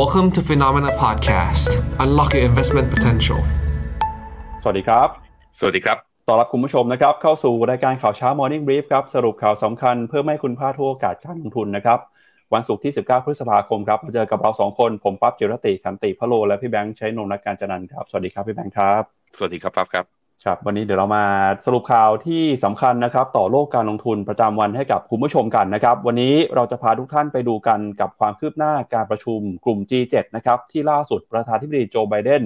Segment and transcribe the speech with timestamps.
[0.00, 1.68] Welcome to Phenomena Podcast
[2.04, 3.40] Unlock your investment potential
[4.62, 5.08] สวัสดีครับ
[5.58, 5.96] สวัสดีครับ
[6.28, 11.98] ต้อนรับคุณผู้ชมนะครับ เข้าสู่รายการข่าวเช้า Morning Brief ครับ สรุปข่าวสำคัญเพื่อไม่ให้คุณพลาดทุกโอกาสการลงทุนนะครับ
[12.54, 19.02] วันศุกร์ที่ 19 พฤษภาคมครับมาเจอกับเรา 2 คน ผมปั๊บจิรติขันติพะโล และพี่แบงค์ใช้นงนักการจันนันท์ครับ สวัสดีครับพี่แบงค์ครับ
[19.36, 21.24] สวัสดีครับปั๊บครับ ครับวันนี้เดี๋ยวเรามา
[21.66, 32.42] สรุปข่าวที่สำคัญนะครับ ต่อโลกการลงทุนประจำวันให้กับคุณผู้ชมกันนะครับ วันนี้เราจะพาทุกท่านไปดูกันกับความคืบหน้าการประชุมกลุ่ม G7 นะครับที่ล่าสุดประธานธิบดีโจไบเดน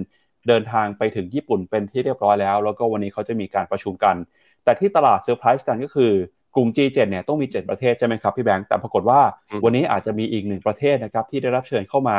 [0.49, 4.17] เดินทางไปถึงญี่ปุ่นเป็นที่เรียบร้อยแล้ว แล้วก็วันนี้เขาจะมีการประชุมกัน
[4.65, 6.13] แต่ที่ตลาดเซอร์ไพรส์กันก็คือ
[6.55, 9.21] กลุ่ม G7 เนี่ยต้องมี 7 ประเทศใช่ไหมครับพี่แบงค์แต่ปรากฏว่า
[9.51, 12.19] อืมวันนี้อาจจะมีอีกหนึ่งประเทศนะครับที่ได้รับเชิญเข้ามา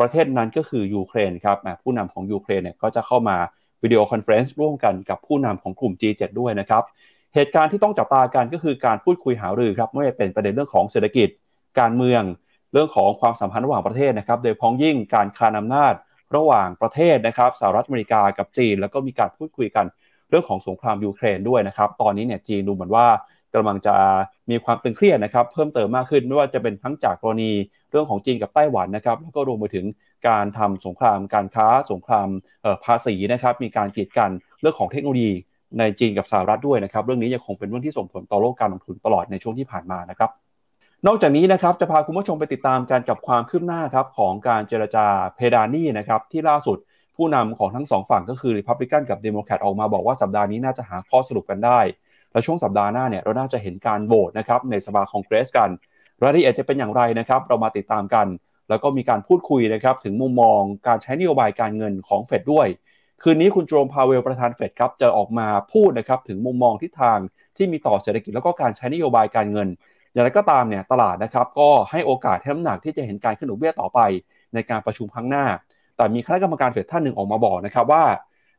[0.00, 3.36] ประเทศนั้นก็คือยูเครนครับอะผู้นำของยูเครนเนี่ยก็จะเข้ามา
[3.86, 6.82] video conference ร่วมกันกับผู้นำของกลุ่ม G7 ด้วยนะครับ
[7.34, 11.28] เหตุการณ์ที่ต้องจับตากันก็คือการพูดคุยหารือครับไม่ว่าจะเป็นประเด็นเรื่องของเศรษฐกิจ
[11.80, 12.22] การเมือง
[12.72, 15.94] เรื่องของความสัมพันธ์ระหว่างประเทศนะครับ โดยเฉพาะอย่างยิ่งการคานอำนาจ
[16.36, 19.86] ระหว่างประเทศนะครับสหรัฐอเมริกากับจีน แล้วก็มีการพูดคุยกัน
[20.30, 23.06] เรื่องของสงครามยูเครนด้วยนะครับ ตอนนี้เนี่ยจีนดูเหมือนว่า
[23.54, 23.96] กำลังจะ
[24.50, 27.52] มีความตึงเครียดนะครับ เพิ่มเติมมากขึ้นไม่ว่าจะเป็นทั้งจากกรณี
[27.90, 29.86] เรื่องของจีนกับไต้หวันนะครับแล้วก็รวมไปถึง
[30.28, 32.28] การทำสงครามการค้าสงคราม
[32.84, 35.32] ภาษีนะครับมีการกีดกันเรื่องของเทคโนโลยี
[35.78, 40.30] ในจีนกับสหรัฐด้วยนะครับเรื่องนี้ยังคงเป็นเรื่องที่ส่งผลต่อโลกการลงทุนตลอดในช่วงที่ผ่านมานะครับ
[41.06, 45.06] นอกจากนี้นะครับจะพาคุณผู้ชมไปติดตามกันกับความคืบหน้าครับของการเจรจา
[45.36, 46.78] เพดานนี่นะครับที่ล่าสุด
[47.16, 51.80] ผู้นำของทั้งสองฝั่งก็คือริพับลิกันกับเดโมแครตออกมาบอกว่าสัปดาห์นี้น่าจะหาข้อสรุปกันได้
[52.32, 55.70] และช่วงสัปดาห์หน้าเนี่ยเราน่าจะเห็นการโหวตนะครับในสภาคองเกรสกัน
[56.22, 58.26] รายละเอียดจะเป็นอย่างไรนะครับ เรามาติดตามกัน
[58.68, 62.66] แล้วก็มีการพูดคุยนะครับถึงมุมมองการใช้นโยบายการเงินของเฟดด้วย
[63.22, 67.18] คืนนี้คุณเจอโรมพาวเวลประธานเฟดครับจะออกมาพูดนะครับถึงมุมมองทิศทาง
[67.56, 69.68] ที่มีต่อเศรษฐกิจแล้วก็การใช้นโยบายการเงิน
[70.12, 74.00] อย่างไรก็ตามเนี่ยตลาดนะครับก็ให้โอกาสให้น้ำหนักที่จะเห็นการขึ้นดอกเบี้ยต่อไป
[74.54, 75.44] ในการประชุมครั้งหน้า
[75.96, 78.04] แต่มีคณะกรรมการเฟดท่านหนึ่งออกมาบอกนะครับว่า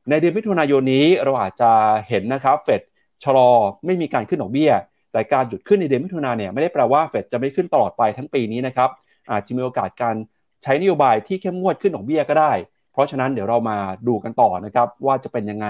[0.09, 1.71] ในเดือนมิถุนายนนี้เราอาจจะ
[2.09, 2.81] เห็นนะครับเฟด
[3.23, 3.49] ชะลอ
[3.85, 4.71] ไม่มีการขึ้นดอกเบี้ย
[5.17, 8.89] แต่การหยุดขึ้นในเดือนมิถุนาเนี่ยไม่ได้แปลว่าเฟดจะไม่ขึ้นตลอดไปทั้งปีนี้นะครับ
[9.31, 10.15] อาจจะมีโอกาสการ
[10.63, 12.51] ใช้นโยบายที่เข้มงวดขึ้นดอกเบี้ยก็ได้
[12.93, 13.77] เพราะฉะนั้นเดี๋ยวเรามา
[14.07, 15.67] ดูกันต่อนะครับว่าจะเป็นยังไง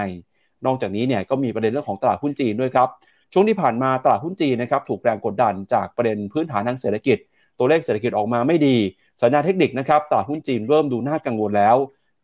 [0.66, 2.88] นอกจากนี้เนี่ยก็มีประเด็นเรื่องของตลาดหุ้นจีนด้วยครับ
[3.32, 7.18] ช่วงที่ผ่านมาตลาดหุ้นจีนนะครับถูกแรงกดดันจากประเด็นพื้นฐานทางเศรษฐกิจ
[7.58, 8.76] ตัวเลขเศรษฐกิจออกมาไม่ดี
[9.22, 11.76] สัญญาณเทคนิคนะครับตลาดหุ้นจีนเริ่มดูน่ากังวลแล้ว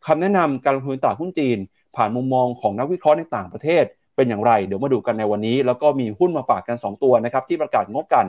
[0.05, 1.57] คำแนะนำการลงทุนตลาดหุ้นจีน
[1.95, 3.85] ผ่านมุมมองของนักวิเคราะห์ในต่างประเทศ
[4.15, 8.25] เป็นอย่างไร เดี๋ยวมาดูกันในวันนี้ แล้วก็มีหุ้นมาฝากกัน 2 ตัวนะครับที่ประกาศงบกัน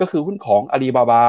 [0.00, 1.24] ก็คือหุ้นของ Alibaba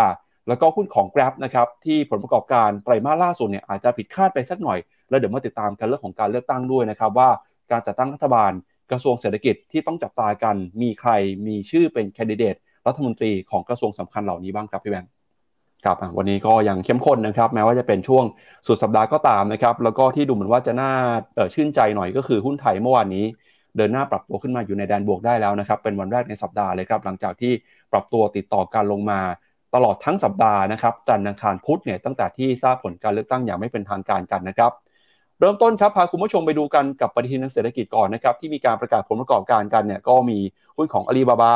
[0.47, 4.79] แล้วก็หุ้นของ Grab นะครับที่ผลประกอบการไตรมาสล่าสุดเนี่ยอาจจะผิดคาดไปสักหน่อย
[5.09, 7.29] แล้วเดี๋ยวมาติดตามกันเรื่องของการเลือกตั้งด้วยนะครับว่า
[7.72, 8.51] การจัดตั้งรัฐบาล
[8.91, 11.12] กระทรวงเศรษฐกิจที่ต้องจับตากัน มีใคร
[11.47, 12.56] มีชื่อเป็นแคนดิเดต
[12.88, 15.12] รัฐมนตรีของกระทรวงสำคัญเหล่านี้บ้างครับพี่แบงค์
[15.85, 18.23] ครับวันนี้ก็ยังเข้มข้นนะครับ แม้ว่าจะเป็นช่วง
[18.68, 20.91] สุดสัปดาห์ก็ตามนะครับ แล้วก็ที่ดูเหมือนว่าจะน่า
[21.53, 23.25] ชื่นใจหน่อยก็คือหุ้นไทยเมื่อวานนี้
[23.77, 27.53] เดินหน้าปรับตัวขึ้นมาอยู่ในแดนบวกได้แล้วนะครับ เป็นวันแรกในสัปดาห์เลยครับหลังจากที่
[27.91, 29.19] ปรับตัวติดต่อการลงมา
[29.75, 34.71] ตลอดทั้งสัปดาห์นะครับจันทร์อังคารพุธเนี่ยตั้งแต่ที่ทราบผลการเลือกตั้งอย่างไม่เป็นทางการกันนะครับ
[35.39, 40.39] เริ่มต้นครับพาคุณผู้ชมไปดูกันกับปฏิทินทางเศรษฐกิจก่อนนะครับที่มีการประกาศผลประกอบการกันเนี่ยก็มี
[40.77, 41.53] หุ้นของ Alibaba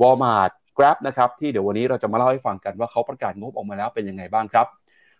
[0.00, 4.66] Walmart Grab นะครับที่เดี๋ยววันนี้เราจะมาเล่าให้ฟังกันว่าเขาประกาศงบออกมาแล้วเป็นยังไงบ้างครับ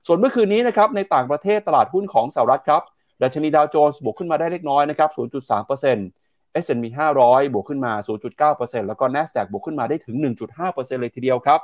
[0.06, 2.82] ส่วนเมื่อคืนนี้นะครับในต่างประเทศตลาดหุ้นของสหรัฐครับ
[3.22, 6.23] ดัชนีดาวโจนส์บวกขึ้นมาได้เล็กน้อยนะครับ 0.3%
[6.62, 6.84] S&P
[7.20, 7.92] 500 บวกขึ้นมา
[8.40, 10.16] 0.9%แล้วก็ NASDAQ บวกขึ้นมาได้ถึง
[10.58, 11.60] 1.5%เลยทีเดียวครับ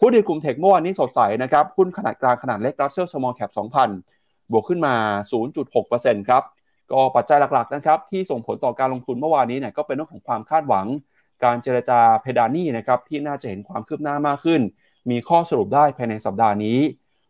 [0.00, 3.50] หุ้นในกลุ่มเทคเมื่อวานนี้สดใสนะครับ หุ้นขนาดกลางขนาดเล็ก Russell Small Cap
[4.06, 4.94] 2,000 บวกขึ้นมา
[5.60, 6.42] 0.6%ครับ
[6.92, 10.86] ก็ปัจจัยหลักๆนะครับที่ส่งผลต่อการลงทุนเมื่อวานนี้เนี่ยก็เป็นเรื่องของความคาดหวัง
[11.44, 14.60] การเจรจาเพดานนี่นะครับที่น่าจะเห็นความคืบหน้ามากขึ้น
[15.10, 16.78] มีข้อสรุปได้ภายในสัปดาห์นี้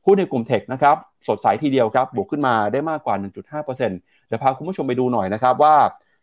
[0.05, 0.97] หุ้นในกลุ่มเทคนะครับ
[1.29, 5.75] สดใสทีเดียวครับบวกขึ้นมาได้มากกว่า 1.5%เดี๋ยวพาคุณผู้ชมไปดูหน่อยนะครับว่า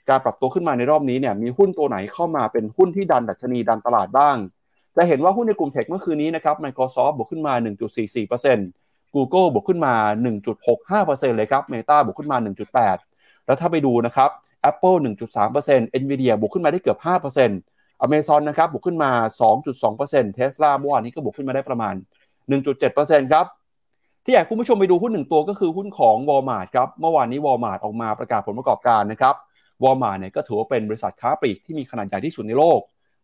[0.09, 4.37] การปรับตัวขึ้นมาในรอบนี้เนี่ยมีหุ้นตัวไหนเข้ามาเป็นหุ้นที่ดันดัชนีดันตลาดบ้าง
[4.95, 7.53] จะเห็นว่าหุ้นในกลุ่มเทคเมื่อคืนนี้นะครับ Microsoft บวกขึ้นมา
[8.35, 9.93] 1.44% Google บวกขึ้นมา
[10.45, 12.37] 1.65%เลยครับ Meta บวกขึ้นมา
[12.91, 14.29] 1.8 แล้วถ้าไปดูนะครับ
[14.69, 14.97] Apple
[15.45, 16.99] 1.3% Nvidia บวกขึ้นมาได้เกือบ
[17.51, 19.11] 5% Amazon นะครับบวกขึ้นมา
[19.73, 21.93] 2.2% Tesla เมื่อวานนี้ก็บวกขึ้นมาได้ประมาณ
[22.63, 23.45] 1.7%ครับ
[24.23, 29.35] ที่อยากคุณผู้ชมไปดูหุ้นหนึ่งตัวก็คือหุ้นของ Walmart ครับเมื่อวานนี้ Walmart ออกมาประกาศผลประกอบการนะครับ
[29.83, 32.79] Walmart เนี่ยก็ถือว่าเป็นบริษัทค้าปลีกที่มีขนาดใหญ่ที่สุดในโลก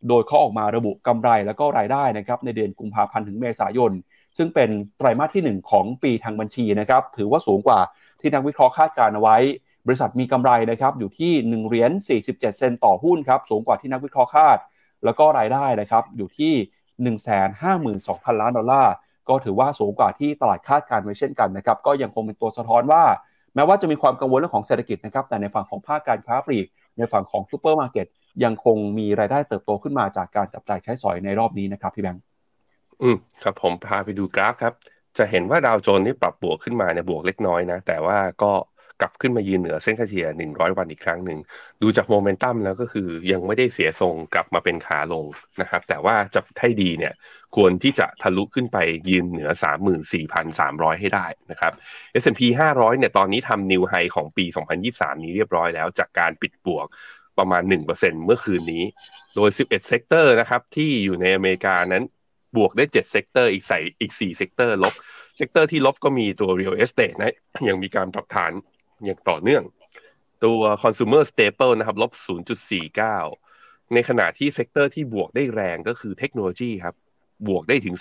[0.08, 3.92] โดยเขาออกมาระบุกำไรแล้วก็รายได้นะครับในเดือนกุมภาพันธ์ถึงเมษายน
[4.38, 7.80] ซึ่งเป็นไตรมาสที่ 1 ของปีทางบัญชีนะครับถือว่าสูงกว่า
[8.20, 9.38] ที่นักวิเคราะห์คาดการณ์เอาไว้
[9.88, 14.58] บริษัทมีกำไรนะครับอยู่ที่1เหรียญ47 เซนต์ต่อหุ้นครับสูงกว่าที่นักวิเคราะห์คาด
[15.06, 16.54] แล้วก็รายได้นะครับอยู่ที่
[17.14, 18.94] 152,000 ล้านดอลลาร์
[19.30, 23.04] ก็ถือว่าสูงกว่าที่ตลาดคาดการณ์ไว้เช่นกันนะครับก็ยังคงเป็นตัวสะท้อนว่า
[23.56, 26.66] แม้ว่าจะมีความกังวลเรื่องของเศรษฐกิจนะครับแต่ในฝั่งของภาคการค้าปลีก
[26.98, 28.08] ในฝั่งของซูเปอร์มาร์เก็ต
[28.44, 32.24] ยังคงมีรายได้เติบโตขึ้นมาจากการจับจ่ายใช้สอยในรอบนี้นะครับพี่แบงค์
[33.02, 34.74] อืมครับผมพาไปดูกราฟครับ
[35.18, 38.52] จะเห็นว่าดาวโจนส์นี่ปรับบวกขึ้นมาเนี่ยบวกเล็กน้อยนะ แต่ว่าก็
[39.02, 41.40] กลับขึ้นมายืนเหนือเส้นค่าเฉลี่ย 100 วันอีกครั้งหนึ่ง
[41.82, 45.26] ดูจากโมเมนตัมแล้วก็คือยังไม่ได้เสียทรงกลับมาเป็นขาลง
[45.62, 47.14] นะครับ แต่ว่าจะให้ดีเนี่ย
[47.56, 48.78] ควรที่จะทะลุขึ้นไป
[49.10, 49.50] ยืนเหนือ
[50.26, 51.74] 34,300 ให้ได้นะครับ
[52.22, 52.42] S&P
[52.72, 54.46] 500 เนี่ยตอนนี้ทำนิวไฮของปี
[54.84, 56.88] 2023 นี้เรียบร้อยแล้วจากการปิดบวก
[57.38, 57.64] ประมาณ
[57.94, 58.84] 1%เมื่อคืนนี้
[59.36, 62.04] โดย 11 sector นะครับที่อยู่ในอเมริกานั้น
[62.58, 64.94] บวกได้ 7 sector อีกใส่อีก 4 sector ลบ
[65.38, 67.36] sector ที่ลบก็มีตัว real estate นะ
[67.70, 68.52] ยังมีการปรับฐาน
[69.06, 69.64] อย่างต่อเนื่อง
[70.46, 72.12] ตัว consumer staple นะครับลบ
[73.18, 76.96] 0.49 ในขณะที่ sector ที่บวกได้แรงก็คือเทคโนโลยีครับ
[77.48, 77.96] บวกได้ถึง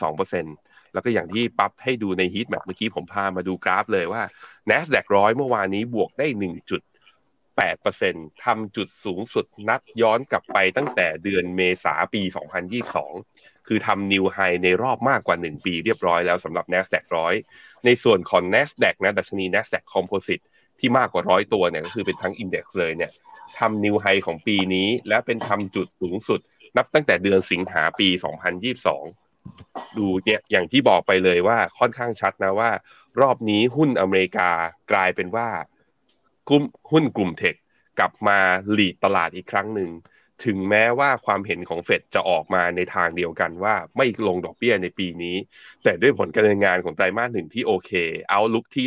[0.44, 4.22] 2%แล้วก็อย่างที่ปั๊บให้ดูใน heat map เมื่อกี้ผมพามาดูกราฟเลยว่า
[4.70, 6.26] NASDAQ ร้อยเมื่อวานนี้บวกได้
[7.14, 12.22] 1.8%ทำจุดสูงสุดนัดย้อนกลับไปตั้งแต่เดือนเมษาปี
[12.94, 17.34] 2022คือทำนิวไฮในรอบมากกว่า 1 ปีเรียบร้อยแล้วสำหรับ NASDAQ ร้อย
[17.84, 20.44] ในส่วนของ NASDAQ นะดัชนี NASDAQ Composite
[20.80, 23.10] ที่มากกว่าร้อยตัวเนี่ยก็คือเป็นทั้งอินเด็กซ์เลยเนี่ย
[23.58, 26.40] ทำนิวไฮของปีนี้ และเป็นทำจุดสูงสุด
[26.76, 28.08] นับตั้งแต่เดือนสิงหาปี
[29.02, 32.70] 2022 ดูเนี่ยอย่างที่บอกไปเลยว่าค่อนข้างชัดนะว่า
[33.20, 34.50] รอบนี้หุ้นอเมริกา
[34.92, 35.48] กลายเป็นว่า
[36.48, 37.54] กลุ่มหุ้นกลุ่มเทค
[37.98, 38.38] กลับมา
[38.72, 39.90] หลีดตลาดอีกครั้งหนึ่ง
[40.44, 45.36] ถึงแม้ว่าความเห็นของเฟดจะออกมาในทางเดียวกันว่าไม่ลงดอกเบี้ยในปีนี้
[45.82, 47.92] แต่ด้วยผลการเนินงานของไตรมาสหนึ่งที่โอเค
[48.30, 48.86] เอาลุกที่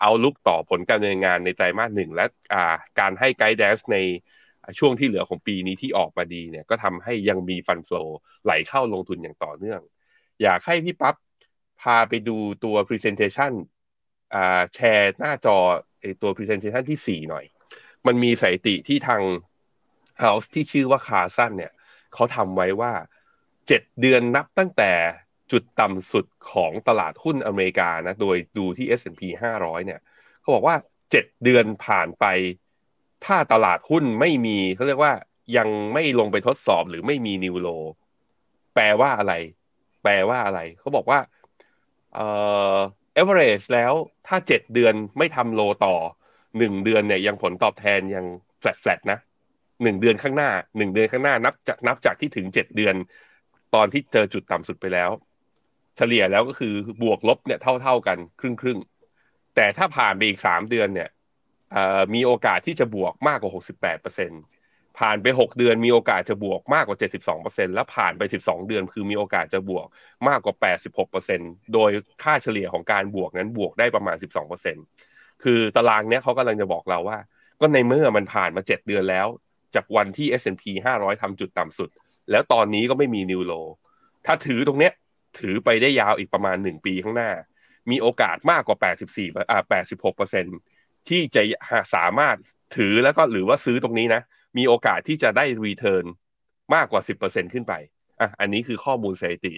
[0.00, 2.26] เอาลุกต่อผลการดำเนินงานในไตรมาสหนึ่งและ
[3.00, 3.98] การให้ไกด์แดนใน
[4.78, 8.06] ช่วงที่เหลือของปีนี้ที่ออกมาดีเนี่ยก็ทำให้ยังมีฟันโฟล
[8.44, 9.80] ไหลเข้าลงทุนอย่างต่อเนื่อง
[10.42, 11.14] อยากให้พี่ปั๊บ
[11.80, 13.52] พาไปดูตัว Presentation
[14.74, 15.58] แชร์หน้าจอ
[16.22, 17.44] ตัว Presentation ที่ 4 หน่อย
[18.06, 19.22] มันมีสถิติที่ทาง
[20.22, 21.72] House ที่ชื่อว่าคาซันเนี่ย
[22.14, 22.92] เขาทำไว้ว่า
[23.46, 24.92] 7 เดือนนับตั้งแต่
[25.52, 29.22] จุดต่ำสุดของตลาดหุ้นอเมริกานะ โดยดูที่ S&P
[29.54, 30.00] 500 เนี่ย
[30.40, 30.76] เขาบอกว่า
[31.10, 32.24] 7 เดือนผ่านไป
[33.24, 35.12] ถ้าตลาดหุ้นไม่มีเขาเรียกว่า
[35.56, 37.68] ยังไม่ลงไปทดสอบหรือไม่มีนิวโล
[38.74, 39.34] แปลว่าอะไร
[40.02, 41.18] แปลว่าอะไร เขาบอกว่า
[42.14, 42.26] เอ่
[42.74, 42.76] อ
[43.20, 43.92] average แล้ว
[44.26, 45.96] ถ้า 7 เดือนไม่ทำโลต่อ
[46.40, 48.24] 1 เดือนเนี่ยยังผลตอบแทนยัง
[48.62, 49.18] flat flat นะ
[49.60, 52.94] 1เดือนข้างหน้า1เดือนข้างหน้านับจากนับจากที่ถึง7เดือน
[53.74, 55.10] ตอนที่เจอจุดต่ำสุดไปแล้ว
[56.12, 58.78] ลี่ยแล้วก็คือบวกลบเนี่ยเท่าเท่ากันครึ่งครึ่ง
[59.56, 61.08] แต่ถ้าผ่านไปอีกสามเดือนเนี่ย
[62.14, 64.32] มีโอกาสที่จะบวกมากกว่าหกสิบแปดเปอร์เซ็น
[64.98, 69.86] ผ่านไปหกเดือนมีโอกาสจะบวกมากกว่าเจ็ดสิบสองเปอร์เซ็นแล้วผ่านไปสิบสองเดือน คือมีโอกาสจะบวก
[70.28, 71.40] มากกว่าแปดสิบหกเปอร์เซ็น
[71.74, 71.90] โดย
[72.22, 74.76] ค่าเฉลี่ยของการบวกนั้นบวกได้ประมาณสิบสองเปอร์เซ็น
[75.42, 77.18] คือตารางเนี้ยเขากำลังจะบอกเราว่า
[77.60, 79.26] ก็ในเมื่อมันผ่านมาเจ็ดเดือนแล้ว
[79.74, 80.64] จากวันที่ S&P
[80.98, 81.90] 500ทำจุดต่ำสุด
[82.30, 83.52] แล้วตอนนี้ก็ไม่มีนิวโล
[84.26, 84.92] ถ้าถือตรงเนี้ย
[85.38, 87.30] ถือไปได้ยาวอีกประมาณ 1 ปีข้างหน้า
[87.90, 90.44] มีโอกาสมากกว่า 84อ่า86เปอร์เซ็น
[91.08, 91.42] ที่จะ
[91.94, 92.36] สามารถ
[92.76, 94.22] ถือแล้วก็หรือว่าซื้อตรงนี้นะ
[94.58, 96.04] มีโอกาสที่จะได้รีเทิร์น
[96.74, 97.74] มากกว่า 10%ขึ้นไป
[98.20, 99.54] อะอันนี้คือข้อมูลสถิติ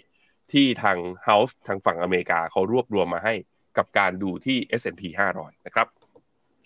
[0.53, 3.35] ที่ทาง House ทางฝั่งอเมริกาเขารวบรวมมาให้
[3.77, 5.03] กับการดูที่ S&P
[5.37, 5.87] 500 นะครับ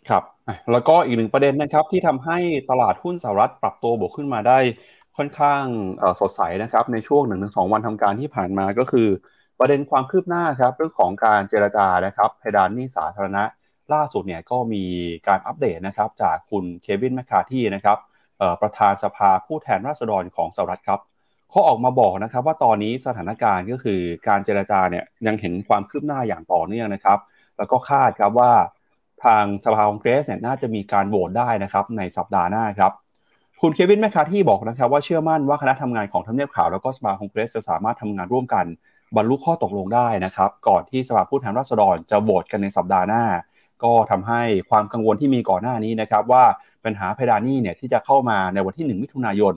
[0.08, 0.24] ครับ
[0.72, 2.38] แล้วก็อีกหนึ่งประเด็นนะครับที่ทำให้
[2.70, 4.58] ตลาดหุ้นสหรัฐปรับตัวบวกขึ้นมาได้
[5.18, 5.64] ค่อนข้าง
[6.20, 9.08] สดใสนะครับในช่วง1-2วันทำการที่ผ่านมาก็คือ
[9.58, 13.44] ประเด็นความคืบหน้าครับเรื่องของการเจรจานะครับเพดานหนี้สาธารณะ
[13.92, 14.84] ล่าสุดเนี่ยก็มี
[15.28, 17.98] การอัปเดตนะครับจากคุณเควินแมคคาที่นะครับ
[18.62, 21.00] ประธานสภาผู้แทนราษฎรของสหรัฐครับ
[21.50, 27.18] เขาออกมาบอกนะครับว่าตอนนี้สถานการณ์ก็คือการเจรจาเนี่ยยังเห็นความคืบหน้าอย่างต่อเนื่องนะครับ
[27.58, 28.52] แล้วก็คาดครับว่า
[29.25, 32.92] ทางสภาคองเกรสเนี่ยน่าจะมีการโหวตได้นะครับในสัปดาห์หน้าครับ
[33.62, 38.64] คุณเควินแมคคาที่บอกนะครับว่าเชื่อมั่นว่าคณะทำงานของทำเนียบขาวแล้วก็สภาคองเกรสจะสามารถทำงานร่วมกัน
[39.16, 43.24] บรรลุข้อตกลงได้นะครับ ก่อนที่สภาผู้แทนราษฎรจะโหวตกันในสัปดาห์หน้า
[43.84, 46.44] ก็ทำให้ความกังวลที่มีก่อนหน้านี้นะครับ ว่า
[46.84, 49.54] ปัญหาเพดานนี้เนี่ยที่จะเข้ามาในวันที่ 1 มิถุนายน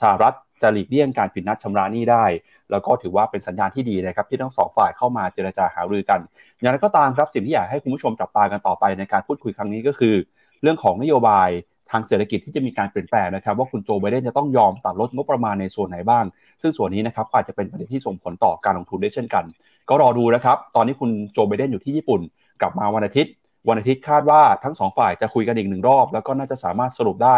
[0.00, 2.24] สหรัฐจะหลีกเลี่ยงการผิดนัดชำระหนี้ได้
[2.70, 6.20] แล้วก็ถือว่าเป็นสัญญาณที่ดีนะครับ ที่ทั้งสองฝ่ายเข้ามาเจรจาหารือกัน
[6.60, 10.14] อย่างไรก็ตามครับสิ่งที่อยากให้คุณผู้ชมจับตากันต่อไปในการพูดคุยครั้งนี้ก็คือ
[10.62, 11.48] เรื่องของนโยบาย
[11.92, 16.24] ทางเศรษฐกิจที่จะมีการเปลี่ยนแปลงนะครับ ว่าคุณโจไบเดนจะต้องยอมตัดลดงบประมาณในส่วนไหนบ้าง
[16.62, 19.44] ซึ่งส่วนนี้นะครับอาจจะเป็นประเด็นที่ส่งผลต่อการลงทุนได้เช่นกัน
[19.88, 22.20] ก็รอดูนะครับ ตอนนี้คุณโจไบเดนอยู่ที่ญี่ปุ่น
[22.60, 23.32] กลับมาวันอาทิตย์
[23.68, 27.36] วันอาทิตย์คาดว่าทั้งสองฝ่ายจะคุยกันอีกหนึ่งรอบ แล้วก็น่าจะสามารถสรุปได้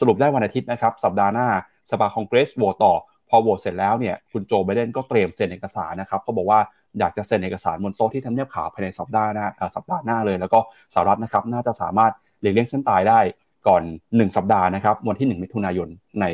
[0.00, 1.48] สรุปได้วันอาทิตย์นะครับ สัปดาห์หน้า
[1.90, 2.94] สภาคองเกรสโหวตต่อ
[3.28, 6.60] พอโหวตเสร็จแล้วเนี่ย คุณโจไบเดนก็เตรียมเซ็นเอกสารนะครับเขาบอกว่า
[6.98, 10.58] อยากจะเซ็นเอกสารบนโต๊ะที่ทำเนียบขาวภายในสัปดาห์หน้าสัปดาห์หน้าเลย แล้วก็
[10.94, 13.20] สหรัฐนะครับน่าจะสามารถเลียงเลี่ยงเส้นตายได้
[13.68, 15.88] ก่อน 1 สัปดาห์นะครับ วันที่ 1 มิถุนายน
[16.20, 16.24] ใน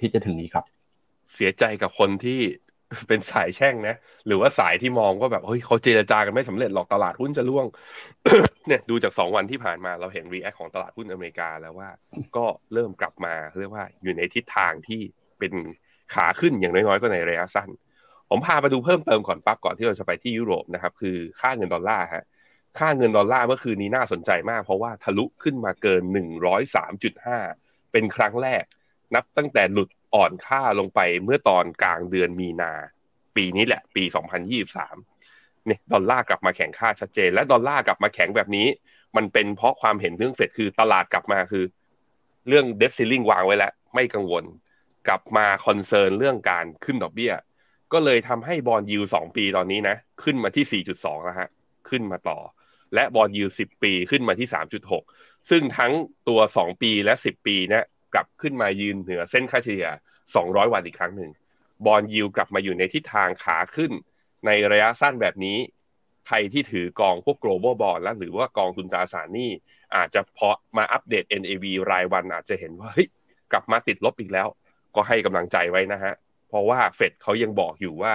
[0.00, 0.64] ที่จะถึงนี้ครับ
[1.34, 2.40] เสียใจกับคนที่
[3.08, 3.96] เป็นสายแช่งนะ
[4.26, 7.66] หรือว่าสายที่มองว่าแบบเฮ้ยเขาเจรจากันไม่สำเร็จหรอกตลาดหุ้นจะร่วง
[8.66, 11.88] เนี่ยดูจากสองวันที่ผ่านมาเราเห็นรีแอคของตลาดหุ้นอเมริกาแล้วว่า
[12.36, 15.00] ก็เริ่มกลับมาเรียกว่าอยู่ในทิศทางที่
[15.38, 15.52] เป็น
[16.14, 17.68] ขาขึ้นอย่างน้อยๆก็ในระยะสั้น
[18.30, 22.24] ผมพาไปดูเพิ่มเติมก่อนปั๊บก่อนที่เราจะไปที่ยุโรปนะครับ คือค่าเงินดอลลาร์ฮะ
[22.78, 26.02] ค่าเงินดอลลาร์เมื่อคืนนี้น่าสนใจมาก เพราะว่าทะลุขึ้นมาเกิน
[26.82, 28.64] 103.5 เป็นครั้งแรก
[29.14, 32.72] นับตั้งแต่หลุดอ่อนค่าลงไปเมื่อตอนกลางเดือนมีนา
[33.36, 34.04] ปีนี้แหละ ปี
[34.84, 38.66] 2023 เนี่ยดอลลาร์กลับมาแข็งค่าชัดเจน และดอลลาร์กลับมาแข็งแบบนี้
[39.16, 41.64] มันเป็นเพราะความเห็นเรื่องเฟดคือตลาดกลับมาคือ
[42.48, 44.44] เรื่อง debt ceiling วางไว้แล้วไม่กังวล
[45.08, 47.32] กลับมา concern เรื่องการขึ้นดอกเบี้ย
[47.92, 51.48] ก็เลยทำให้ bond yield สองปีตอนนี้นะ ขึ้นมาที่ 4.2 แล้วฮะ
[51.88, 52.38] ขึ้นมาต่อ
[52.94, 54.48] และ bond yield สิบปีขึ้นมาที่
[54.98, 55.92] 3.6ซึ่งทั้ง
[56.28, 57.84] ตัว2ปีและ10ปีเนี่ย
[58.14, 59.88] กลับขึ้นมายืนเหนือเส้นค่าเฉลี่ย
[60.30, 61.30] 200วันอีกครั้งหนึ่ง
[61.86, 63.92] bond yield กลับมาอยู่ในทิศทางขาขึ้น
[64.46, 65.58] ในระยะสั้นแบบนี้
[66.26, 69.50] ใครที่ถือกองพวก global bond แล้วหรือว่ากองทุนตราสารหนี้
[69.96, 73.08] อาจจะพอมาอัปเดต NAV รายวันอาจจะเห็นว่าเฮ้ย
[73.52, 74.48] กลับมาติดลบอีกแล้ว
[74.94, 76.14] ก็ให้กำลังใจไว้นะฮะ
[76.48, 78.14] เพราะว่าเฟดเขายังบอกอยู่ว่า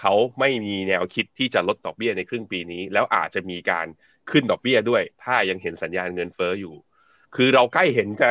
[0.00, 3.86] เขาไม่มีแนวคิดที่จะลดดอกเบี้ยในครึ่งปีนี้ แล้วอาจจะมีการ
[4.30, 6.74] ขึ้นดอกเบี้ยด้วย ถ้ายังเห็นสัญญาณเงินเฟ้ออยู่
[7.36, 8.30] คือเราใกล้เห็นจะ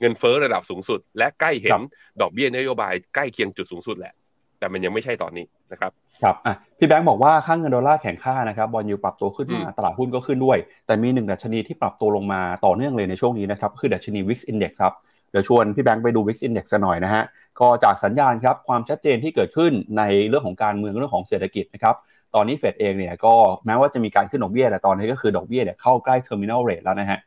[0.00, 1.80] เงินเฟ้อระดับสูงสุด และใกล้เห็น
[2.20, 4.14] ดอกเบี้ยนโยบายใกล้เคียงจุดสูงสุดแหละ
[4.58, 5.90] แต่มันยังไม่ใช่ตอนนี้นะครับ
[6.22, 14.94] ครับอะพี่แบงค์บอกว่าค่าเงินดอลลาร์แข็งค่านะครับ bond yield ปรับตัวขึ้นมาตลาดหุ้นก็ขึ้นด้วย แต่มีหนึ่งดัชนีที่ปรับตัวลงมาต่อเนื่องเลยในช่วงนี้นะครับคือดัชนี Wix Index ครับ
[15.30, 17.24] เดี๋ยวชวนพี่แบงค์ไปดู Wix Index กันหน่อยนะฮะ
[17.60, 21.96] ก็จากสัญญาณครับความชัดเจนที่เกิดขึ้นในเรื่องของการเมืองเรื่องของเศรษฐกิจนะครับ
[22.34, 23.34] ตอนนี้เฟดเองเนี่ยก็
[23.66, 27.18] แม้ว่าจะมีการขึ้นดอกเบี้ยแต่ตอนนี้ก็คือดอกเบี้ยเนี่ยเข้าใกล้ terminal rate แล้วนะฮะ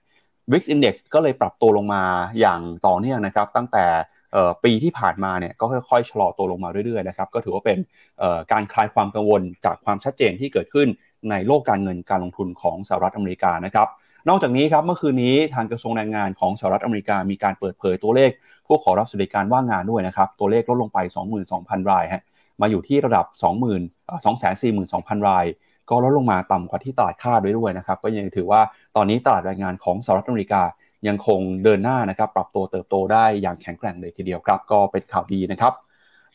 [0.52, 2.04] Wix Index ก็เลยปรับตัวลงมา
[2.40, 3.86] อย่างต่อเนื่องนะครับ ตั้งแต่
[4.64, 7.78] ปีที่ผ่านมาเนี่ยก็ค่อยๆชะลอตัวลงมาเรื่อยๆนะครับก็ถือว่าเป็น
[8.52, 10.88] การคลายความกังวลจากความชัดเจนที่เกิดขึ้น
[11.30, 13.88] ในโลกการเงินการลงทุนของสหรัฐอเมริกานะครับ
[14.30, 18.32] นอกจากนี้ครับเมื่อคืนนี้ทางกระทรวงแรงงานของสหรัฐอเมริกามีการเปิดเผยตัวเลข
[18.68, 20.98] ผู้ขอรับสวัสดิการว่างงานด้วยนะครับตัวเลขลดลงไป
[21.46, 22.24] 22,000 รายฮะ
[22.62, 25.46] มาอยู่ที่ระดับ 20,000 242,000 ราย
[25.90, 28.62] ก็ลดลงมาต่ำกว่าที่ตลาดคาดด้วยด้วยนะครับ ก็ยังถือว่า
[28.96, 30.64] ตอนนี้ตลาดแรงงานของสหรัฐอเมริกา
[31.08, 35.74] ยังคงเดินหน้านะครับ ปรับตัวเติบโตได้อย่างแข็งแกร่งเลยทีเดียวครับ ก็เป็นข่าวดีนะครับ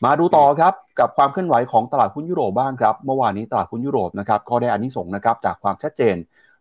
[0.05, 6.15] มาดูต่อครับกับความเคลื่อนไหวของตลาดหุ้นยุโรปบ้างครับ เมื่อวานนี้ตลาดหุ้นยุโรปนะครับก็ได้อานิสงส์นะครับจากความชัดเจน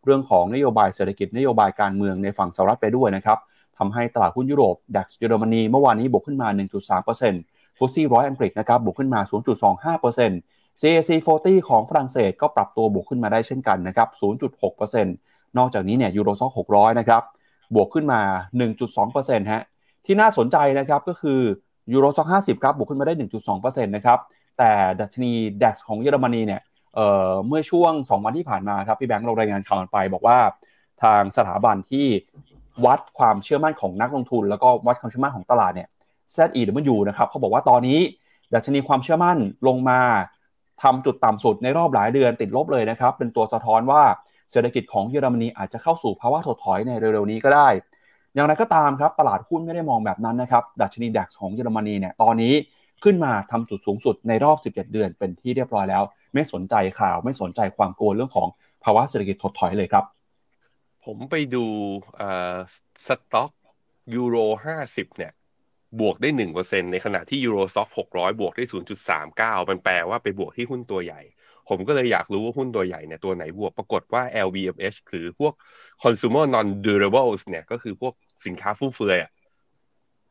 [0.05, 3.39] เรื่องของนโยบายเศรษฐกิจนโยบายการเมืองในฝั่งสหรัฐไปด้วยนะครับ
[3.79, 6.49] ทำให้ตลาดหุ้นยุโรปดัคเยอรมนีเมื่อวานนี้บวกขึ้นมา
[7.11, 9.21] 1.3% ฟุตซี่ร้อยอังกฤษนะครับบวกขึ้นมา
[10.01, 14.09] 0.25% CAC 40 ของฝรั่งเศสก็ปรับตัวบวกขึ้นมาได้เช่นกันนะครับ
[14.63, 17.23] 0.6%นอกจากนี้เนี่ยยูโรซ็อก600 นะครับ
[17.75, 18.21] บวกขึ้นมา
[18.85, 19.63] 1.2%ฮะ
[20.07, 21.41] ที่น่าสนใจนะครับก็คือ
[21.93, 23.15] ยูโรซ็อก50 ครับบวกขึ้นมาได้
[23.49, 24.19] 1.2%นะครับ
[24.59, 26.61] แต่ดัชนี DAX ของเยอรมนีเนี่ย
[26.95, 30.39] เเมื่อช่วง 2 วันที่ผ่านมาครับพี่แบงค์เรารายงานข่าวไป บอกว่า
[31.03, 32.07] ทางสถาบันที่
[32.87, 35.89] วัดความเชื่อมั่นของนักลงทุน แล้วก็วัดความเชื่อมั่นของตลาดเนี่ย
[36.37, 37.99] ZEW นะครับเขาบอกว่าตอนนี้
[38.55, 40.01] ดัชนีความเชื่อมั่นลงมา
[40.83, 44.03] ทำจุดต่ำสุดในรอบหลายเดือนติดลบเลยนะครับ เป็นตัวสะท้อนว่า
[44.51, 47.69] เศรษฐกิจของเยอรมนีอาจจะเข้าสู่ภาวะถดถอยในเร็วๆนี้ก็ได้
[48.35, 52.55] อย่างไรก็ตามครับตลาดหุ้นไม่ได้มองแบบนั้นนะครับ ดัชนีดัคของเยอรมนีเนี่ยตอนนี้
[53.05, 56.03] ขึ้นมาทำจุดสูงสุดในรอบ 17 เดือน เป็นที่เรียบร้อยแล้ว
[56.35, 58.49] ไม่สนใจข่าว ไม่สนใจความกลัวเรื่องของ
[58.85, 60.05] ภาวะเศรษฐกิจถดถอยเลยครับ
[61.05, 61.65] ผมไปดู
[63.07, 63.51] สต็อก
[64.15, 64.37] ยูโร
[64.79, 65.33] 50 เนี่ย
[66.01, 71.21] บวกได้หนึ่งเปอร์เซ็นในขณะที่ยูโรซ็อกหกร้อยบวกได้ศูนย์จุดสามเก้ามันแปลว่าไปบวกที่หุ้นตัวใหญ่
[71.69, 75.53] ผมก็เลยอยากรู้ว่าหุ้นตัวใหญ่เนี่ยตัวไหนบวกปรากฏว่า LVMH หรือพวก
[76.03, 78.15] consumer non durables เนี่ยก็คือพวก
[78.47, 79.31] สินค้าฟุ่มเฟือยอะ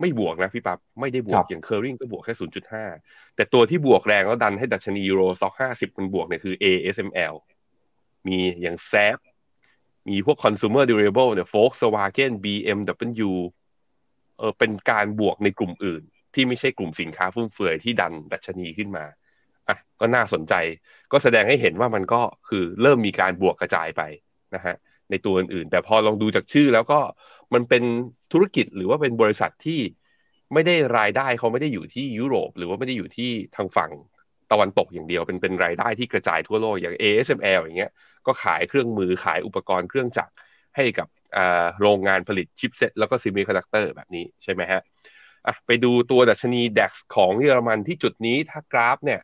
[0.02, 2.86] ไม่บวกนะพี่ปับ๊บไม่ได้บวกอย่างเคอร์ริงก็บวกแค่ศูนย์จุดห้า
[3.36, 7.34] แต่ตัวที่บวกแรงแล้วดันให้ดัชนียูโรซ็อกห้าสิบมันบวกเนี่ยคือ ASML
[8.28, 9.18] มีอย่างแซฟ
[10.10, 13.32] มีพวก consumer durable เนี่ย Volkswagen BMW
[14.40, 16.04] เออเป็นการบวกในกลุ่มอื่น
[16.34, 19.06] ที่ไม่ใช่กลุ่มสินค้าฟุ่มเฟือยที่ดันดัชนีขึ้นมา
[19.68, 20.54] อะก็น่าสนใจ
[21.12, 24.02] ก็แสดงให้เห็นว่ามันก็คือเริ่มมีการบวกกระจายไป
[24.56, 24.76] นะฮะ
[25.10, 27.00] ในตัวอื่นๆ แต่พอลองดูจากชื่อแล้วก็
[27.54, 27.84] มันเป็น
[28.32, 29.80] ธุรกิจหรือว่าเป็นบริษัทที่
[30.54, 33.92] ไม่ได้รายได้เขาไม่ได้อยู่ที่ยุโรป หรือว่าไม่ได้อยู่ที่ทางฝั่ง
[34.52, 37.92] ตะวันตกอย่างเดียว เป็นเป็นรายได้ที่กระจายทั่วโลกอย่าง ASML อย่างเงี้ย
[38.28, 40.34] ก็ขายเครื่องมือขายอุปกรณ์เครื่องจักร
[40.76, 41.08] ให้กับ
[41.82, 44.82] โรงงานผลิต chipset แล้วก็ semiconductor แบบนี้ใช่ไหมฮะ
[45.48, 49.22] อะไปดูตัวดัชนี DAX ของเยอรมันที่จุดนี้ถ้ากราฟเนี่ย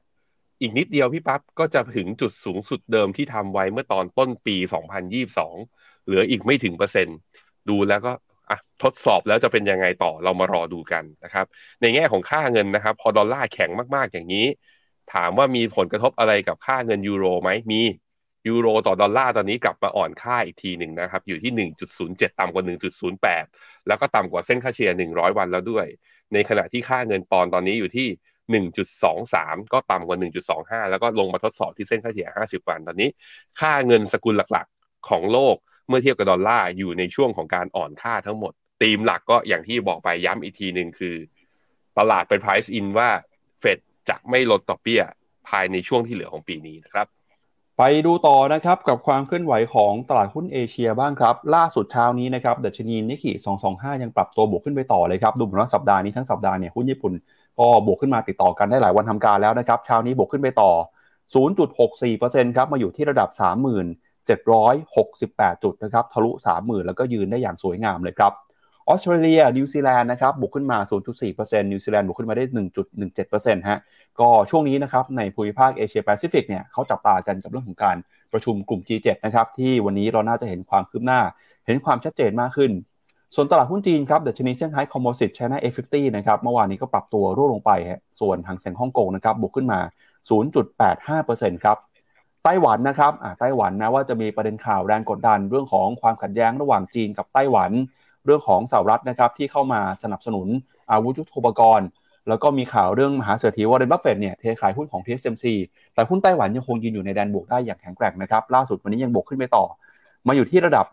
[0.62, 4.56] อีกนิดเดียวพี่ปั๊บก็จะถึงจุดสูงสุดเดิมที่ทำไว้เมื่อตอนต้นปี
[5.32, 7.18] 2022 เหลืออีกไม่ถึงเปอร์เซ็นต์
[7.70, 8.12] ดูแล้วก็
[8.50, 11.46] อะทดสอบแล้วจะเป็นยังไงต่อเรามารอดูกันนะครับ
[11.82, 14.46] ในแง่ของค่าเงินนะครับ พอดอลลาร์แข็งมากๆอย่างนี้
[15.14, 17.82] ถามว่ามีผลกระทบอะไรกับค่าเงินยูโรไหมมี
[18.48, 21.70] ยูโรต่อดอลลาร์ตอนนี้กลับมาอ่อนค่าอีกทีหนึ่งนะครับ อยู่ที่
[22.02, 22.64] 1.07 ต่ำกว่า
[23.26, 25.86] 1.08 แล้วก็ต่ำกว่าเส้นค่าเฉลี่ย 100 วันแล้วด้วย
[26.34, 28.08] ในขณะที่ค่าเงินปอนตอนนี้อยู่ที่
[29.14, 30.18] 1.23 ก็ต่ำกว่า
[30.54, 33.10] 1.25 แล้วก็ลงมาทดสอบที่เส้นค่าเฉลี่ย 50 วันตอนนี้
[33.60, 35.56] ค่าเงินสกุลหลักๆของโลก
[35.88, 41.16] เมื่อเทียบกับดอลลาร์อยู่ในช่วงของการอ่อนค่าทั้งหมดธีมหลักก็อย่างที่บอกไปย้ำอีกทีหนึ่งคือ
[41.98, 43.10] ตลาดเป็น price in ว่า
[43.60, 43.78] เฟด
[44.10, 45.02] จะไม่ลดดอเบี้ย
[45.50, 47.08] ภายในช่วงที่เหลือของปีนี้นะครับ
[47.80, 53.32] ไปดูต่อนะครับกับความเคลื่อนไหวของตลาดหุ้นเอเชียบ้างครับ ล่าสุดเช้านี้นะครับดัชนีนิกเคอิ
[53.68, 57.14] 225 ยังปรับตัวบวกขึ้นไปต่อเลยครับ ดูเหมือนว่าสัปดาห์นี้ทั้งสัปดาห์เนี่ยหุ้นญี่ปุ่น
[57.60, 60.72] ก็บวกขึ้นมาติดต่อกันได้หลายวันทำการแล้วนะครับเช้านี้บวกขึ้นไปต่อ
[61.44, 63.30] 0.64%ครับมาอยู่ที่ระดับ
[64.26, 68.34] 3768 จุดนะครับทะลุ 30,000 แล้วก็ยืนได้อย่างสวยงามเลยครับ
[68.88, 70.78] ออสเตรเลียนิวซีแลนด์นะครับบวกขึ้นมา
[71.26, 72.46] 0.4%นิวซีแลนด์บวกขึ้นมาได้
[73.06, 73.80] 1.17%ฮะ
[74.20, 77.98] ก็ช่วงนี้นะครับในภูมิภาคเอเชียแปซิฟิกเนี่ยเขาจับตากันกับเรื่องของการ
[78.34, 81.20] ประชุมกลุ่ม G7 นะครับที่วันนี้เราน่าจะเห็นความคืบหน้า
[81.66, 82.72] เห็นความชัดเจนมากขึ้น
[83.36, 89.80] ส่วนตลาดหุ้นจีนครับเดชนีเซี่ยงไฮ้คอมโพสิตไชน่า A50 นะครับเมื่อวานนี้ก็ปรับตัวร่วงลงไปฮะส่วนฮั่งเส็งฮ่องกงนะครับบวกขึ้นมา
[90.72, 91.78] 0.85%ครับ
[92.44, 97.72] ไต้หวันนะครับไต้หวันแม้ว่าจะมีประเด็นข่าวแรงกดดันเรื่องของความขัดแย้งระหว่างจีนกับไต้หวัน
[98.26, 100.48] เรื่องของสหรัฐนะครับที่เข้ามาสนับสนุน
[100.92, 101.88] อาวุธยุทโธปกรณ์
[102.30, 105.46] แล้วก็มีข่าวเรื่องมหาเศรษฐีวอร์เรนบัฟเฟตเนี่ยเทขายหุ้นของ TSMC
[105.94, 109.66] แต่หุ้นไต้หวันยังคงยืนอยู่ในแดนบวกได้อย่างแข็งแกร่งนะครับ ล่าสุดวันนี้ยังบวกขึ้นไปต่อ
[110.28, 110.86] มาอยู่ที่ระดับ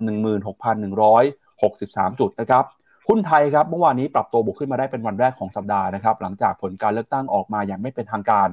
[1.07, 2.65] 16,163 จุดนะครับ
[3.09, 8.49] หุ้นไทยครับเมื่อวานนี้ปรับตัวบวกขึ้นมาได้เป็นวันแรกของสัปดาห์นะครับหลังจากผลการเลือกตั้งออกมาอย่างไม่เป็นทางการ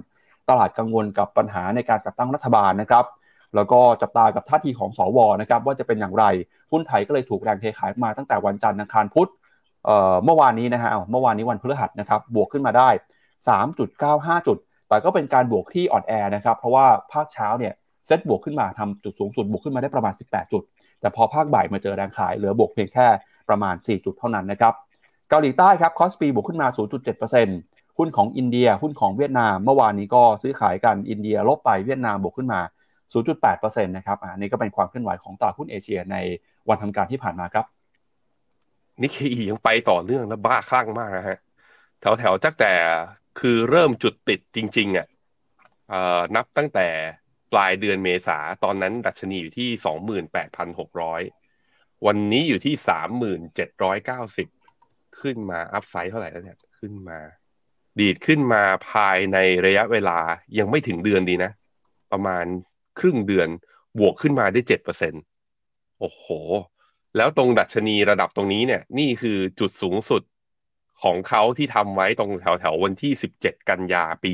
[0.49, 3.05] ตลาดกังวลกับปัญหาในการจัดตั้งรัฐบาลนะครับ
[3.55, 6.25] แล้วก็จับตากับท่าทีของสวนะครับว่าจะเป็นอย่างไร
[6.71, 9.29] หุ้นไทยก็เลยถูกแรงเทขายมาตั้งแต่วันจันทร์อังคารพุธ
[10.23, 12.89] เมื่อวานนี้นะฮะเมื่อวานนี้วันพฤหัสนะครับบวกขึ้นมาได้
[13.67, 14.57] 3.95 จุด
[14.89, 17.73] แต่ก็เป็นการบวกที่อ่อนแอนะครับเพราะว่าภาคเช้าเนี่ย
[18.07, 20.63] เซ็ตบวกขึ้นมาทำจุดสูงสุดบวกขึ้นมาได้ประมาณ 18 จุด
[21.01, 23.07] แต่พอภาคบ่ายมาเจอแรงขายเหลือบวกเพียงแค่
[23.49, 24.73] ประมาณ 4 จุดเท่านั้นนะครับ
[25.29, 26.67] เกาหลีใต้ครับคอสปีบวกขึ้นมา
[27.33, 32.61] 0.7%หุ้นของอินเดียหุ้นของเวียดนาม เมื่อวานนี้ก็ซื้อขายกันอินเดียลบไปเวียดนามบวกขึ้นมา
[33.13, 36.17] 0.8%นะครับอันนี้ก็เป็นความเคลื่อนไหวของตลาดหุ้นเอเชียใน
[36.69, 37.65] วันทำการที่ผ่านมาครับ
[39.01, 41.37] นิเคอียังไปต่อเนื่องและบ้าคลั่งมากนะฮะ
[41.99, 42.73] แถวแถวตั้งแต่
[43.39, 45.07] คือเริ่มจุดติดจริง ๆอะ
[46.35, 46.87] นับตั้งแต่
[47.53, 51.21] ปลายเดือนเมษาตอนนั้นดัชนีอยู่ที่สองหมื่นแปดพันหกร้อย
[52.05, 54.47] วันนี้อยู่ที่สามหมื่นเจ็ดร้อยเก้าสิบ
[55.19, 57.19] ขึ้นมาอัพไซด์เท่าไหร่แล้วเนี่ยขึ้นมา
[57.99, 60.19] ดีดขึ้นมาภายในระยะเวลา
[60.59, 61.51] ยังไม่ถึงเดือนดีนะ
[62.11, 62.45] ประมาณ
[62.99, 63.49] ครึ่งเดือน
[63.99, 65.13] บวกขึ้นมาได้เจ็ดเปอร์เซ็น
[65.99, 66.25] โอ้โห
[67.17, 70.21] แล้วตรงดัชนีระดับตรงนี้เนี่ย นี่คือจุดสูงสุด
[71.03, 74.31] ของเขาที่ทำไว้ตรงแถวแถววันที่17กันยาปี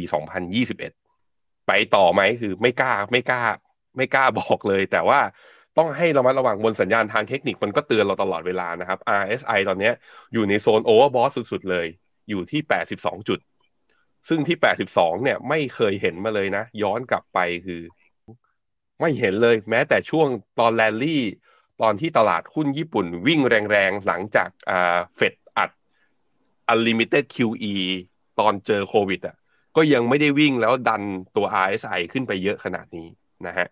[0.63, 3.43] 2021ไปต่อไหมคือไม่กล้าไม่กล้า
[3.97, 5.19] ไม่กล้าบอกเลย แต่ว่า
[5.78, 9.91] ต้องให้เรามาระวังบนสัญญาณทางเทคนิคมันก็เตือนเราตลอดเวลานะครับ RSI ตอนนี้
[10.34, 11.88] อยู่ในโซน overbought สุดๆเลย
[12.30, 12.62] อยู่ที่
[12.95, 13.39] 82 จุด
[14.28, 14.58] ซึ่งที่
[14.89, 17.82] 82 เนี่ยไม่เคยเห็นมาเลยนะ ย้อนกลับไปคือ
[19.00, 20.28] ไม่เห็นเลยแม้แต่ช่วง
[20.60, 21.24] ตอนแลนลี่
[21.82, 23.40] ตอนที่ตลาดหุ้นญี่ปุ่นวิ่ง
[23.72, 24.50] แรงๆ หลังจาก
[25.16, 25.70] เฟดอัด
[26.72, 27.74] Unlimited QE
[28.40, 29.36] ตอนเจอโควิดอะ
[29.76, 31.02] ก็ยังไม่ได้วิ่งแล้วดัน
[31.36, 33.08] ตัว RSI ขึ้นไปเยอะขนาดนี้
[33.48, 33.68] นะฮะ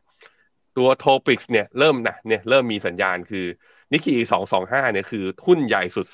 [0.77, 3.45] ตัว TOPIX เนี่ยเริ่มนะเนี่ยเริ่มมีสัญญาณคือ
[3.91, 6.05] นิกเคอิสองสองห้าเนี่ยคือหุ้นใหญ่สุด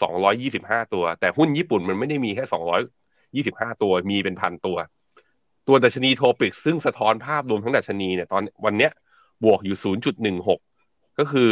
[0.44, 2.46] 225ตัว แต่หุ้นญี่ปุ่นมันไม่ได้มีแค่
[3.74, 4.78] 225ตัวมีเป็นพันตัว
[5.72, 8.92] ตัวดัชนีโทปิกซึ่งสะท้อนภาพรวมทั้งดัชนีเนี่ยตอนวันเนี้ย
[9.46, 9.96] บวกอยู่
[10.48, 11.50] 0.16 ก็คือ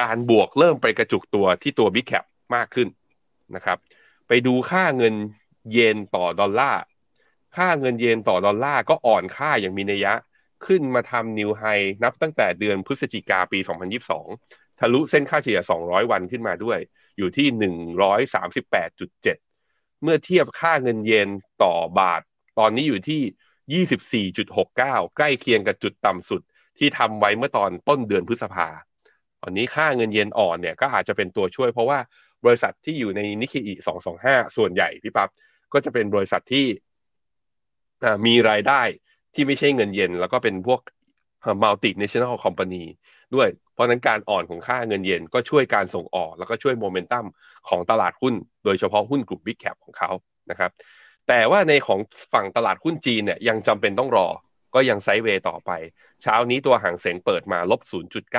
[0.00, 2.24] การบวกเริ่มไปกระจุกตัวที่ตัว Big Cap
[2.54, 2.88] มากขึ้น
[3.54, 3.78] นะครับ
[4.28, 5.14] ไปดูค่าเงิน
[5.72, 6.82] เยนต่อดอลลาร์
[7.56, 10.12] ค่าเงินเยนต่อดอลลาร์ก็อ่อนค่าอย่างมีนัยยะ
[10.66, 11.62] ขึ้นมาทำ new high
[12.02, 13.58] นับตั้งแต่เดือนพฤศจิกาปี
[14.18, 16.78] 2022 ทะลุเส้นค่าเฉลี่ย 200 วันขึ้นมาด้วย
[17.18, 17.74] อยู่ที่
[18.34, 21.28] 138.7 เมื่อเทียบค่าเงินเยน
[21.62, 22.22] ต่อบาท
[22.58, 23.22] ตอนนี้อยู่ที่
[23.72, 26.42] 24.69 ใกล้เคียงกับจุดต่ำสุด
[26.78, 28.68] ที่ทำไว้เมื่อตอนต้นเดือนพฤษภา
[29.42, 31.98] ตอนนี้ค่าเงินเยนอ่อนเนี่ยก็อาจจะเป็นตัวช่วยเพราะว่า
[32.46, 35.28] บริษัทที่อยู่ในนิเคอีสองสองห้าส่วนใหญ่พี่ปับ๊บ
[35.72, 36.66] ก็จะเป็นบริษัทที่
[38.26, 38.82] มีรายได้
[39.34, 40.80] ที่ไม่ใช่เงินเยนแล้วก็เป็นพวก
[41.62, 42.84] multinational company
[43.34, 47.24] ด้วย เพราะนั้นการอ่อนของค่าเงินเยนก็ช่วยการส่งออก แล้วก็ช่วยโมเมนตัม
[47.68, 50.10] ของตลาดหุ้น โดยเฉพาะหุ้นกลุ่ม Big Cap ของเขา
[50.50, 50.70] นะครับ
[51.28, 52.00] แต่ว่าในของ
[52.32, 54.28] ฝั่งตลาดหุ้นจีนเนี่ยยังจำเป็นต้องรอ
[54.74, 55.70] ก็ยังไซด์เวย์ต่อไป
[56.22, 57.80] เช้านี้ตัวห่างเสงเปิดมาลบ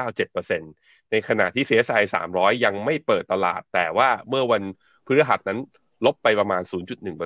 [0.05, 4.63] 0.97%ในขณะที่ CSI 300 ยังไม่เปิดตลาด แต่ว่าเมื่อวัน
[5.05, 5.59] พฤหัสนั้น
[6.05, 6.61] ลบไปประมาณ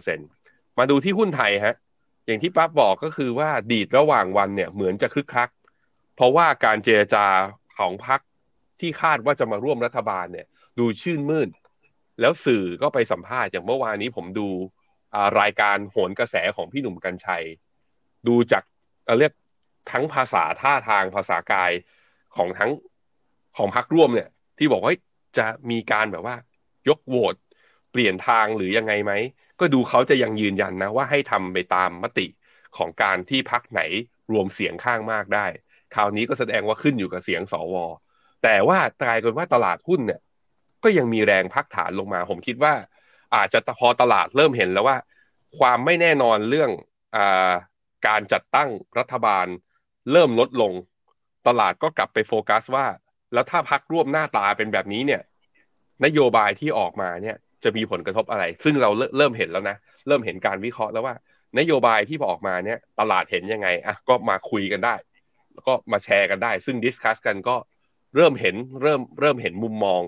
[0.07, 1.75] 0.1%มาดูที่หุ้นไทยฮะ
[2.25, 5.49] อย่างที่ปั๊บบอกก็คือว่าดีดระหว่างวันเนี่ยเหมือนจะคึกคัก
[6.15, 7.25] เพราะว่าการเจรจา
[7.77, 8.19] ของพรรค
[8.79, 10.47] ที่คาดว่าจะมาร่วมรัฐบาลเนี่ย
[10.79, 11.49] ดูชื่นมื่น
[12.19, 14.47] แล้วสื่อก็ไปสัมภาษณ์อย่างเมื่อวานนี้ผมดู
[15.39, 17.43] รายการโหนกระแสของพี่หนุ่มกัญชัย
[18.27, 18.63] ดูจาก
[19.19, 19.33] เรียก
[19.91, 21.71] ทั้งภาษาท่าทางภาษากาย
[22.35, 22.71] ของทั้ง
[23.57, 24.93] ของพรรคร่วมเนี่ย ที่บอกว่า
[25.37, 26.35] จะมีการแบบว่า
[26.89, 27.35] ยกโหวต
[27.91, 29.13] เปลี่ยนทางหรือยังไงไหม
[29.59, 32.27] ก็ดูเขาจะยังยืนยันนะว่าให้ทำไปตามมติ
[32.77, 33.81] ของการที่พักไหน
[34.31, 35.45] รวมเสียงข้างมากได้
[35.95, 37.75] คราวนี้ก็แสดงว่าขึ้นอยู่กับเสียงสว
[38.43, 40.21] แต่ว่ากลายเป็นว่าตลาดหุ้นเนี่ย
[40.83, 42.73] ก็ยังมีแรงพักฐานลงมา ผมคิดว่า
[43.35, 44.97] อาจจะพอตลาดเริ่มเห็นแล้วว่า
[45.59, 46.69] ความไม่แน่นอนเรื่อง
[47.15, 47.17] อ
[48.07, 49.45] การจัดตั้งรัฐบาล
[50.11, 50.73] เริ่มลดลง
[51.47, 52.85] ตลาดก็กลับไปโฟกัสว่า
[53.33, 55.21] แล้วถ้าพักร่วมหน้าตาเป็นแบบนี้เนี่ย
[56.05, 61.15] นโยบายที่ออกมาเนี่ย จะมีผลกระทบอะไร ซึ่งเราเริ่มเห็นแล้วนะ เริ่มเห็นการวิเคราะห์แล้วว่า
[61.59, 64.95] นโยบายที่ออกมาเนี่ย ตลาดเห็นยังไงอะก็มาคุยกันได้
[65.53, 67.55] แล้วก็มาแชร์กันได้ ซึ่งดิสคัสกันก็
[68.15, 70.01] เริ่มเห็นเริ่มเริ่มเห็นมุมมอง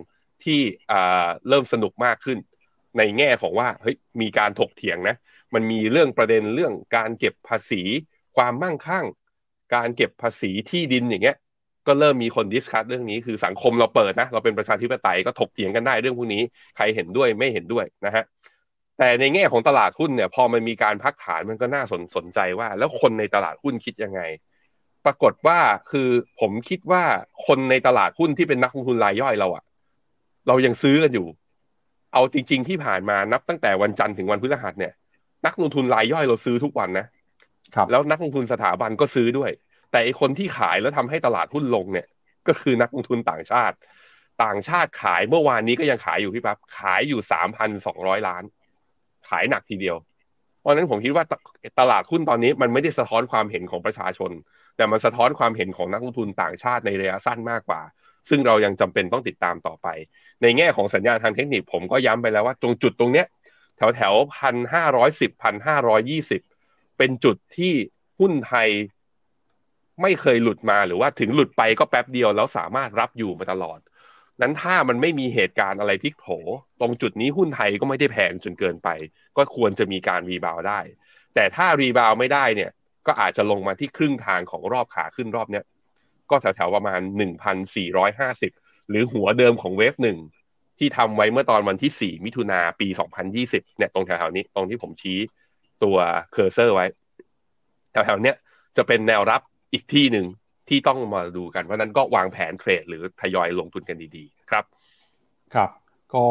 [0.43, 0.59] ที่
[0.91, 2.37] อ่าเริ่มสนุกมากขึ้น
[2.97, 5.15] ในแง่ของว่าเฮ้ยมีการถกเถียงนะ
[5.53, 7.81] มันมีเรื่องประเด็นเรื่องการเก็บภาษี
[8.35, 9.05] ความมั่งคั่ง
[9.75, 11.37] การเก็บภาษีที่ดินอย่างเงี้ย
[11.87, 16.43] ก็เริ่มมีคนดิสคัสเรื่องนี้คือสังคมเราเปิดนะ เราเป็นประชาธิปไตยก็ถกเถียงกันได้เรื่องพวกนี้
[16.75, 18.23] ใครเห็นด้วยไม่เห็นด้วยนะฮะ
[18.97, 24.21] แต่ในแง่ของตลาดหุ้นเนี่ย พอมันมีการพักฐานมันก็น่าสนสนใจว่า แล้วคนในตลาดหุ้นคิดยังไง
[25.05, 25.59] ปรากฏว่า
[25.91, 27.03] คือผมคิดว่า
[27.47, 29.63] คนในตลาดหุ้นที่เป็นนักลงทุนรายย่อยเราอะ
[30.47, 31.27] เรายังซื้อกันอยู่
[32.13, 34.93] เอาจริง ๆ ที่ผ่านมานับตั้งแต่วันจันทร์ถึงวันพฤหัสเนี่ย
[35.45, 37.05] นักลงทุนรายย่อยเราซื้อทุกวันนะ
[37.75, 39.51] ครับแล้วนักลงทุนสถาบันก็ซื้อด้วย
[39.91, 42.07] แต่ไอคนที่ขายแล้วทำให้ตลาดหุ้นลงเนี่ย
[42.47, 43.75] ก็คือนักลงทุนต่างชาติ
[44.43, 48.43] ต่างชาติขายเมื่อวานนี้ก็ยังขายอยู่พี่ปั๊บขายอยู่สามพันสองร้อยล้าน
[49.29, 49.97] ขายหนักทีเดียว
[50.59, 51.25] เพราะนั้นผมคิดว่า
[51.79, 54.31] ตลาดหุ้นตอนนี้มันไม่ได้สะท้อนความเห็นของประชาชน
[54.77, 57.81] แต่มันสะท้อนความเห็นของนักลงทุนต่างชาติในระยะสั้นมากกว่า
[58.29, 59.87] ซึ่งเรายังจำเป็นต้องติดตามต่อไป
[60.41, 63.27] ในแง่ของสัญญาณทางเทคนิคผมก็ย้ำไปแล้วว่าตรงจุดตรงเนี้ย
[63.77, 66.41] แถวแถวพันห้าร้อยสิบพันห้าร้อยยี่สิบ
[66.97, 67.73] เป็นจุดที่
[68.19, 68.69] หุ้นไทย
[70.01, 73.79] ไม่เคยหลุดมาหรือว่าถึงหลุดไปก็แป๊บเดียวแล้วสามารถรับอยู่มาตลอด
[74.41, 76.25] นั้นถ้ามันไม่มีเหตุการณ์อะไรพลิกโผ
[76.81, 78.89] ตรงจุดนี้หุ้นไทยก็ไม่ได้แพงจนเกินไป
[79.37, 80.79] ก็ควรจะมีการ rebound ได้
[81.35, 82.71] แต่ถ้า rebound ไม่ได้เนี่ย
[83.07, 85.65] ก็อาจจะลงมาที่ครึ่งทางของรอบขาขึ้นรอบเนี้ย
[86.31, 87.01] ก็แถวๆประมาณ
[87.75, 90.17] 1,450 หรือหัวเดิมของเวฟหนึ่ง
[90.79, 92.87] ที่ทำไว้เมื่อตอนวันที่ 4 มิถุนาปี
[93.31, 95.17] 2020 เนี่ยตรงแถวๆนี้ตรงที่ผมชี้
[95.83, 95.97] ตัว
[96.31, 96.85] เคอร์เซอร์ไว้
[97.91, 98.35] แถวๆเนี้ย
[98.77, 99.41] จะเป็นแนวรับ
[99.73, 100.25] อีกที่หนึ่ง
[100.69, 104.63] ที่ต้องมาดูกัน เพราะนั้นก็วางแผนเทรดหรือทยอยลงทุนกันดีๆ ครับ
[105.55, 105.69] ครับ
[106.13, 106.25] ก็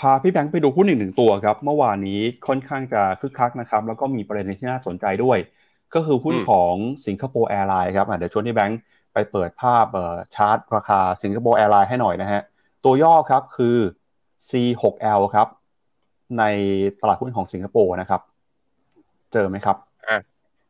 [0.00, 5.38] พาพี่แบงค์ไปดูหุ้นหนึ่งหนึ่งตัวครับ เมื่อวานนี้ค่อนข้างจะคึกคักนะครับ แล้วก็มีประเด็นที่น่าสนใจด้วย
[5.94, 6.74] ก็คือหุ้นของ
[7.06, 8.80] Singapore Airlines ครับเดี๋ยวชวนพี่แบงค์
[9.12, 9.86] ไปเปิดภาพ
[10.34, 12.42] ชาร์ตราคา Singapore Airlines ให้หน่อยนะฮะ
[12.84, 13.76] ตัวย่อครับคือ
[14.48, 15.48] C6L ครับ
[16.38, 16.44] ใน
[17.00, 18.20] ตลาดหุ้นของสิงคโปร์นะครับ
[19.32, 19.76] เจอไหมครับ
[20.08, 20.18] อะ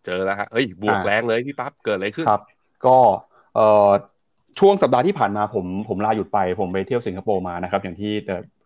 [0.04, 2.42] เจอแล้วฮะเฮ้ย บวกแรงเลยพี่ปั๊บ เกิดอะไรขึ้น ครับ
[2.86, 2.96] ก็
[3.54, 3.90] เอ่อ
[4.58, 8.12] ช่วงสัปดาห์ที่ผ่านมาผมผมลาหยุดไป ผมไปเที่ยวสิงคโปร์มานะครับ อย่างที่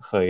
[0.08, 0.26] เคย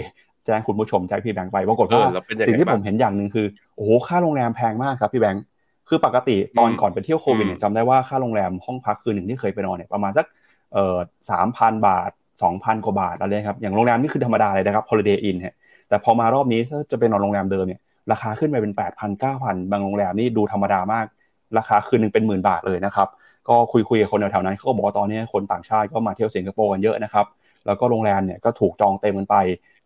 [0.46, 2.02] แจ้งคุณผู้ชมแจ้งพี่แบงค์ไปปรากฏว่า
[2.48, 5.44] สิ่งที่ผมเห็นอย่างหนึ่งคือ โอ้โห ค่าโรงแรมแพงมากครับพี่แบงค์
[5.88, 10.26] คือปกติตอนก่อนไปเที่ยวโควิดเนี่ยจำได้ว่าค่าโรงแรมห้องพักคืนหนึ่งที่เคยไปนอนเนี่ยประมาณสัก
[10.72, 10.96] เอ่อ
[11.30, 12.10] สามพันบาท
[12.42, 15.54] สองพันกว่าบาทอะไรครับอย่างโรงแรมนี่คือธรรมดาเลยนะครับ Holiday Inn ฮะ
[15.88, 17.80] แต่พอมารอบนี้ถ้าจะไปนอนโรงแรมเดิมเนี่ย
[18.12, 21.06] ราคาขึ้นไปเป็นแปดพันเก้าพันบางโรงแรมนี่ดูธรรมดามาก
[21.58, 23.08] ราคาคืนหนึ่งเป็นหมื่นบาทเลยนะครับ
[23.48, 27.26] ก็คุยคุยกับคนแถวๆนั้นเขาก็บอกตอนนี้คนต่างชาติก็มาเที่ยวสิงคโปร์กันเยอะนะครับ
[27.66, 29.36] แล้วก็โรงแรมเนี่ยก็ถูกจองเต็มกันไป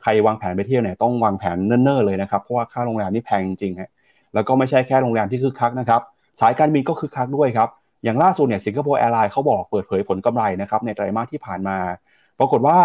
[0.02, 3.90] ใครวางแผนไปเที่ยวเนี่ยต้องวางแผนเนิ่นๆเลยนะครับเพราะว่าค่าโรงแรมนี่แพงจริงๆฮะ
[4.34, 6.00] แล้วก็ไม่ใช่แค่โรงแรมที่คึกคักนะครับ
[6.40, 7.68] สายการบินก็คึกคักด้วยครับ
[8.04, 11.78] อย่างล่าสุดเนี่ย Singapore Airlines เขาบอกเปิดเผยผลกำไรนะครับในไตรมาสที่ผ่านมา
[12.38, 12.78] ปรากฏว่า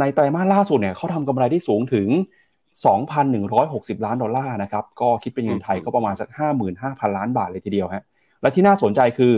[0.00, 2.08] ในไตรมาสล่าสุดเนี่ยเขาทำกำไรที่สูงถึง
[2.84, 6.28] 2,160 ล้านดอลลาร์นะครับ ก็คิดเป็นเงินไทยก็ประมาณสัก
[6.68, 8.04] 55,000 ล้านบาทเลยทีเดียวฮะ
[8.40, 9.34] และที่น่าสนใจคือ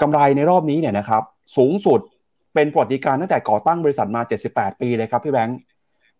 [0.00, 1.22] กำไรในรอบนี้เนี่ยนะครับ
[1.56, 2.00] สูงสุด
[2.54, 4.20] เป็นประวัติการณ์ตั้งแต่ก่อตั้งบริษัทมา
[4.50, 5.58] 78 ปีเลยครับพี่แบงค์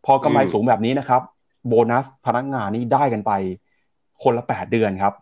[0.05, 1.23] พอกำไรสูงแบบนี้นะครับ
[1.69, 3.33] โบนัสพนักงานนี่ได้กันไป
[4.23, 5.15] คนละ 8 เดือนครับ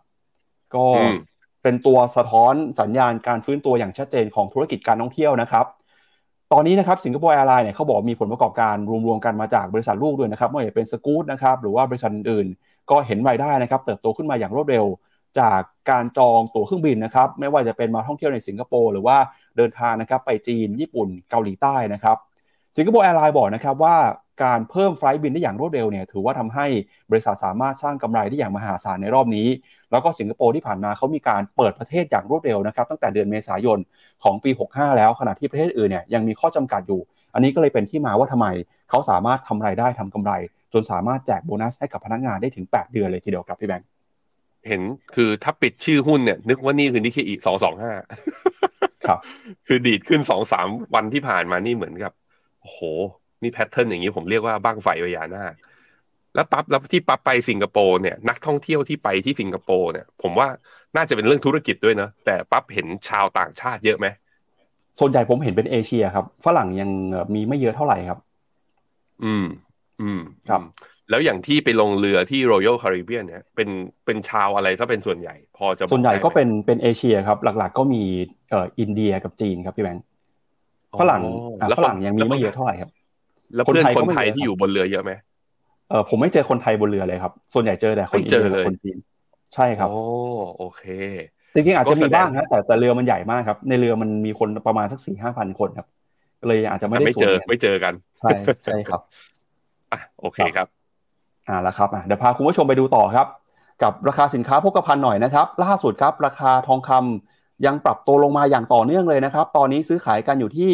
[0.75, 0.85] ก็
[1.63, 5.65] เป็นตัวสะท้อนสัญญาณการฟื้นตัวอย่างชัดเจนของธุรกิจการท่องเที่ยวนะครับ
[6.53, 14.85] ตอนนี้นะครับสิงคโปร์แอร์ไลน์เนี่ยเขาบอกมีผลประกอบการรวมๆกันมาจากบริษัทลูกด้วยนะครับไม่ว่าจะเป็นสกู๊ตนะครับหรือว่าบริษัทอื่นๆก็เห็นรายได้นะครับเติบโตขึ้นมาอย่างรวดเร็ว
[15.39, 19.17] จากการจองตั๋วเครื่องบินนะครับไม่ว่าจะเป็นมาท่องเที่ยวในสิงคโปร์หรือว่า
[19.57, 22.17] เดินทางนะครับไปจีนญี่ปุ่นเกาหลีใต้นะครับ
[22.77, 23.95] สิงคโปร์แอร์ไลน์บอกนะครับว่า
[24.43, 26.65] การเพิ่ม flight บินได้อย่างรวดเร็วเนี่ยถือว่าทำให้
[27.11, 29.47] บริษัทสามารถสร้างกำไรได้อย่างมหาศาลในรอบนี้
[29.91, 33.79] แล้วก็สิงคโปร์ที่ผ่านมาเขามีการเปิดประเทศอย่างรวดเร็วนะครับตั้งแต่เดือนเมษายน
[34.23, 37.01] ของปี 65 แล้วขณะที่ประเทศอื่นเนี่ยยังมีข้อจำกัดอยู่
[37.33, 38.47] อันนี้ก็เลยเป็นที่มาว่าทำไม
[38.89, 40.31] เขาสามารถทำรายได้ทำกำไร
[40.73, 43.87] จนสามารถแจกโบนัสให้กับพนักงานได้ถึง 8 เดือนเลยทีเดียวครับพี่แบงค์
[44.67, 44.81] เห็น
[45.15, 47.93] คือถ้าปิดชื่อหุ้นเนี่ย นึกว่านี่คือนิเคอีสองสองห้า
[49.07, 49.19] ครับ
[49.67, 52.11] คือดีดขึ้นสองสามวันที่ผ่านมานี่เหมือนกับ
[52.61, 52.79] โอ้โห
[53.43, 55.53] นี่ pattern อย่างนี้ผมเรียกว่าบั้งไฟพญานาค
[56.35, 60.47] แล้วปั๊บแล้วที่ปั๊บไปสิงคโปร์เนี่ยนักท่องเที่ยวที่ไปที่สิงคโปร์เนี่ย ผมว่า
[60.95, 64.07] น่าจะเป็นเรื่องธุรกิจด้วยเนอะแต่ปั๊บเห็นชาวต่างชาติเยอะไหม
[64.99, 66.89] ส่วนใหญ่ผมเห็นเป็นเอเชียครับ ฝรั่งยัง
[67.33, 68.19] มีไม่เยอะเท่าไหร่ครับ
[69.23, 69.45] อืม
[70.01, 70.61] อืมครับ
[71.09, 73.69] แล้วอย่างที่ไปลงเรือที่ Royal Caribbean เนี่ยเป็น
[74.05, 78.03] เป็นชาวอะไรถ้าเป็นส่วนใหญ่ พอจะบอกส่วนใหญ่ได้ไมก็เป็นเป็นเอเชียครับ หลักๆ ก็มี
[78.49, 80.05] เอ่ออินเดียกับจีนครับพี่แบงค์
[80.99, 82.89] ฝรั่งอ๋ออะแล้วฝรั่งยังมีไม่เยอะเท่าไหร่ครับ
[83.55, 85.11] แล้วเพื่อนคนไทยคนก็ไม่ไทยเยอะที่อยู่บนเรือเยอะไหม
[85.89, 88.97] เออผมไม่เจอคนไทยบนเรือเลยครับ ส่วนใหญ่เจอแต่คนไม่อินเจเดีอยเลยกับคนจีน
[89.55, 90.01] ใช่ครับโอ้
[90.57, 90.83] โอเค
[91.55, 95.87] จริงๆอาจจะมีก็แสดงบ้างนะแต่แต่เรือมันใหญ่มากครับ ในเรือมันมีคนประมาณสักสี่ห้าพันคนครับ
[96.41, 98.29] ก็เลยอาจจะไม่แต่ได้ไม่ส่วเจนอใหญ่ไม่เจอกัน ใช่
[98.63, 99.01] ใช่ครับ
[99.91, 100.67] อะโอเคครับ
[101.47, 103.27] อ่าแล้วครับอะเดี๋ยวพาคุณผู้ชมไปดูต่อครับ
[103.83, 110.71] กับราคาสินค้าโภคภัณฑ์หน่อยนะครับ ล่าสุดครับ ราคาทองคำยังปรับตัวลงมาอย่างต่อเนื่องเลยนะครับ ตอนนี้ซื้อขายกันอยู่ที่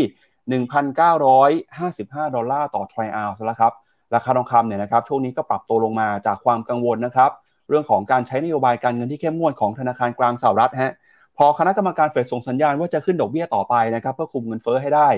[0.51, 3.73] 1,955 ดอลลาร์ต่อทรอยออนซ์แล้วครับ
[4.15, 7.31] ราคาทองคำเนี่ยนะครับช่วงนี้ก็ปรับตัวลงมาจากความกังวลนะครับ
[7.69, 10.93] เรื่องของการใช้นโยบายการเงินที่เข้มงวดของธนาคารกลางสหรัฐฮะ
[11.37, 15.09] พอคณะกรรมการเฟดส่งสัญญาณว่าจะขึ้นดอกเบี้ยต่อไปนะครับเพื่อคุมเงินเฟ้อให้ได้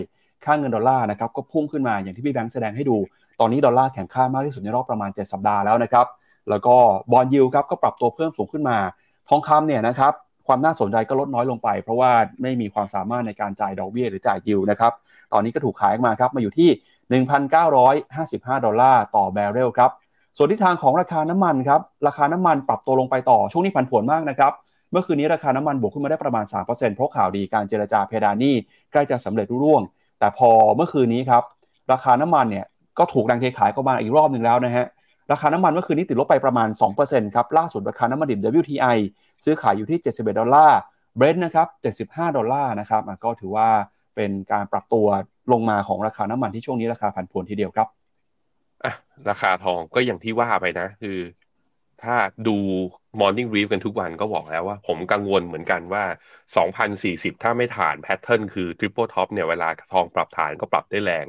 [0.46, 2.98] ค่าเงินดอลลาร์นะครับก็พุ่งขึ้นมาอย่างที่พี่แบงค์แสดงให้ดู
[3.40, 6.06] ตอนนี้ดอลลาร์แข็งค่ามากที่สุดในรอบประมาณ 7 สัปดาห์แล้วนะครับ
[6.50, 6.76] แล้วก็
[7.12, 8.78] bond yield ครับก็ปรับตัวเพิ่มสูงขึ้นมา
[9.30, 10.14] ทองคำเนี่ยนะครับ
[10.50, 14.92] ความน่าสนใจก็ลดน้อยลงไป เพราะว่าไม่มีความสามารถในการจ่ายดอกเบี้ยหรือจ่ายยิวนะครับ
[15.34, 16.70] ตอนนี้ก็ถูกขายมาครับมาอยู่ที่
[17.78, 19.92] 1,955 ดอลลาร์ต่อบาร์เรลครับ
[20.38, 24.52] ส่วนทิศทางของราคาน้ำมันครับ ราคาน้ำมันปรับตัวลงไปต่อช่วงนี้ผันผวนมากนะครับ
[24.92, 28.54] เมื่อคืนนี้ราคาน้ำมันบวกขึ้นมาได้ประมาณ 3%เพราะข่าวดีการเจรจาเพดานหนี้
[28.92, 29.82] ใกล้จะสำเร็จลุล่วง
[30.20, 31.44] แต่พอเมื่อคืนนี้ครับ
[31.92, 32.66] ราคาน้ำมันเนี่ย
[32.98, 34.86] ก็ถูกแรงเทขายเข้ามาอีกรอบหนึ่งแล้วนะฮะ
[35.32, 36.70] ราคาน้ำมันเมื่อคืนนี้ติดลบไปประมาณ
[37.02, 38.98] 2%ครับ ล่าสุดราคาน้ำมันดิบ WTI
[39.44, 40.80] ซื้อขายอยู่ที่ 71 ดอลลาร์
[41.18, 41.68] เบรนท์นะครับ
[42.12, 43.68] 75 ดอลลาร์นะครับก็ถือว่า
[44.16, 45.08] เป็นการปรับตัว
[45.52, 47.88] ลงมาของราคาน้ำมันที่ช่วงนี้ราคาผันผวนทีเดียวครับ
[48.84, 48.94] อะ
[49.30, 51.18] ราคาทองก็อย่างที่ว่าไปนะ คือ
[52.04, 52.16] ถ้า
[52.48, 52.58] ดู
[53.20, 56.04] Morning Brief กันทุกวันก็บอกแล้วว่า ผมกังวลเหมือนกันว่า
[56.74, 61.26] 2,040 ถ้าไม่ฐานแพทเทิร์นคือ Triple Top เนี่ยเวลาทองปรับฐานก็ปรับได้แรง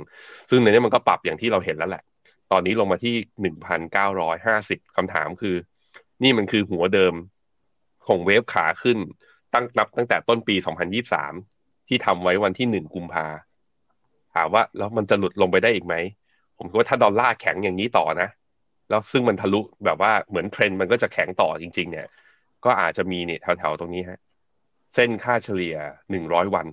[0.50, 2.02] ซึ่งในนี้มันก็ปรับอย่างที่เราเห็นแล้วแหละ
[2.52, 3.14] ตอนนี้ลงมาที่
[4.06, 5.54] 1,950คำถามคือ
[6.22, 7.14] นี่มันคือหัวเดิม
[8.06, 8.98] ของเวฟขาขึ้น
[9.54, 10.56] ตั้งนับตั้งแต่ต้นปี
[11.22, 13.26] 2023 ที่ทำไว้วันที่ 1 กุมภา
[14.34, 15.94] ถามว่าแล้วมันจะหลุดลงไปได้อีกไหม
[16.58, 18.28] ผมคิดว่าถ้าดอลลาร์แข็งอย่างนี้ต่อนะ
[18.90, 22.06] แล้วซึ่งมันทะลุแบบว่าเหมือนเทรนด์มันก็จะแข็งต่อจริง ๆ เนี่ย
[22.64, 24.20] ก็อาจจะมีเนี่ยแถวๆตรงนี้ฮะ
[24.94, 25.76] เส้นค่าเฉลี่ย
[26.10, 26.66] หนึ่งร้อยวัน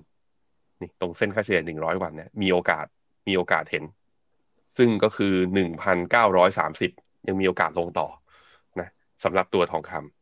[0.80, 2.86] นี่ตรงเส้นค่าเฉลี่ยหนึ่งร้อยวันเนี่ยมีโอกาส
[3.28, 3.84] มีโอกาสเห็น
[4.78, 6.90] ซึ่งก็คือหนึ่งพันเก้าร้อยสามสิบ
[7.28, 8.08] ยังมีโอกาสลงต่อ
[8.80, 8.88] นะ
[9.24, 10.17] สำหรับตัวทองคำ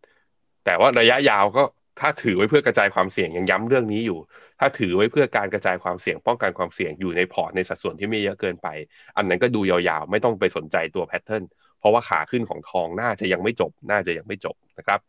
[0.66, 1.64] แต่ว่าระยะยาวก็
[2.00, 4.18] ถ้าถือไว้เพื่อกระจายความเสี่ยงยังย้ำเรื่องนี้อยู่
[4.60, 8.68] ถ้าถือไว้เพื่อการกระจายความเสี่ยงป้องกันความเสี่ยงอยู่ในพอร์ตในสัดส่วนที่ไม่เยอะเกินไป
[9.16, 11.44] อันนั้นก็ดูยาวๆ ไม่ต้องไปสนใจตัวแพทเทิร์น
[11.80, 15.00] เพราะว่าขาขึ้นของทองน่าจะยังไม่จบ น่าจะยังไม่จบนะครับ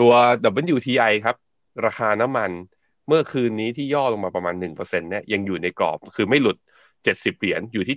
[0.00, 0.12] ตัว
[0.74, 1.36] WTI ครับ
[1.86, 2.50] ราคาน้ำมัน
[3.08, 4.78] เมื่อคืนนี้ที่ย่อลงมาประมาณ1%
[5.10, 6.56] เนี่ยยังอยู่ในกรอบคือไม่หลุด
[6.98, 7.96] 70 เหรียญอยู่ที่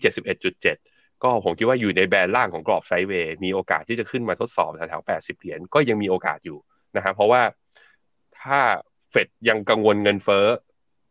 [0.61, 6.57] 71.7 ก็ผมคิดว่าอยู่ในแบนล่างของกรอบไซด์เวย์มีโอกาสที่จะขึ้นมาทดสอบแถวๆ80 เหรียญก็ยังมีโอกาสอยู่
[6.95, 7.41] นะฮะเพราะว่า
[8.41, 8.59] ถ้า
[9.09, 10.45] เฟดยังกังวลเงินเฟ้อ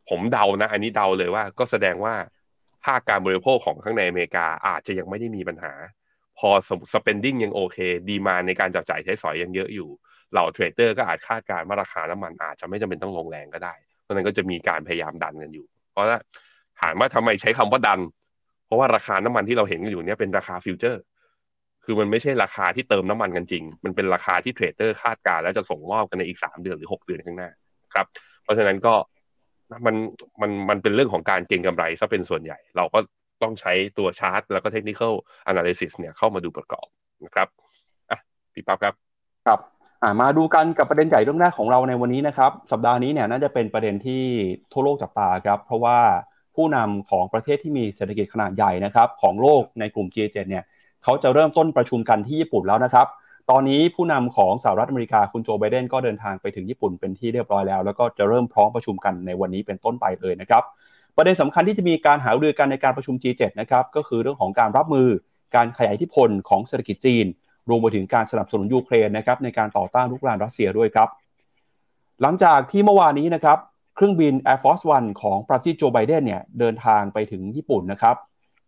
[0.09, 2.15] ผมเดานะ อันนี้เดาเลยว่า ก็แสดงว่า
[2.85, 5.73] ภาคการบริโภคของข้างในอเมริกาอาจจะยังไม่ได้มีปัญหา
[6.39, 9.89] consumer spending ยังโอเค demand ในการจับจ่ายใช้สอยยังเยอะอยู่
[10.33, 16.19] เหล่า trader ก็อาจคาดการณ์ว่าราคาน้ำมันอาจจะไม่จำเป็นต้องลงแรงก็ได้ เพราะนั้นก็จะมีการพยายามดันกันอยู่ เพราะว่า
[16.81, 18.01] ถามว่าทำไมใช้คำว่าดัน
[18.67, 21.03] เพราะว่าราคาน้ำมันที่เราเห็นกันอยู่เนี่ยเป็นราคา future
[21.91, 27.51] คือมันไม่ใช่ราคาที่เติมน้ำมันกันจริง มันเป็นราคาที่ trader คาดการณ์แล้วจะส่งมอบกันในอีกสามเดือนหรือหกเดือนข้างหน้า
[27.95, 28.07] ครับ
[28.43, 28.95] เพราะฉะนั้นก็
[29.87, 29.95] มัน
[30.41, 32.99] มันมันเป็นเรื่องของการเก็งกำไรซะเป็นส่วนใหญ่ เราก็
[33.43, 35.13] ต้องใช้ตัวชาร์ตแล้วก็ technical
[35.45, 36.87] analysis เนี่ยเข้ามาดูประกอบ
[37.25, 37.49] นะครับ
[38.11, 38.19] อะ
[38.53, 38.95] พี่ปั๊บครับ
[39.47, 39.61] ครับ
[40.03, 44.25] อ่ามาดูกันกับประเด็นใหญ่เรื่องแรกของเราในวันนี้นะครับ สัปดาห์นี้เนี่ยน่าจะเป็นประเด็นที่
[44.73, 45.99] ทั่วโลกจับตาครับ เพราะว่า
[46.57, 50.65] ผู้นำของประเทศที่มีเศรษฐกิจขนาดใหญ่นะครับของโลกในกลุ่ม G7 เนี่ย
[51.05, 53.07] เขาจะเริ่มต้นประชุมกันที่ญี่ปุ่นแล้วนะครับ
[53.51, 60.63] ตอนนี้ผู้นำของสหรัฐอเมริกาคุณโจไบเดนก็เดินทางไปถึงญี่ปุ่นเป็นที่เรียบร้อยแล้ว แล้วก็จะเริ่มพร้อมประชุมกันในวันนี้เป็นต้นไปเลยนะครับ
[61.17, 65.09] ประเด็นสำคัญที่จะมีการหารือกันในการประชุม G7 นะครับก็คือเรื่องของการรับมือ
[65.57, 67.27] การขยายอิทธิพลของเศรษฐกิจจีน
[67.69, 71.09] รวมไปถึงการสนับสนุนยูเครนนะครับในการต่อต้านลุกรานรัสเซียด้วยครับ
[72.23, 73.59] หลังจากที่เมื่อวานนี้นะครับ
[73.97, 78.17] เครื่องบิน Air Force One ของประธานาธิบดีโจไบเดนเนี่ยเดินทางไปถึงญี่ปุ่นนะครับ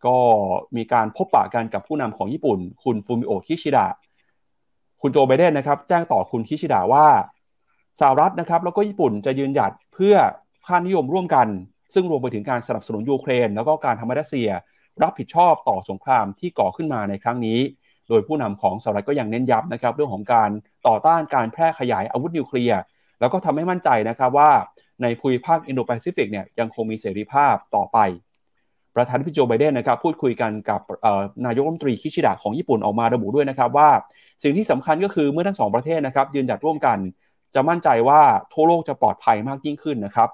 [0.06, 0.16] ก็
[0.76, 3.86] มีการพบปะกันกับผู้นำของญี่ปุ่น คุณฟูมิโอคิชิดะ
[5.00, 7.06] คุณโจไบเดนนะครับ แจ้งต่อคุณคิชิดะว่า
[8.00, 10.14] สหรัฐนะครับ แล้วก็ญี่ปุ่นจะยืนหยัดเพื่อ
[10.66, 11.46] ค่านิยมร่วมกัน
[11.94, 14.48] ซึ่งรวมไปถึงการสนับสนุนยูเครน แล้วก็การทำให้รัสเซีย
[15.02, 17.58] รับผิดชอบต่อสงครามที่ก่อขึ้นมาในครั้งนี้
[18.08, 20.50] โดยผู้นำของสหรัฐก็ยังเน้นย้ำนะครับ เรื่องของการ
[20.86, 22.80] ต่อต้านการแพร่ขยายอาวุธนิวเคลียร์
[23.20, 24.50] แล้วก็ทำให้มั่นใจนะครับว่า
[25.02, 27.98] ในภูมิภาคอินโดแปซิฟิกเนี่ยยังคงมีเสรีภาพต่อไป
[28.96, 30.80] ประธานาธิบดีโจไบเดนนะครับพูดคุยกันกับ
[31.46, 33.90] นายกรัฐมนตรีคิชิดะของญี่ปุ่นออกมาระบุด้วยนะครับว่า
[34.42, 36.98] สิ่งที่สำคัญก็คือเมื่อทั้งสองประเทศนะครับยืนหยัดร่วมกัน
[37.54, 38.20] จะมั่นใจว่า
[38.52, 40.28] ทั่วโลกจะปลอดภัยมากยิ่งขึ้นนะครับ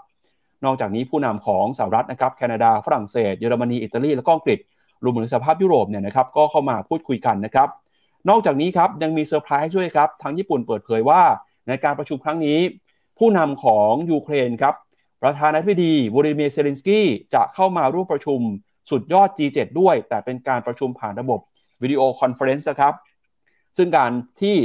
[0.65, 4.59] นอกจากนี้ผู้นำของสหรัฐนะครับแคนาดาฝรั่งเศสเยอรมนีอิตาลีและก็อังกฤษ
[5.05, 7.69] รวมถึงสหภาพยุโรปเนี่ยนะครับก็เข้ามาพูดคุยกันนะครับ
[8.29, 11.23] นอกจากนี้ครับยังมีเซอร์ไพรส์ด้วยครับทางญี่ปุ่นเปิดเผยว่า
[11.69, 12.59] ในการประชุมครั้งนี้
[13.19, 14.75] ผู้นำของยูเครนครับ
[15.23, 18.41] ประธานาธิบดีวลาดิเมียร์เซเลนสกี้จะเข้ามาร่วมประชุม
[18.91, 21.41] สุดยอด G7 ด้วย แต่เป็นการประชุมผ่านระบบ
[21.83, 22.95] video conference ครับ
[23.77, 24.57] ซึ่งการที่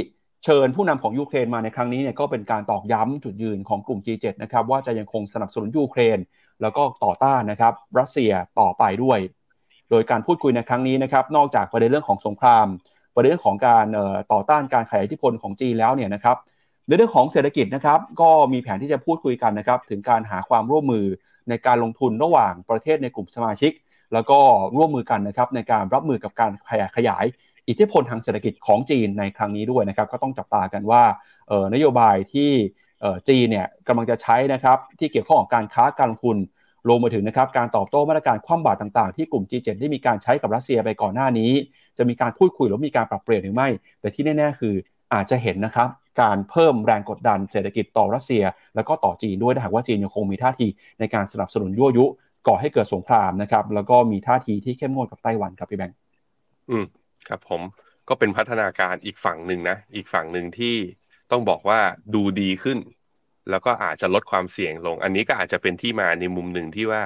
[0.44, 6.18] เชิญผู้นำของยูเครนมาในครั้งนี้เนี่ยก็เป็นการตอกย้ำจุดยืนของกลุ่ม G7 นะครับว่าจะยังคงสนับสนุนยูเครน
[6.62, 9.18] แล้วก็ต่อต้านนะครับรัสเซียต่อไปด้วย
[9.90, 12.66] โดยการพูดคุยในครั้งนี้นะครับนอกจากประเด็นเรื่องของสงคราม
[13.14, 13.86] ประเด็นเรื่องของการ
[14.32, 16.36] ต่อต้านการขยายอิทธิพลของจีนแล้วเนี่ยนะครับ
[16.86, 21.06] ในเรื่องของเศรษฐกิจนะครับก็มีแผนที่จะพูดคุยกันนะครับถึงการหาความร่วมมือ
[21.48, 23.72] ในการลงทุนระหว่างประเทศในกลุ่มสมาชิก
[24.12, 24.38] แล้วก็
[24.76, 26.52] ร่วมมือกันนะครับในการรับมือกับการ
[26.96, 27.24] ขยาย
[27.68, 31.02] อิทธิพลทางเศรษฐกิจของจีนในครั้งนี้ด้วยนะครับก็ต้องจับตากันว่า
[31.74, 32.50] นโยบายที่
[33.28, 36.36] จีนเนี่ยกำลังจะใช้นะครับที่เกี่ยวข้องกับการค้าการลงทุน
[36.88, 41.50] ลงมาถึงนะครับการตอบโต้มาตรการคว่ำบาตรต่างๆ ที่กลุ่ม G7 ได้มีการใช้กับรัสเซียไปก่อนหน้านี้
[41.98, 43.68] จะมีการพูดคุยหรือมีการปรับเปลี่ยนหรือไม่
[44.00, 44.74] แต่ที่แน่ๆคือ
[45.14, 45.88] อาจจะเห็นนะครับ
[46.20, 50.66] การเพิ่มแรงกดดันเศรษฐกิจต่อรัสเซีย แล้วก็ต่อจีนด้วยถ้าหากว่าจีนยังคงมีท่าที
[51.00, 52.04] ในการสนับสนุนยั่วยุ
[52.46, 55.96] ก่อให้เกิดสงครามนะครับแล้วก็มีท่าทีที่เข้มงวดกับไต้หวันครับพี่แบงค์
[56.70, 56.84] อืม
[57.28, 57.62] ครับผม
[58.08, 60.76] ก็เป็นพัฒนาการอีกฝั่งหนึ่งนะ อีกฝั่งหนึ่งที่
[61.30, 61.80] ต้องบอกว่า
[62.14, 62.78] ดูดีขึ้น
[63.50, 67.02] แล้วก็อาจจะลดความเสี่ยงลง อันนี้ก็อาจจะเป็นที่มาในมุมหนึ่งที่ว่า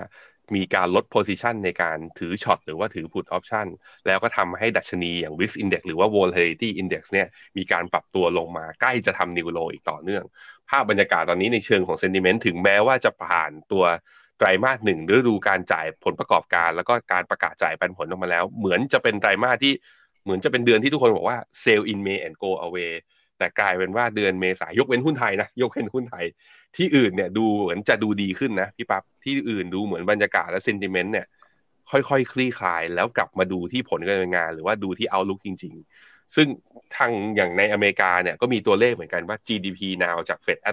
[0.57, 3.67] มีการลด position ในการถือ short หรือว่าถือ put option
[4.07, 10.25] แล้วก็ทำให้ดัชนีอย่าง VIX Index หรือว่า Volatility Index เนี่ยมีการปรับตัวลงมาใกล้จะทำ new low อีกต่อเนื่อง
[10.71, 13.85] ภาพบรรยากาศตอนนี้ในเชิงของ sentiment ถึงแม้ว่าจะผ่านตัว
[14.39, 19.73] ไตรมาสหนึ่งฤดูการจ่ายผลประกอบการ แล้วก็การประกาศจ่ายปันผลออกมาแล้ว เหมือนจะเป็นไตรมาสที่
[20.25, 22.93] เหมือนจะเป็นเดือนที่ทุกคนบอกว่า sell in May and go away
[23.39, 26.25] แต่กลายเป็นว่าเดือนเมษายกเว้นหุ้นไทยนะ ยกเว้นหุ้นไทย
[26.77, 31.27] ที่อื่นเนี่ยดูเหมือนจะดูดีขึ้นนะพี่ปับ๊บที่อื่นดูเหมือนบรรยากาศและเซนติเมนต์เนี่ย
[31.91, 36.47] ค่อยๆคคลี่คลายแล้วกลับมาดูที่ผลการงาน หรือว่าดูที่เอาลุกจริง ๆ ซึ่ง
[36.97, 40.69] ทางอย่างในอเมริกาเนี่ยก็มีตัวเลขเหมือนกันว่า GDP now จากเฟดแอ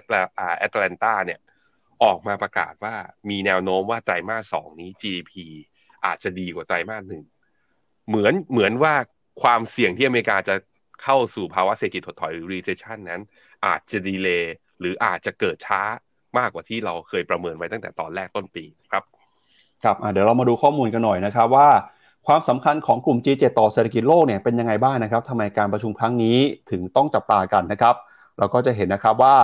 [0.74, 1.40] ตแลนตาเนี่ย
[2.04, 2.96] ออกมาประกาศว่า
[3.30, 5.34] มีแนวโน้มว่าไตรมาสสองนี้ GDP
[6.06, 7.24] อาจจะดีกว่าไตรมาสหนึ่ง
[8.08, 8.94] เหมือนเหมือนว่า
[9.42, 10.56] ความเสี่ยงที่อเมริกาจะ
[11.04, 13.22] เข้าสู่ภาวะเศรษฐกิจถดถอยหรือ recession นั้น
[13.66, 15.82] อาจจะดีเลย์ หรืออาจจะเกิดช้า
[16.38, 19.04] มากกว่าที่เราเคยประเมินไว้ตั้งแต่ตอนแรกต้นปีครับ
[19.84, 21.70] ครับเดี๋ยวเรามาดูข้อมูลกันหน่อยนะครับว่า
[22.28, 26.38] ความสำคัญของกลุ่ม G7 ต่อเศรษฐกิจโลกเนี่ยเป็นยังไงบ้างนะครับทำไมการประชุมครั้งนี้
[26.72, 27.96] ถึงต้องจับตากันนะครับ
[28.40, 29.36] เราก็จะเห็นนะครับว่า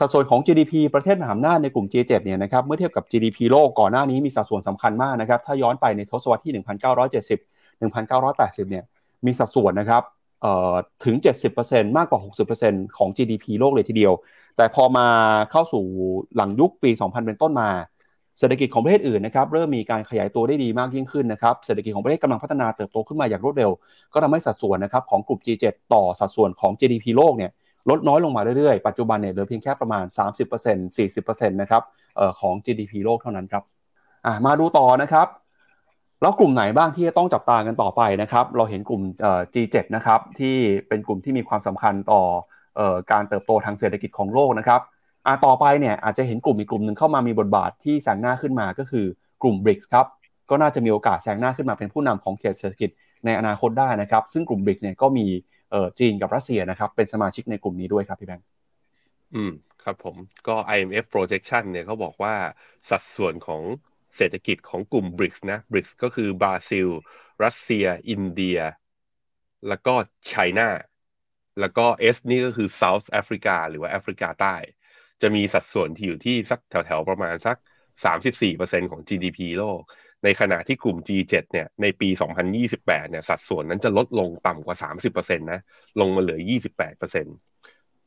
[0.00, 6.52] สัดส่วนของ GDP ประเทศมหาอำนาจในกลุ่ม G7 เนี่ยนะครับเมื่อเทียบกับ GDP โลกก่อนหน้านี้มีสัดส่วนสำคัญมากนะครับถ้าย้อนไปในทศวรรษที่
[7.80, 8.84] 1970 1980 เนี่ย
[9.26, 10.02] มีสัดส่วนนะครับ
[11.04, 11.16] ถึง
[11.56, 12.20] 70%มากกว่า
[12.58, 14.12] 60%ของ GDP โลกเลยทีเดียว
[14.58, 15.08] แต่พอมา
[15.50, 15.84] เข้าสู่
[16.36, 17.70] หลังยุคปี 2000 เป็นต้นมา
[18.38, 23.70] เศรษฐกิจของประเทศอื่นนะครับเริ่มมีการขยายตัวได้ดีมากยิ่งขึ้นนะครับเศรษฐกิจของประเทศกำลังพัฒนาเติบโตขึ้นมาอย่างรวดเร็ว
[24.12, 27.50] ก็ทำให้สัดส่วนนะครับของกลุ่ม G7 ต่อสัดส่วนของ GDP โลกเนี่ย
[27.90, 30.04] ลดน้อยลงมาเรื่อยๆ ปัจจุบันเนี่ยเหลือเพียงแค่ประมาณ
[30.56, 31.82] 30% 40%นะครับ
[32.40, 33.62] ของ GDP โลกเท่านั้นครับ
[34.46, 35.28] มาดูต่อนะครับ
[36.22, 39.02] แล้วกลุ่มไหนบ้างที่จะต้องจับตากันต่อไปนะครับ เราเห็นกลุ่ม
[39.54, 40.56] G7 นะครับที่
[40.88, 42.22] เป็นกลุ่มที่มีความสำคัญต่อ
[43.12, 44.80] การเติบโตทางเศรษฐกิจของโลกนะครับ
[45.44, 49.06] ต่อไปเนี่ยอาจจะเห็นกลุ่มอีกกลุ่มหนึ่งเข้ามามีบทบาทที่แซงหน้าขึ้นมาก็คือ
[49.42, 50.06] กลุ่ม BRICS ครับ
[50.50, 52.90] ก็น่าจะมีโอกาสแซงหน้าขึ้นมาเป็นผู้นำของเขตเศรษฐกิจ
[53.24, 55.26] ในอนาคตได้นะครับ ซึ่งกลุ่ม BRICS เนี่ยก็มี
[55.98, 58.46] จีนกับรัสเซียนะครับเป็นสมาชิกในกลุ่มนี้ด้วยครับพี่แบงค์
[59.34, 59.52] อืม
[59.84, 60.16] ครับผม
[60.48, 62.34] ก็ IMF projection เนี่ยเขาบอกว่า
[62.90, 63.62] สัดส่วนของ
[64.16, 66.88] เศรษฐกิจของกลุ่มบริกส์นะบริกส์ก็คือบราซิล
[67.44, 68.58] รัสเซีย อินเดีย
[69.68, 69.94] แล้วก็
[70.26, 70.68] ไชน่า
[71.60, 71.86] แล้วก็
[72.16, 74.56] S นี่ก็คือเซาท์แอฟริกาหรือว่าแอฟริกาใต้
[75.22, 77.56] จะมีสัดส่วนที่อยู่ที่สักแถวๆ ประมาณสัก
[78.24, 79.80] 34%ของ GDP โลก
[80.24, 82.08] ในขณะที่กลุ่ม G7 เนี่ยในปี
[82.60, 84.76] 2028 เนี่ยสัดส่วนนั้นจะลดลงต่ำกว่า
[85.12, 85.60] 30%นะ
[86.00, 86.40] ลงมาเหลือ
[86.84, 87.38] 28%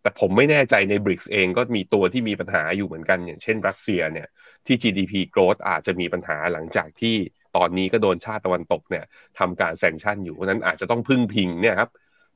[0.01, 4.27] แต่ผมไม่แน่ใจใน BRICS เองก็มีตัวที่มีปัญหาอยู่เหมือนกัน อย่างเช่นรัสเซียเนี่ย
[4.65, 7.15] ที่ GDP growth อาจจะมีปัญหาหลังจากที่
[7.57, 9.05] ตอนนี้ก็โดนชาติตะวันตกเนี่ย
[9.39, 11.89] ทำการแซงชั่นอยู่เพราะนั้นอาจจะต้องพึ่งพิงเนี่ยครับ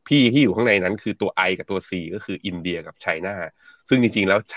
[0.07, 3.35] พี่ที่อยู่ข้างในนั้นคือตัว I กับตัว C ก็คืออินเดียกับไชน่า
[3.89, 4.55] ซึ่งจริงๆแล้วไช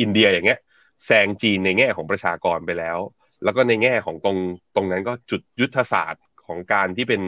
[0.00, 0.60] อินเดียอย่างเงี้ย
[1.06, 2.98] แซงจีนในแง่ของประชากรไปแล้ว
[3.44, 4.36] แล้วก็ในแง่ของตรง
[4.76, 7.22] ตรงนั้นก็จุดยุทธศาสตร์ของการที่เป็น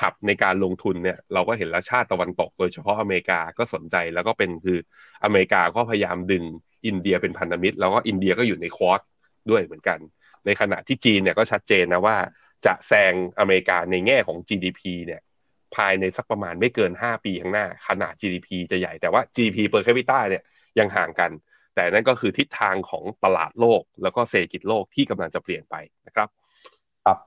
[0.00, 4.78] หับในการลงทุนเนี่ยเราก็เห็นแล้วชาติตะวันตก โดยเฉพาะอเมริกาก็สนใจแล้วก็เป็นคือ
[5.24, 6.44] อเมริกาก็พยายามดึง
[6.86, 9.00] อินเดียเป็นพันธมิตร แล้วก็อินเดียก็อยู่ในควอด
[9.50, 9.98] ด้วยเหมือนกัน
[10.46, 12.16] ในขณะที่จีนเนี่ยก็ชัดเจนนะว่า
[12.66, 15.20] จะแซงอเมริกาในแง่ของ GDP เนี่ย
[15.76, 20.42] ภายในสักประมาณไม่เกิน 5 ปีข้างหน้า ขนาด GDP จะใหญ่แต่ว่า GDP per capita เนี่ย
[20.78, 21.30] ยังห่างกัน
[21.74, 25.74] แต่นั่นก็คือทิศทางของตลาดโลก แล้วก็เศรษฐกิจโลกที่กำลังจะเปลี่ยนไป
[26.06, 26.28] นะครับ
[27.04, 27.18] ครับ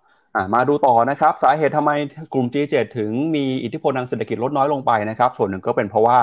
[0.54, 1.92] มาดูต่อนะครับ สาเหตุทำไม
[2.34, 6.20] กลุ่ม G7 ถึงมีอิทธิพลทางเศรษฐกิจลดน้อยลงไปนะครับ ส่วนหนึ่งก็เป็นเพราะว่า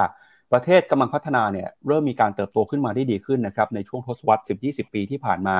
[0.53, 5.57] ประเทศกำลังพัฒนาเนี่ยเริ่มมีการเติบโตขึ้นมาได้ดีขึ้นนะครับในช่วงทศวรรษ 10-20 ปีที่ผ่านมา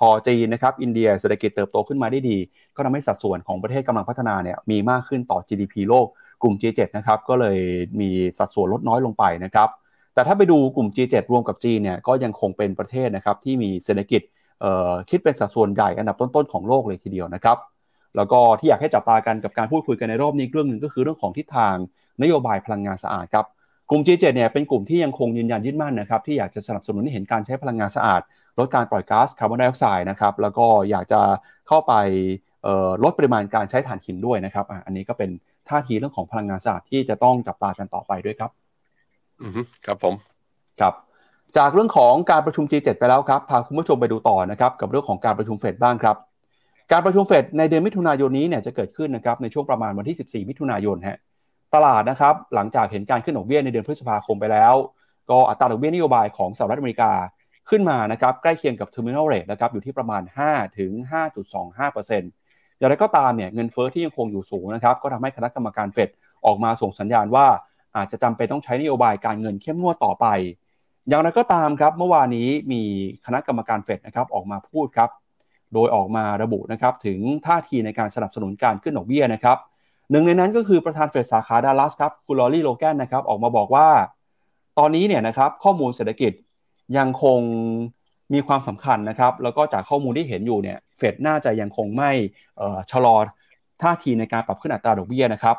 [0.00, 2.38] พอจีนนะครับอินเดียเศรษฐกิจเติบโตขึ้นมาได้ดี
[2.76, 6.06] ก็ทำให้สัดส่วนของประเทศกำลังพัฒนาเนี่ยมีมากขึ้นต่อ GDP โลก
[6.42, 7.58] กลุ่ม G7 นะครับก็เลย
[8.00, 9.68] มีสัดส่วนลดน้อยลงไปนะครับ
[10.14, 14.22] แต่ถ้าไปดูกลุ่ม G7 รวมกับจีนเนี่ยก็ยังคงเป็นประเทศนะครับที่มีเศรษฐกิจ
[15.10, 17.58] คิดเป็นสัดส่วนใหญ่อันดับต้นๆของโลกเลยทีเดียวนะครับ
[18.16, 21.76] แล้วก็ที่อยากให้จับตากันกับการพูดคุยกันในรอบนี้เรื่องหนึ่งก็คือเรื่องของทิศทาง
[22.22, 23.46] นโยบายพลังงานสะอาดครับ
[23.90, 28.20] กลุ่ม G7 เนี่ยเป็นกลุ่มที่ยังคงยืนยันยึดมั่นนะครับที่อยากจะสนับสนุนให้เห็นการใช้พลังงานสะอาด
[28.58, 31.20] ลดการปล่อยก๊าซคาร์บอนไดออกไซด์นะครับแล้วก็อยากจะ
[31.68, 31.92] เข้าไป
[33.04, 35.30] ลดปริมาณการใช้ถ่านหินด้วยนะครับอันนี้ก็เป็น
[35.68, 38.50] ท่าทีเรื่องของพลังงานสะอาดที่จะต้องจับตากันต่อไปด้วยครับ
[39.42, 39.52] อืม
[39.86, 40.14] ครับผม
[40.80, 40.94] ครับ
[41.56, 46.16] จากเรื่องของการประชุม G7 ไปแล้วครับพาคุณผู้ชมไปดูต่อนะครับกับเรื่องของการประชุมเฟดบ้างครับ
[46.92, 51.18] การประชุมเฟดในเดือนมิถุนายนนี้เนี่ยจะเกิดขึ้นนะครับในช่วงประมาณวันที่ 14 มิถุนายนฮะ
[51.74, 54.74] ตลาดนะครับหลังจากเห็นการขึ้นดอกเบี้ยในเดือนพฤษภาคมไปแล้ว
[55.30, 57.12] ก็อัตราดอกเบี้ยนโยบายของสหรัฐอเมริกา
[57.70, 60.92] ขึ้นมานะครับใกล้เคียงกับ terminal rate นะครับอยู่ที่ประมาณ 5 ถึง
[61.60, 66.08] 5.25%อย่างไรก็ตามเนี่ยเงินเฟอ้อที่ยังคงอยู่สูงนะครับก็ทำให้คณะกรรมการเฟด
[66.46, 67.46] ออกมาส่งสัญญาณว่า
[67.96, 70.26] อาจจะจำเป็นต้องใช้นโยบายการเงินเข้มงวดต่อไป
[71.08, 72.82] อย่างไรก็ตามครับเมื่อวานนี้มี
[73.26, 75.10] คณะกรรมการเฟดนะครับออกมาพูดครับ
[75.74, 79.58] โดยออกมาระบุนะครับถึงท่าทีในการสนับสนุนการขึ้นดอกเบี้ยนะครับ
[80.10, 83.88] หนึ่งในนั้นก็คือประธานเฟดสาขาดัลลัสครับคุณลอรี่โลแกนนะครับออกมาบอกว่า
[84.78, 86.32] ตอนนี้เนี่ยนะครับข้อมูลเศรษฐกิจ
[86.98, 87.40] ยังคง
[88.32, 92.10] มีความสำคัญนะครับ แล้วก็จากข้อมูลที่เห็นอยู่เนี่ยเฟดน่าจะยังคงไม่
[92.92, 93.16] ชะลอ
[93.82, 95.56] ท่าทีในการปรับขึ้นอัตราดอกเบี้ยนะครับ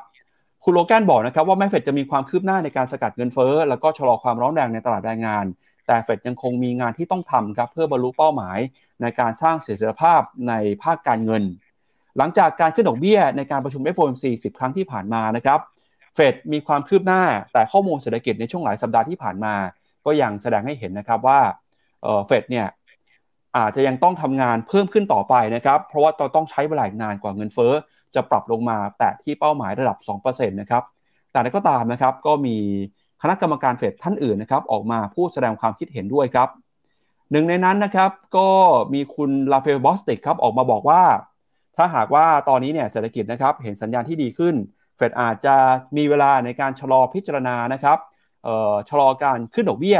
[0.63, 5.45] คุณโลแกนบอกนะครับว่าแม้เฟดจะมีความคืบหน้าในการสกัดเงินเฟ้อแล้วก็ชะลอความร้อนแรงในตลาดแรงงาน
[5.87, 8.59] แต่เฟดยังคงมีงานที่ต้องทำครับเพื่อบรรลุเป้าหมาย
[9.01, 10.53] ในการสร้างเสถียรภาพใน
[10.83, 11.43] ภาคการเงิน
[12.17, 15.59] หลังจากการขึ้นดอกเบี้ยในการประชุม FOMC 10 ครั้งที่ผ่านมานะครับ
[16.15, 17.23] เฟดมีความคืบหน้า
[17.53, 19.55] แต่ข้อมูลเศรษฐกิจในช่วงหลายสัปดาห์ที่ผ่านมา
[20.05, 21.39] ก็ยังแสดงให้เห็นนะครับว่า
[22.03, 22.67] เฟดเนี่ย
[23.57, 27.73] อาจจะยังต้องทำงานเพิ่มขึ้นต่อไปนะครับ เพราะว่าต้องใช้เวลานานกว่าเงินเฟ้อ
[28.15, 30.83] จะปรับลงมาแตะที่เป้าหมายระดับ 2%นะครับ
[31.31, 32.57] แต่ก็ตามนะครับก็มี
[33.21, 36.49] คณะกรรมการเฟดท่านอื่นนะครับออกมาพูดแสดงความคิดเห็นด้วยครับ
[37.31, 38.49] หนึ่งในนั้นนะครับก็
[38.93, 41.03] มีคุณลาเฟลบอสติกครับออกมาบอกว่า
[41.77, 44.55] ถ้าหากว่าตอนนี้เนี่ยเศรษฐกิจนะครับเห็นสัญญาณที่ดีขึ้น
[44.97, 45.55] เฟดอาจจะ
[45.97, 47.97] มีเวลาในการชะลอพิจารณานะครับ
[48.89, 49.99] ชะลอการขึ้นดอกเบี้ย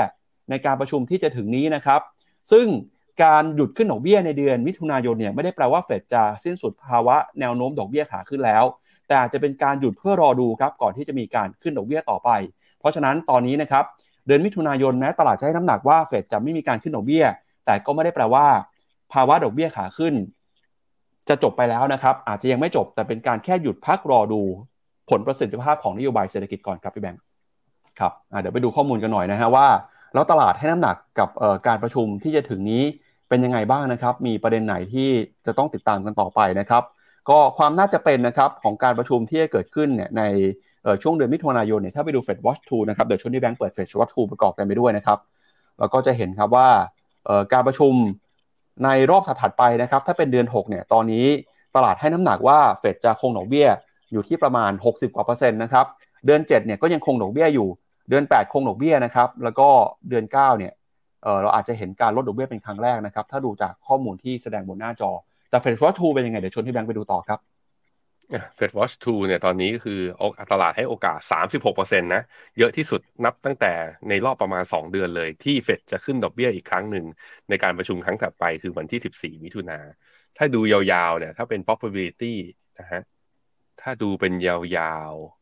[0.50, 2.02] ในการประชุมที่จะถึงนี้นะครับ
[2.52, 2.68] ซึ่ง
[3.24, 8.64] การหยุดขึ้นดอกเบี้ยในเดือนมิถุนายนเนี่ยไม่ได้แปลว่าเฟดจะสิ้นสุดภาวะแนวโน้มดอกเบี้ยขาขึ้นแล้ว
[9.08, 12.30] แต่จะเป็นการหยุดเพื่อรอดูครับก่อนที่จะมีการขึ้นดอกเบี้ยต่อไป
[12.80, 13.84] เพราะฉะนั้นตอนนี้นะครับ
[14.28, 17.26] เดือนมิถุนายนแม้ตลาดจะให้น้ำหนักว่าเฟดจะไม่มีการขึ้นดอกเบี้ย
[17.66, 18.46] แต่ก็ไม่ได้แปลว่า
[19.14, 20.14] ภาวะดอกเบี้ยขาขึ้น
[21.30, 24.42] จะจบไปแล้วนะครับ อาจจะยังไม่จบแต่เป็นการแค่หยุดพักรอดู
[25.10, 27.22] ผลประสิทธิภาพของนโยบายเศรษฐกิจก่อนครับพี่แบงค์
[28.02, 29.68] ครับเดี๋ยวไปดูข้อมูลกันหน่อยนะฮะว่า
[30.14, 31.30] แล้วตลาดให้น้ำหนักกับ
[31.68, 32.84] การประชุมที่จะถึงนี้
[33.30, 35.10] เป็นยังไงบ้างนะครับ มีประเด็นไหนที่
[35.46, 36.84] จะต้องติดตามกันต่อไปนะครับ
[37.30, 40.24] ก็ความน่าจะเป็นนะครับของการประชุมที่จะเกิดขึ้นเนี่ยใน
[41.04, 45.20] ช่วงเดือนมิถุนายนเนี่ยถ้าไปดู Fed Watch 2นะครับเดี๋ยวช่วงที่แบงค์เปิด Fed Watch 2ประกอบกันไปด้วยนะครับ
[45.80, 46.70] แล้วก็จะเห็นครับว่า
[47.54, 47.94] การประชุม
[48.84, 51.26] ในรอบถัดไปนะครับ ถ้าเป็นเดือน 6 เนี่ยตอนนี้
[51.76, 53.68] ตลาดให้น้ำหนักว่าเฟดจะคงดอกเบี้ย
[54.12, 55.86] อยู่ที่ประมาณ 60กว่าเปอร์เซ็นต์นะครับ
[56.26, 57.68] เดือน 7 เนี่ยก็ยังคงดอกเบี้ยอยู่
[58.10, 59.68] เดือน 8 คงดอกเบี้ยนะครับ แล้วก็
[60.10, 60.74] เดือน 9 เนี่ย
[61.42, 65.12] เราอาจจะเห็นการลดดอกเบี้ยเป็นครั้งแรกนะครับ ถ้าดูจากข้อมูลที่แสดงบนหน้าจอ
[65.50, 67.40] แต่เฟดวอชทูเป็นยังไง เดี๋ยวชวนที่แบงค์ไปดูต่อครับ
[68.56, 70.00] เฟดวอชทูเนี่ยตอนนี้คือ
[70.52, 71.20] ตลาดให้โอกาส
[71.62, 72.24] 36%นะ
[72.58, 73.74] เยอะที่สุดนับตั้งแต่
[74.10, 77.06] ในรอบประมาณ 2 เดือนเลย ที่เฟดจะขึ้นดอกเบี้ยอีกครั้งหนึ่ง
[77.50, 79.80] ในการประชุมครั้งถัดไปคือวันที่ 14 มิถุนา
[80.38, 82.34] ถ้าดูยาวๆเนี่ยถ้าเป็น probability
[82.80, 83.02] นะฮะ
[83.82, 85.41] ถ้าดูเป็นยาวๆ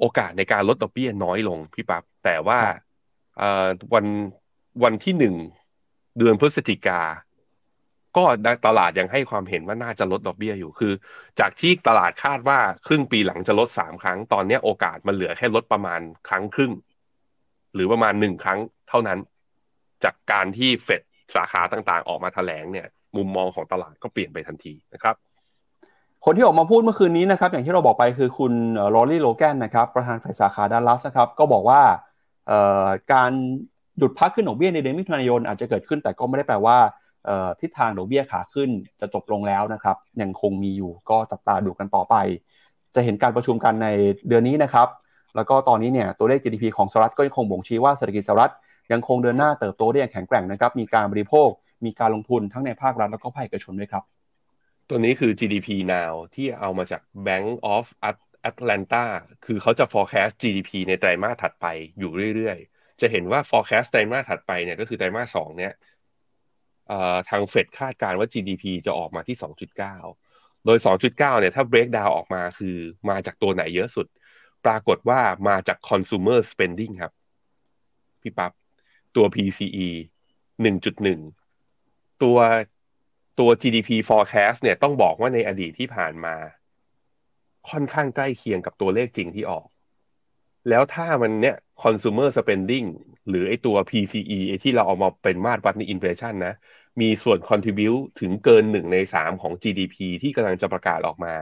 [0.00, 2.58] โอกาสในการลดดอกเบี้ยน้อยลงพี่ปับ๊บแต่ว่า
[3.94, 4.06] วัน
[4.84, 5.34] วันที่หนึ่ง
[6.18, 7.00] เดือนพฤศจิกา
[8.16, 8.24] ก็
[8.66, 10.92] ตลาดยังให้ความเห็นว่าน่าจะลดดอกเบี้ยอยู่คือ
[11.40, 16.72] จากที่ตลาดคาดว่าครึ่งปีหลังจะลดสามครั้ง ตอนนี้โอกาสมันเหลือแค่ลดประมาณครั้งครึ่ง
[17.74, 19.18] หรือประมาณหนึ่งครั้งเท่านั้น
[20.04, 21.02] จากการที่เฟด
[21.34, 22.86] สาขาต่างๆ ออกมาแถลงเนี่ย
[23.16, 25.16] มุมมองของตลาดก็เปลี่ยนไปทันทีนะครับ
[26.24, 28.52] คนที่ออกมาพูดเมื่อคืนนี้นะครับ อย่างที่เราบอกไปคือคุณ
[28.94, 31.80] ลอรี่โลแกนนะครับประธานฝ่ายสาขาดัลลัสนะครับ ก็บอกว่า
[33.12, 33.30] การ
[33.98, 36.76] หยุดพักขึ้นดอกเบี้ยในเดือนมิถุนายนอาจจะเกิดขึ้นแต่ก็ไม่ได้แปลว่า
[37.60, 38.70] ทิศทางดอกเบี้ยขาขึ้น
[39.00, 42.14] จะจบลงแล้วนะครับยังคงมีอยู่ก็จับตาดูกันต่อไป
[42.94, 43.88] จะเห็นการประชุมกันใน
[44.28, 44.88] เดือนนี้นะครับ
[45.36, 48.52] แล้วก็ตอนนี้เนี่ยตัวเลข GDP ของสหรัฐก็ยังคงบ่งชี้ว่าเศรษฐกิจสหรัฐ
[48.92, 51.48] ยังคงเดินหน้าเติบโตได้อย่างแข็งแกร่งนะครับมีการบริโภค
[51.84, 54.04] มีการลงทุนทั้งในภาครัฐแล้วก็ภาคเอกชนด้วยครับ
[54.88, 57.84] ตัวนี้คือ GDP now ที่เอามาจาก Bank of
[58.50, 59.04] Atlanta
[59.44, 61.66] คือเขาจะ forecast GDP ในไตรมาสถัดไป
[61.98, 65.72] อยู่เรื่อยๆ จะเห็นว่า forecast ไตรมาสถัดไปเนี่ยก็คือไตรมาสสองเนี่ย
[67.30, 69.36] ทางเฟดคาดการณ์ว่า GDP จะออกมาที่
[70.02, 72.76] 2.9 โดย 2.9 เนี่ยถ้า break down ออกมาคือ
[73.10, 74.06] มาจากตัวไหนเยอะสุด
[74.64, 77.12] ปรากฏว่ามาจาก consumer spending ครับ
[78.22, 78.52] พี่ปับ๊บ
[79.16, 79.88] ตัว PCE
[80.64, 82.38] 1.1 ตัว
[83.38, 86.34] ตัว GDP forecast เนี่ยต้องบอกว่าในอดีตที่ผ่านมา
[87.70, 89.66] ค่อนข้างใกล้เคียงกับตัวเลขจริงที่ออก
[90.68, 92.88] แล้วถ้ามันเนี่ย consumer spending
[93.28, 96.54] หรือไอตัว PCE ไอที่เราเอามาเป็นมาตรวัดใน inflation นะ
[97.00, 101.34] มีส่วน contribute ถึงเกินหนึ่งในสามของ GDP ที่กำลังจะประกาศออกมา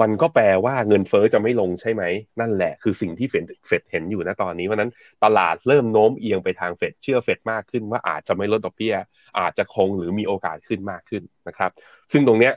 [0.00, 2.02] มันก็แปลว่าเงินเฟอ้อจะไม่ลงใช่ไหม
[2.40, 4.90] นั่นแหละคือสิ่งที่เฟดเฟดเห็นอยู่นะตอนนี้เพราะนั้น
[5.24, 8.96] ตลาดเริ่มโน้มเอียงไปทางเฟดเชื่อเฟดมากขึ้นว่าอาจจะไม่ลดดอกเบี้ย
[9.40, 11.70] อาจจะคงหรือมีโอกาสขึ้นมากขึ้นนะครับ
[12.12, 12.54] ซึ่งตรงเนี้ย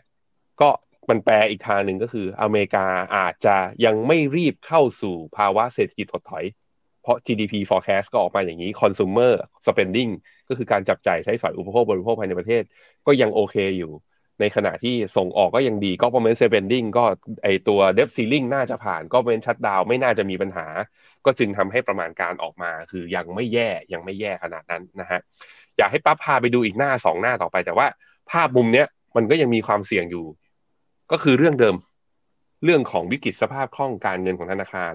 [0.61, 0.69] ก็
[1.09, 2.85] มันแปลอีกทางหนึ่งก็คือ อเมริกา
[3.17, 6.45] อาจจะยังไม่รีบเข้าสู่ภาวะเศรษฐกิจถดถอย
[7.01, 9.33] เพราะ GDP forecast ก็ออกมาอย่างนี้ consumer
[9.67, 10.11] spending
[10.49, 12.63] ก็คือการจับจ่ายใช้สอยอุปโภคบริโภคภายในประเทศ
[13.05, 13.91] ก็ยังโอเคอยู่
[14.39, 17.05] ในขณะที่ส่งออกก็ยังดีก็ประเมิน spending ก็
[17.43, 20.67] ไอตัว debt ceiling น่าจะผ่านก็เป็นชัดดาวไม่น่าจะมีปัญหา
[21.25, 25.19] ก็จึงทำให้ประมาณการออกมา คือยังไม่แย่ยังไม่แย่ขนาดนั้นนะฮะ
[25.77, 27.87] อยากให้ปั๊บพาไปดูอีกหน้าสองหน้าต่อไป แต่ว่า
[28.31, 30.25] ภาพมุมเนี้ยมันก็ยังมีความเสี่ยงอยู่
[31.11, 31.75] ก็คือเรื่องเดิม
[32.63, 34.93] เรื่องของวิกฤตสภาพคล่องการเงินของธนาคาร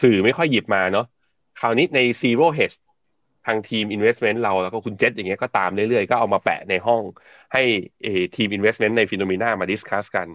[0.00, 1.06] สื่อไม่ค่อยหยิบมาเนาะ
[1.60, 2.76] คราวนี้ใน Zero Hedge
[3.46, 7.02] ทางทีม Investment เราแล้วก็คุณเจษอย่างเงี้ยก็ตามเรื่อยๆ ก็เอามาแปะในห้อง
[7.52, 7.62] ให้
[8.36, 10.28] ทีม Investment ใน Finnomena มา discuss กัน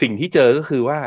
[0.00, 1.00] สิ่งที่เจอก็คือว่า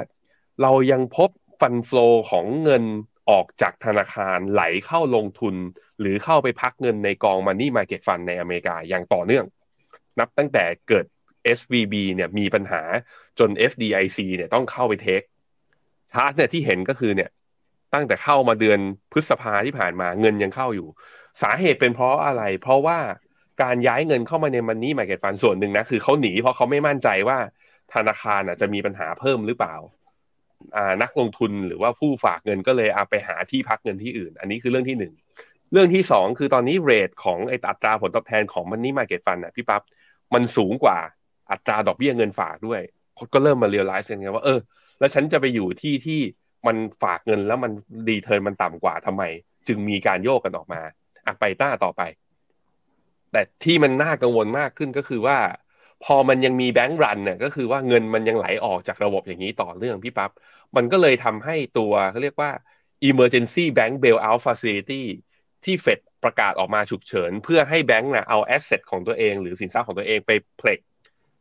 [0.61, 1.29] เรายังพบ
[1.59, 2.83] fund flow ของเงิน
[3.29, 5.55] ออกจากธนาคารไหลเข้าลงทุน
[5.99, 9.45] หรือเข้าไปพักเงินในกอง Money Market Fund ในอเมริกาอย่างต่อเนื่อง
[10.19, 11.05] นับตั้งแต่เกิด
[11.57, 12.81] SVB เนี่ยมีปัญหา
[13.39, 15.21] จน FDIC เนี่ยต้องเข้าไปเทค
[16.11, 17.29] ชาร์ตเนี่ยที่เห็นก็คือเนี่ย
[17.93, 18.79] ตั้งแต่เข้ามาเดือน
[19.11, 20.87] พฤษภาที่ผ่านมาเงินยังเข้าอยู่
[21.41, 22.99] สาเหตุเป็นเพราะอะไร เพราะว่า
[23.63, 27.38] การย้ายเงินเข้ามาในมันนี่มาเก็ตฟันส่วนหนึ่งนะคือเขาหนีเพราะเขาไม่มั่นใจว่า
[27.93, 29.75] ธนาคารจะมีปัญหาเพิ่มหรือเปล่า
[31.01, 35.13] นักลงทุนหรือว่าผู้ฝากเงินก็เลยเอาไปหาที่พักเงินที่อื่น อันนี้คือเรื่องที่หนึ่ง
[35.71, 39.82] เรื่องที่สองคือตอนนี้เรทของไอ้อัตราผลตอบแทนของมันนี่มาเก็ตฟันนะพี่ปับ๊บ
[40.34, 40.97] มันสูงกว่า
[41.51, 42.82] อัตราดอกเบี้ยเงินฝากด้วย
[43.34, 44.59] ก็เริ่มมาเรียลไลซ์กันว่าเออ
[44.99, 46.19] แล้วฉันจะไปอยู่ที่ที่
[46.67, 47.71] มันฝากเงินแล้วมัน
[48.09, 49.23] ดีเทิร์นมันต่ำกว่าทำไม
[49.67, 50.82] จึงมีการโยกกันออกมา
[51.26, 52.01] อะไปหน้าต่อไป
[53.32, 55.38] แต่ที่มันน่ากังวลมากขึ้นก็คือว่า
[56.03, 60.32] พอมันยังมีแบงก์รันเนี่ยก็คือว่าเงินมันยังไหลออกจากระบบอย่างนี้ต่อเรื่องพี่ปับ๊บ
[60.76, 62.51] มันก็เลยทำให้ตัวเขาเรียกว่า
[63.09, 65.03] emergency bank bailout facility
[65.65, 70.80] ที่เฟดประกาศออกมาฉุกเฉิน เพื่อให้แบงก์นะเอาแอสเซทของตัวเอง หรือสินทรัพย์ของตัวเองไปเพล็ก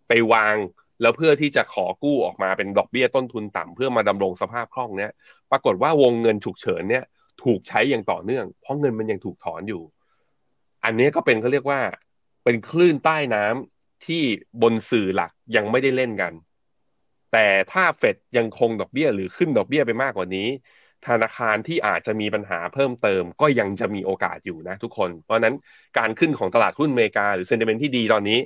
[0.09, 0.57] ไปวาง
[1.03, 5.13] แล้วเพื่อที่จะขอกู้ออกมาเป็นดอกเบี้ยต้นทุนต่ำเพื่อมาดำรงสภาพคล่องเนี้ย
[5.51, 7.05] ปรากฏว่าวงเงินฉุกเฉินเนี่ย
[7.43, 9.83] ถูกใช้อย่างต่อเนื่อง เพราะเงินมันยังถูกถอนอยู่
[10.85, 11.81] อันนี้ก็เป็นเขาเรียกว่า
[12.45, 14.23] เป็นคลื่นใต้น้ำที่
[14.63, 16.33] บนสื่อหลักยังไม่ได้เล่นกัน
[17.33, 20.49] แต่ถ้าเฟดยังคงดอกเบี้ยหรือขึ้นดอกเบี้ยไปมากกว่านี้
[21.07, 25.55] ธนาคารที่อาจจะมีปัญหาเพิ่มเติม ก็ยังจะมีโอกาสอยู่นะทุกคน เพราะนั้น
[25.99, 28.39] การขึ้นของตลาดหุ้นอเมริกา หรือ sentiment ที่ดีตอนนี้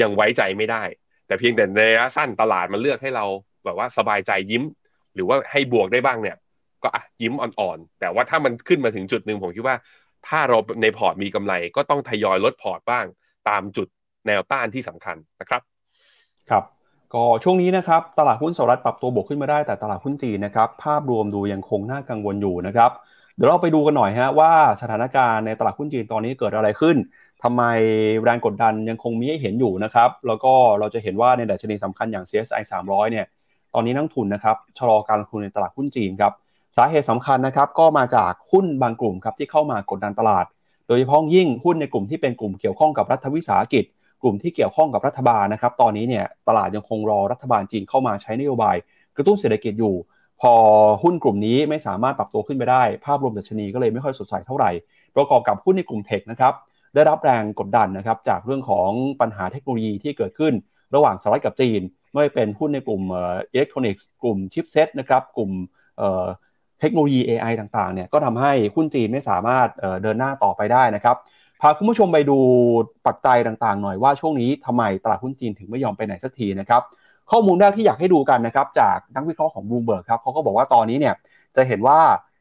[0.00, 0.82] ยังไว้ใจไม่ได้
[1.26, 3.26] แต่เพียงแต่ในระยะสั้นตลาดมันเลือกให้เรา
[3.64, 4.64] แบบว่าสบายใจยิ้ม
[5.14, 6.36] หรือว่าให้บวกได้บ้างเนี่ย
[6.82, 9.76] ก็อะยิ้มอ่อนๆ แต่ว่าถ้ามันขึ้นมาถึงจุดหนึ่งผมคิดว่า
[10.28, 13.04] ถ้าเราในพอร์ตมีกำไร ก็ต้องทยอยลดพอร์ตบ้าง
[13.48, 13.88] ตามจุด
[14.26, 15.62] แนวต้านที่สำคัญนะครับ
[16.50, 16.64] ครับ
[17.14, 22.90] ก็ช่วงนี้นะครับตลาดหุ้นสหรัฐปรับตัวบวกขึ้นมาได้แต่ตลาดหุ้นจีนนะครับภาพรวมดูยังคงน่ากังวลอยู่นะครับ
[23.36, 26.96] เดี๋ยวเราไปดูกันหน่อยฮะว่าสถานการณ์ในตลาดหุ้นจีนตอนนี้เกิดอะไรขึ้น
[27.42, 27.62] ทำไม
[28.24, 33.26] แรงกดดันยังคงมีให้เห็นอยู่นะครับแล้วก็เราจะเห็นว่าในดัชนีสำคัญอย่าง CSI 300เนี่ย
[33.74, 36.32] ตอนนี้นักทุนนะครับชะลอการลงทุนในตลาดหุ้นจีนครับ
[36.76, 40.46] สาเหตุสำคัญนะครับก็มาจากหุ้นบางกลุ่มครับที่เข้ามากดดันตลาด
[40.86, 43.84] โดยเฉพาะยิ่งหุ้นในกลุ่มที่เป็นกลุ่มเกี่ยวข้องกับรัฐวิสาหกิจ
[44.22, 48.76] กลุ่มที่เกี่ยวข้องกับรัฐบาลนะครับตอนนี้เนี่ยตลาดยังคงรอรัฐบาลจีนเข้ามาใช้นโยบาย
[49.16, 49.94] กระตุ้นเศรษฐกิจอยู่
[50.40, 50.52] พอ
[51.02, 54.70] หุ้นกลุ่มนี้ไม่สามารถปรับตัวขึ้นไปได้ ภาพรวมดัชนีก็เลยไม่ค่อยสดใสเท่าไหร่
[55.16, 56.54] ประกอบกับหุ้นในกลุ่มเทคนะครับ
[56.94, 58.90] ได้รับแรงกดดันนะครับจากเรื่องของ
[59.20, 60.54] ปัญหาเทคโนโลยีที่เกิดขึ้น
[60.94, 61.80] ระหว่างสหรัฐกับจีน
[62.14, 63.02] ไม่เป็นหุ้นในกลุ่ม
[63.52, 65.50] อิเล็กทรอนิกส์กลุ่มชิปเซตนะครับกลุ่ม
[66.80, 69.68] เทคโนโลยี AI ต่างๆเนี่ยก็ทำให้หุ้นจีนไม่สามารถ
[70.02, 71.16] เดินหน้าต่อไปได้นะครับ
[71.60, 72.38] พาคุณผู้ชมไปดู
[73.06, 76.82] ปัจจัยต่างๆ หน่อยว่าช่วงนี้ทำไมตลาดหุ้นจีนถึงไม่ยอมไปไหนสักทีนะครับ
[77.30, 81.14] ข้อมูลแรกที่อยากให้ดูกันนะครับจากนักวิเคราะห์ของบลูเบิร์กครับเขาก็บอกว่าตอนนี้เนี่ย
[81.56, 82.00] จะเห็นว่า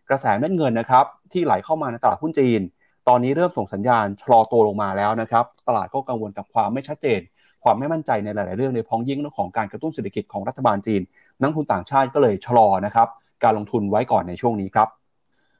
[0.09, 2.61] กระแสเม็ดเงินนะครับที่ไหลเข้ามาในตลาดหุ้นจีน
[3.07, 7.19] ตอนนี้เริ่มส่งสัญญาณชะลอตัวลงมาแล้วนะครับตลาดก็กังวลกับความไม่ชัดเจน
[7.63, 11.01] ความไม่มั่นใจในหลาย ๆ เรื่องในพ้องยิ่งเรื่องของการกระตุ้นเศรษฐกิจของรัฐบาลจีน
[11.41, 13.07] นักทุนต่างชาติก็เลยชะลอนะครับ
[13.43, 14.87] การลงทุนไว้ก่อนในช่วงนี้ครับ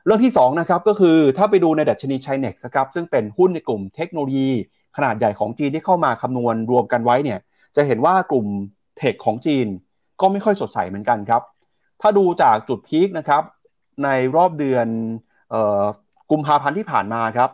[0.05, 4.49] เรื่องที่2นะครับก็คือถ้าไปดูในดัชนีไชเน็กครับซึ่งเป็นหุ้นในกลุ่มเทคโนโลยี
[4.97, 7.39] ขนาดใหญ่ของจีนที่เข้ามาคำนวณรวมกันไว้เนี่ย
[7.75, 8.47] จะเห็นว่ากลุ่ม
[8.97, 9.67] เทคของจีน
[10.21, 11.41] ก็ไม่ค่อยสดใสเหมือนกันครับ
[12.01, 13.43] ถ้าดูจากจุดพีคนะครับ
[14.03, 14.87] ในรอบเดือน
[16.31, 17.49] กุมภาพันธ์ที่ผ่านมาครับ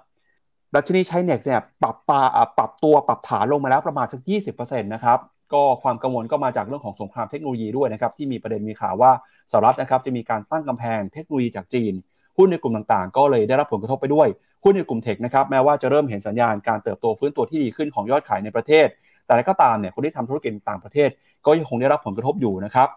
[0.75, 2.21] ดัชนีไชเน็กเนี่ยปรับปา
[2.57, 4.21] ปรับตัวปรับฐานลงมาแล้วประมาณสัก
[4.53, 5.19] 20%นะครับ
[5.53, 9.11] ก็ความกังวลก็มาจากเรื่องของสงครามเทคโนโลยีด้วยนะครับที่มีประเด็นมีข่าวว่า
[9.51, 11.93] สหรัฐนะครับจะมีการตั้งกำแพงเทคโนโลยีจากจีน
[12.37, 14.27] หุ้นในกลุ่มต่างๆ ก็เลยได้รับผลกระทบไปด้วย
[14.63, 18.87] หุ้นในกลุ่มเทคนะครับแม้ว่าจะเริ่มเห็นสัญญาณการเติบโตฟื้นตัวที่ดีขึ้นของยอดขายในประเทศ
[19.25, 21.09] แต่ก็ตามเนี่ยคนที่ทำธุรกิจต่างประเทศ
[21.45, 22.89] ก็ยังคงได้รับผลกระทบอยู่นะครับ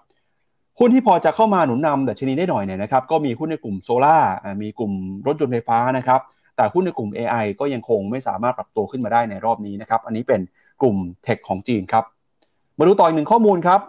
[0.78, 4.18] หุ้นที่พอจะเข้ามาหนุนนำดัชนีได้หน่อยเนี่ยนะครับก็มีหุ้นในกลุ่มโซลา่า
[4.62, 4.92] มีกลุ่ม
[5.26, 6.20] รถยนต์ไฟฟ้านะครับ
[6.56, 10.40] แต่หุ้นในกลุ่ม AI ก็ยังคงไม่สามารถปรับตัวขึ้นมาได้ในรอบนี้นะครับอันนี้เป็น
[10.80, 12.04] กลุ่มเทคของจีนครับ
[12.78, 13.80] มาดูต่ออีกหนึ่งข้อมูลครับ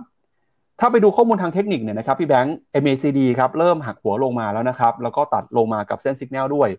[0.80, 6.70] ถ้าไปดูข้อมูลทางเทคนิคเนี่ยนะครับพี่แบงค์ MACD ครับเริ่มหักหัวลงมาแล้วนะครับ แล้วก็ตัดลงมากับเส้นสัญญาณด้วย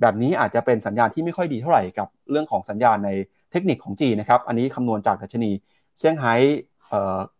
[0.00, 3.10] แบบนี้อาจจะเป็นสัญญาณที่ไม่ค่อยดีเท่าไหร่กับเรื่องของสัญญาณใน
[3.52, 5.50] เทคนิคของจีนะครับ อันนี้คำนวณจากดัชนี
[5.98, 6.34] เซี่ยงไฮ้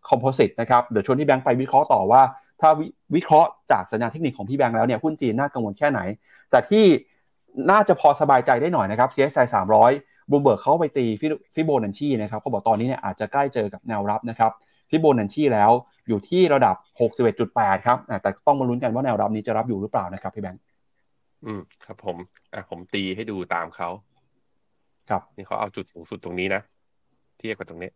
[0.08, 2.22] คอมโพสิตนะครับเดี๋ยวชวนพี่แบงค์ไปวิเคราะห์ต่อว่า
[2.60, 2.70] ถ้า
[3.14, 6.00] วิเคราะห์จากสัญญาณเทคนิคของพี่แบงค์แล้วเนี่ยหุ้นจีนน่ากังวลแค่ไหน
[6.50, 6.84] แต่ที่
[7.70, 11.04] น่าจะพอสบายใจได้หน่อยนะครับ CSI 300 บูมเบิร์กเขาไปตี
[11.54, 14.52] ฟิโบนัชชีนะครับเขาบอกตอนนี้เนี่ยอาจจะใกล้เจอกับแนวรับนะครับ
[14.90, 15.70] ฟิโบนัชชีแล้ว
[16.08, 16.76] อยู่ที่ระดับ
[17.30, 20.62] 61.8 ครับแต่ต้องมาลุ้นกันว่าแนวรับนี้จะรับอยู่หรือเปล่านะครับพี่แบงค์
[21.44, 22.16] อืมครับผม
[22.54, 23.88] อะผมตีให้ดูตามเขา
[25.10, 26.62] ครับนี่เขาเอาจุดสูงสุดตรงนี้นะ
[27.38, 27.90] เทียบกับตรงนี้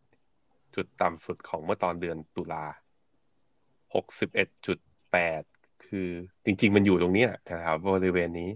[0.74, 2.64] จุดต่ำสุดของเมื่อตอนเดือนตุลา
[3.95, 6.09] 61.8 คือ
[6.45, 8.51] จริง ๆ มันอยู่ตรงนี้แถวบริเวณนี้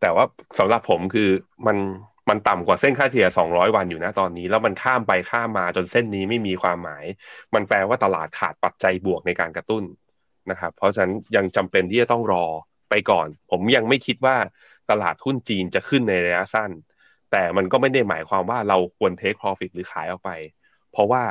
[0.00, 0.24] แต่ว่า
[0.58, 1.30] สำหรับผมคือ
[1.66, 1.76] มัน
[2.28, 7.04] มันต่ำกว่าเส้นค่าเฉลี่ย 200 วันอยู่นะตอนนี้ แล้วมันข้ามไปข้ามมาจนเส้นนี้ไม่มีความหมาย
[7.54, 9.84] มันแปลว่าตลาดขาดปัจจัยบวกในการกระตุ้น
[10.50, 12.44] นะครับ เพราะฉะนั้นยังจำเป็นที่จะต้องรอ
[12.90, 14.36] ไปก่อน ผมยังไม่คิดว่า
[14.90, 16.70] ตลาดหุ้นจีนจะขึ้นในระยะสั้น
[17.32, 20.30] แต่มันก็ไม่ได้หมายความว่าเราควรเทคโปรฟิตหรือขายออกไป
[20.92, 21.22] เพราะว่า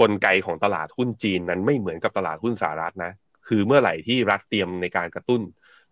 [0.00, 3.12] กลไกของตลาดหุ้นจีนนั้นไม่เหมือนกับตลาดหุ้นสหรัฐนะ
[3.48, 5.42] คือเมื่อไหร่ที่รัฐเตรียมในการกระตุ้น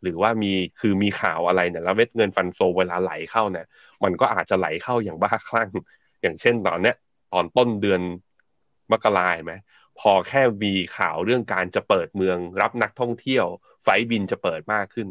[0.02, 3.66] หรือว่ามีคือมีข่าวอะไรเนี่ยแล้วเม็ดเงิน fund flow เวลาไหลเข้าเนี่ย
[4.04, 5.68] มันก็อาจจะไหลเข้าอย่างบ้าคลั่ง
[6.22, 6.96] อย่างเช่นตอนเนี้ย
[7.32, 8.00] ตอนต้นเดือน
[8.92, 9.54] มกราไหม
[10.00, 13.44] พอแค่มีข่าวเรื่องการจะเปิดเมืองรับนักท่องเที่ยว
[13.82, 15.08] ไฟบินจะเปิดมากขึ้น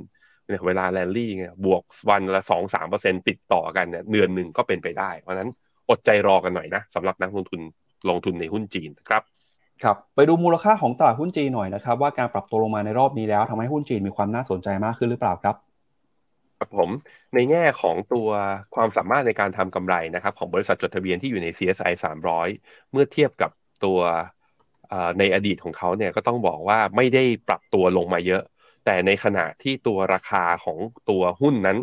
[0.47, 5.49] เนี่ยเวลาแลนลี่เนี่ยบวกวันละสองสามเปอร์เซ็นติดต่อกันเนี่ยเดือนหนึ่งก็เป็นไปได้ เพราะนั้น
[5.89, 7.61] อดใจรอกันหน่อยนะสำหรับนักลงทุน
[8.09, 9.23] ลงทุนในหุ้นจีนครับ
[9.83, 15.55] ครับไปดูมูลค่าของตลาดหุ้นจีนหน่อยนะครับว่าการปรับตัวลงมาในรอบนี้แล้วทำให้หุ้นจีนมีความน่าสนใจมากขึ้นหรือเปล่าครับ
[16.59, 16.89] ครับผม
[17.33, 18.29] ในแง่ของตัว
[18.75, 21.93] ความสามารถในการทำกำไรนะครับ ของบริษัทจดทะเบียนที่อยู่ใน CSI
[22.43, 23.51] 300 เมื่อเทียบกับ
[23.85, 23.99] ตัว
[25.19, 28.43] ในอดีตของเขาเนี่ยก็ต้องบอกว่าไม่ได้ปรับตัวลงมาเยอะ
[28.85, 30.77] แต่ในขณะที่ตัวราคาของ
[31.09, 31.77] ตัวหุ้นนั้น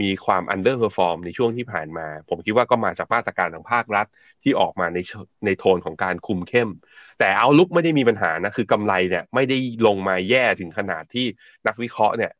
[0.00, 4.06] มีความ underperform ในช่วงที่ผ่านมา ผมคิดว่าก็มาจากมาตรการทางภาครัฐ
[4.42, 4.98] ที่ออกมาใน
[5.44, 6.68] ในโทนของการคุมเข้ม
[7.18, 11.26] แต่เอาลุกไม่ได้มีปัญหานะคือกำไรเนี่ยไม่ได้ลงมาแย่ถึงขนาดที่
[11.66, 12.32] นักวิเคราะห์เนี่ย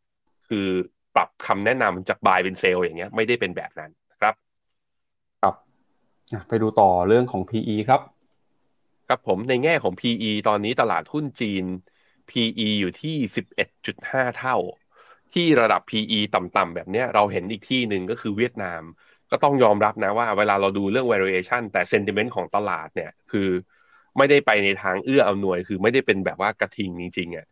[0.48, 0.68] คือ
[1.16, 3.90] ปรับคำแนะนำจากบายเป็นเซลอย่างเงี้ยไม่ได้เป็นแบบนั้น
[4.20, 4.34] ครับ
[5.42, 5.54] ครับ
[6.48, 8.00] ไปดูต่อเรื่องของ PE ครับ
[9.08, 11.64] ครับผมในแง่ของ PE ตอนนี้ตลาดหุ้นจีน
[12.30, 13.16] PE อยู่ที่
[13.74, 14.56] 11.5 เท่า
[15.34, 18.82] ที่ระดับ PE ต่ำๆแบบนี้เราเห็นอีกที่หนึ่งก็คือเวียดนาม
[19.30, 23.48] ก็ต้องยอมรับนะว่าเวลาเราดูเรื่อง valuation แต่ sentiment ของตลาดเนี่ยคือ
[24.16, 27.46] ไม่ได้ไปในทางเอื้ออำนวย คือไม่ได้เป็นแบบว่ากระทิงจริงๆอะ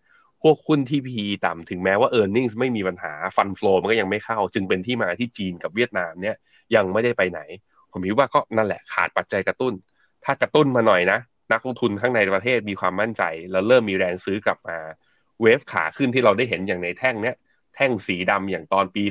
[0.44, 6.36] พวกหุ้นที่ PE ต่ำถึงแม้ว่า e a r n i n g ไม่มีปัญหาฟันฟลอมันก็ยังไม่เข้า จึงเป็นที่มาที่จีนกับเวียดนามเนี่ย
[6.74, 7.40] ยังไม่ได้ไปไหน
[7.92, 9.72] ผมคิดว่าก็นั่นแหละขาดปัจจัยกระตุ้น
[10.24, 11.18] ถ้ากระตุ้นมาหน่อยนะ
[11.52, 13.22] นักลงทุนข้างในประเทศมีความมั่นใจ
[13.52, 14.78] แล้วเริ่มมีแรงซื้อกลับมา
[15.42, 17.36] เวฟขาขึ้นที่เราได้เห็นอย่างในแท่งเนี้ย
[17.74, 19.02] แท่งสีดำอย่างตอนปี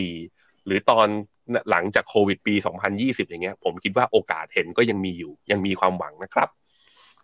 [0.00, 1.08] 2014 หรือตอน
[1.70, 2.54] หลังจากโควิดปี
[2.92, 6.48] 2020 อย่างเงี้ย ผมคิดว่าโอกาสเห็นก็ยังมีอยู่ ยังมีความหวังนะครับ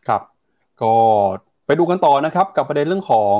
[0.08, 0.22] ครับ
[0.82, 0.94] ก็
[1.80, 3.38] ดูกันต่อนะครับกับประเด็นเรื่องของ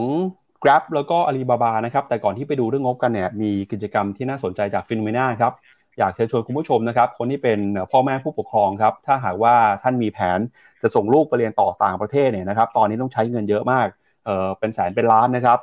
[0.62, 5.52] Grab แล้วก็ Alibaba นะครับแต่ก่อนที่ไปดูเรื่องงบกันเนี่ยมีกิจกรรมที่น่าสนใจจากฟินเมนาครับ
[5.98, 7.58] อยากเชิญชวนคุณผู้ชมนะครับ คนที่เป็น
[7.92, 10.38] พ่อแม่ผู้ปกครองครับ ถ้าหากว่าท่านมีแผน
[10.82, 13.86] จะส่งลูกไปเรียนต่อต่างประเทศเนี่ยนะครับ ตอนนี้ต้องใช้เงินเยอะมาก
[14.24, 15.58] เออเป็นแสนเป็นล้านนะครับ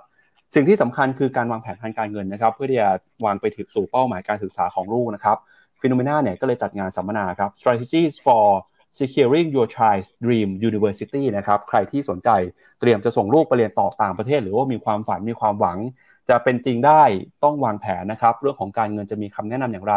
[0.56, 2.90] สิ่งที่สำคัญคือการวางแผนทางการเงินนะครับ เพื่อที่จะ
[3.26, 5.38] วางไปถึงสู่เป้าหมายการศึกษาของลูกนะครับ
[5.82, 8.46] ฟิโนเมนาเนี่ยก็เลยจัดงานสัมมนาครับ strategies for
[8.98, 12.30] securing your child's dream university นะครับ ใครที่สนใจ
[12.80, 15.78] เตรียมจะส่งลูกไปเรียนต่อต่างประเทศ หรือว่ามีความฝันมีความหวัง
[16.30, 17.04] จะเป็นจริงได้
[17.44, 19.96] ต้องวางแผนนะครับ เรื่องของการเงินจะมีคำแนะนำอย่างไร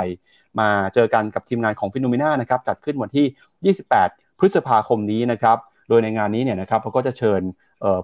[0.61, 5.57] มาเจอกันกับทีมงานของฟิโนเมนานะครับ จัดขึ้นวันที่ 28 พฤษภาคมนี้นะครับ
[5.89, 7.43] โดยในงานนี้เนี่ยนะครับเขาก็จะเชิญ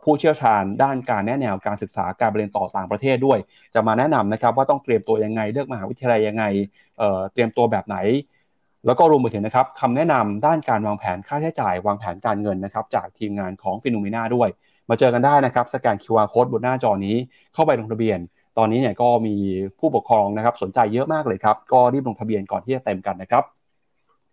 [0.04, 3.38] ผู้เชี่ยวชาญด้านการแนะแนวการศึกษาการเรียนต่อต่างประเทศด้วย
[3.74, 6.44] จะมาแนะนำนะครับว่าต้องเตรียมตัวยังไงเลือกมหาวิทยาลัยยังไง
[6.98, 7.96] เเตรียมตัวแบบไหน
[8.86, 14.48] แล้วก็รวมไปถึงนะครับคำแนะนำด้านการวางแผนค่าใช้จ่าย วางแผนการเงินนะครับจากทีมงานของฟิโนเมนาด้วย
[14.90, 17.16] มาเจอกันได้นะครับสแกน QR Code บนหน้าจอนี้
[17.54, 18.18] เข้าไปลงทะเบียน
[18.58, 19.36] ตอนนี้เนี่ยก็มี
[19.78, 23.44] ผู้ปกครองนะครับสนใจเยอะมากเลยครับ ก็รีบลงทะเบียนก่อนที่จะเต็มกันนะครับ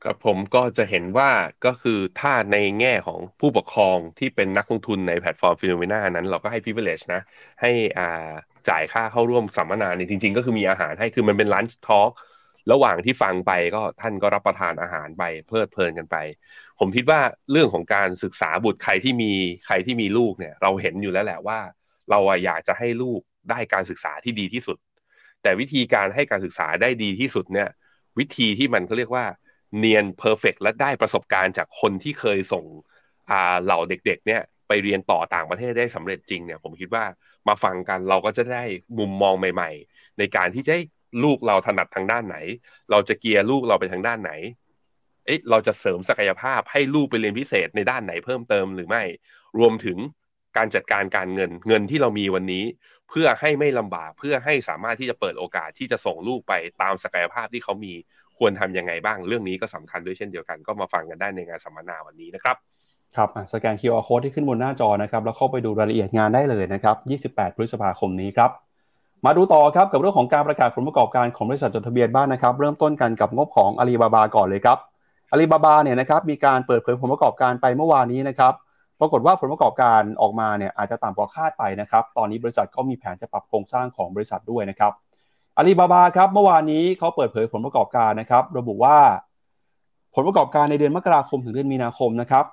[0.03, 1.29] ครับผมก็จะเห็นว่า
[1.65, 7.21] ก็คือถ้าในแง่ของผู้ปกครองที่เป็นนักลงทุนในแพลตฟอร์ม Finnomena นั้น เราก็ให้ privilege นะ
[7.61, 8.31] ให้อ่า
[8.69, 12.11] จ่ายค่าเข้าร่วมสัมมนาเนี่ยจริง ๆ ก็คือมีอาหารให้คือมันเป็น lunch talk
[12.71, 16.17] ระหว่างที่ฟังไปก็ท่านก็รับประทานอาหารไปเพลิดเพลินกันไป
[16.79, 17.19] ผมคิดว่า
[17.51, 19.31] เรื่องของการศึกษาบุตรใครที่มี
[19.65, 21.59] ใครที่มีลูกเนี่ย เราเห็นอยู่แล้วแหละว่า
[22.09, 24.77] เราอยากจะให้ลูกได้การศึกษาที่ดีที่สุด
[25.41, 27.69] แต่วิธีการให้การศึกษาได้ดีที่สุดเนี่ย
[28.19, 29.25] วิธีที่มันเขาเรียกว่า
[29.77, 32.65] เนียนเพอร์เฟกและได้ประสบการณ์จากคนที่เคยส่ง
[33.31, 37.05] อ่าเหล่าเด็กๆเนี่ยไปเรียนต่อต่างประเทศได้สำเร็จจริงเนี่ยผมคิดว่า
[37.47, 38.63] มาฟังกันเราก็จะได้
[38.99, 40.75] มุมมองใหม่ ๆ ในการที่จะ
[41.23, 42.37] ลูกเราถนัดทางด้านไหน
[42.91, 44.31] เราจะเกียร์ลูกเราไปทางด้านไหน
[45.25, 49.03] เอ๊ะเราจะเสริมศักยภาพให้ลูกไปเรียนพิเศษในด้านไหนเพิ่มเติมหรือไม่
[49.59, 49.97] รวมถึง
[50.57, 52.63] การจัดการการเงินเงินที่เรามีวันนี้
[53.09, 57.93] เพื่อให้ไม่ลำบากเพื่อให้สามารถที่จะเปิดโอกาสที่จะส่งลูกไปตามศักยภาพที่เขามี
[58.37, 62.55] ควรทำยังไงบ้าง เรื่องนี้ก็สำคัญด้วยเช่นเดียวกันก็มาฟังกันได้ในงานสัมมนาวันนี้นะครับ
[63.15, 68.51] ครับสแกน QR Code ที่ขึ้นบนหน้าจอนะครับแล้วเข้าไปดูรายละเอียดงานได้เลยนะครับ 28 พฤษภาคมนี้ครับ
[69.25, 74.77] มาดูต่อครับกับเรื่องของการประกาศผลประกอบการของบริษัทจดทะเบียนบ้านนะครับ เริ่มต้นกันกับงบของอาลีบาบาก่อนเลยครับ
[75.31, 78.53] อาลีบาบาเนี่ยนะครับมีการเปิดเผยผลประกอบการไปเมื่อวานนี้นะครับ
[78.99, 84.91] ปรากฏว่าผลประกอบการออกมาเนี่ยอาจจะต่ำกว่าคาดไปนะครับ ตอนนี้บริษัทก็มีแผนจะปรับโครงสร้างของบริษัทด้วยนะครับ
[85.57, 88.97] อาลีบาบาครับเมื่อวานนี้เขาเปิดเผยผลประกอบการนะครับ ระบุว่า
[90.15, 92.45] ผลประกอบการในเดือนมกราคมถึงเดือนมีนาคมนะครับ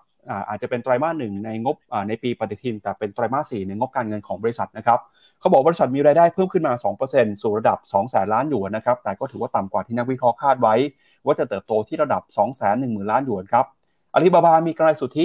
[0.48, 1.76] อาจจะเป็นไตรมาสหนึ่งในงบ
[2.08, 4.98] ในปีปฏิทิน แต่เป็นไตรมาสสี่ในงบการเงินของบริษัทนะครับ
[5.40, 6.72] เขาบอกบริษัทมีรายได้เพิ่มขึ้นมา
[7.08, 10.74] 2%สู่ระดับ2แสนล้านหยวนนะครับแต่ก็ถือว่าต่ำกว่าที่นักวิเคราะห์คาดไว้
[11.24, 13.64] ว่าจะเติบโตที่ระดับ 2 1 0 0 0 0 ล้านหยวนครับ
[14.14, 15.24] อาลีบาบามีกำไรสุทธิ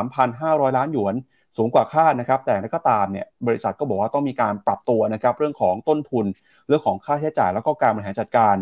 [0.00, 1.14] 23,500 ล้านหยวน
[1.56, 6.26] สูงกว่าคาดนะครับ แต่ก็ตามเนี่ยบริษัทก็บอกว่าต้องมีการปรับตัวนะครับเรื่องของต้นทุน
[6.66, 8.56] เรื่องของค่าใช้จ่ายแล้วก็การบริหารจัดการ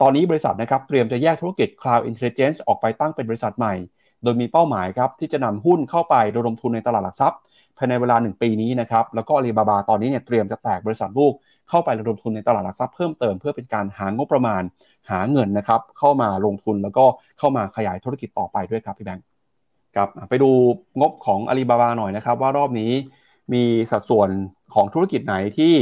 [0.00, 3.74] ตอนนี้บริษัทนะครับเตรียมจะแยกธุรกิจ Cloud Intelligence ออกไปตั้งเป็นบริษัทใหม่
[4.22, 7.38] โดยมีเป้าหมายครับที่จะนำหุ้นเข้าไประดมทุนในตลาดหลักทรัพย์
[7.78, 11.32] ภายในเวลา 1 ปีนี้นะครับแล้วก็อาลีบาบาตอนนี้เนี่ยเตรียมจะแตกบริษัทลูก
[11.70, 14.62] เข้าไประดมทุนในตลาดหลักทรัพย์เพิ่มเติมเพื่อเป็นการหางบประมาณ
[15.10, 17.04] หาเงินนะครับเข้ามาลงทุนแล้วก็
[17.38, 19.24] เข้ามาขยายธุรกิจต่อไปด้วยครับพี่แบงค์
[19.96, 20.50] ครับไปดู
[21.00, 22.90] งบของอาลีบาบาหน่อยนะครับ ว่ารอบนี้
[23.52, 24.30] มีสัดส่วน
[24.74, 25.72] ของธุรกิจไหนที่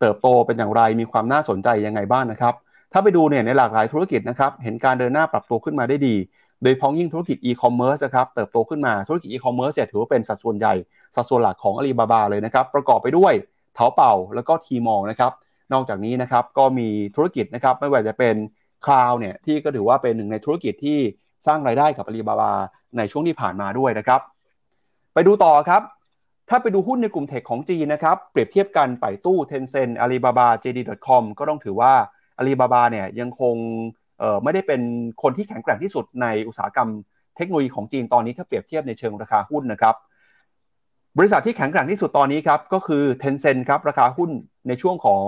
[0.00, 2.54] เติบโตเป็นอย่างไรมีความน่าสนใจยังไงบ้างนะครับ
[2.92, 6.14] ถ้าไปดูเนี่ยในหลากหลายธุรกิจนะครับเห็นการเดินหน้าปรับตัวขึ้นมาได้ดี
[6.62, 10.74] โดยเฉพาะอย่างยิ่งธุรกิจอีคอมเมิร์ซนะครับเติบโตขึ้นมาธุรกิจอีคอมเมิร์ซถือว่าเป็นสัดส่วนใหญ่
[11.16, 13.32] สัดส่วนหลักของอาลีบาบาเลยนะครับประกอบไปด้วย
[13.74, 15.32] เถาเป่าแล้วก็ Tmall นะครับ
[15.72, 18.34] นอกจากนี้นะครับก็มีธุรกิจนะครับไม่ว่าจะเป็น
[18.86, 20.98] คลาวเนี่ยที่ก็ถือว่าเป็นหนึ่งในธุรกิจที่
[21.46, 22.52] สร้างรายได้กับอาลีบาบา
[22.96, 24.20] ในช่วงที่ผ่านมาด้วยนะครับ
[25.14, 25.82] ไปดูต่อครับ
[26.48, 31.92] ถ้าไปดูหุ้นในกลุ่มเทคของจีนนะครับเปรียบเทียบกันไปตู้ Tencent Alibaba JD.com ก็ต้องถือว่า
[32.38, 33.56] อาลีบาบาเนี่ยยังคง
[34.42, 34.80] ไม่ได้เป็น
[35.22, 36.88] คนที่แข็งแกร่งที่สุดในอุตสาหกรรม
[37.36, 39.94] เทคโนโลยีของจีนตอนนี้ถ้าเปรียบเทียบในเชิงราคาหุ้นนะครับ
[41.18, 44.30] บริษัทที่แข็งแกร่งที่สุดตอนนี้ครับก็คือ Tencent ครับราคาหุ้น
[44.68, 45.26] ในช่วงของ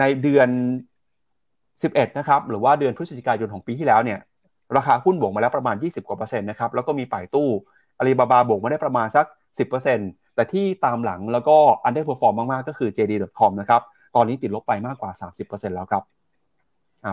[0.00, 0.48] ในเดือน
[1.32, 4.18] 11 นะครับหรือว่าเดือนพฤศจิกายนของปีที่แล้วเนี่ย
[4.76, 7.48] ราคาหุ้นบวกมาแล้วประมาณ 20 กว่าเปอร์เซ็นต์นะครับแล้วก็มี Baidu
[7.98, 9.26] อาลีบาบาบวกมาได้ประมาณสัก
[9.80, 13.82] 10%แต่ที่ตามหลังแล้วก็ underperform มาก ๆ ก็คือ JD.com นะครับ
[14.16, 15.10] ตอนนี้ติดลบไปมากกว่า
[15.44, 16.02] 30%แล้วครับ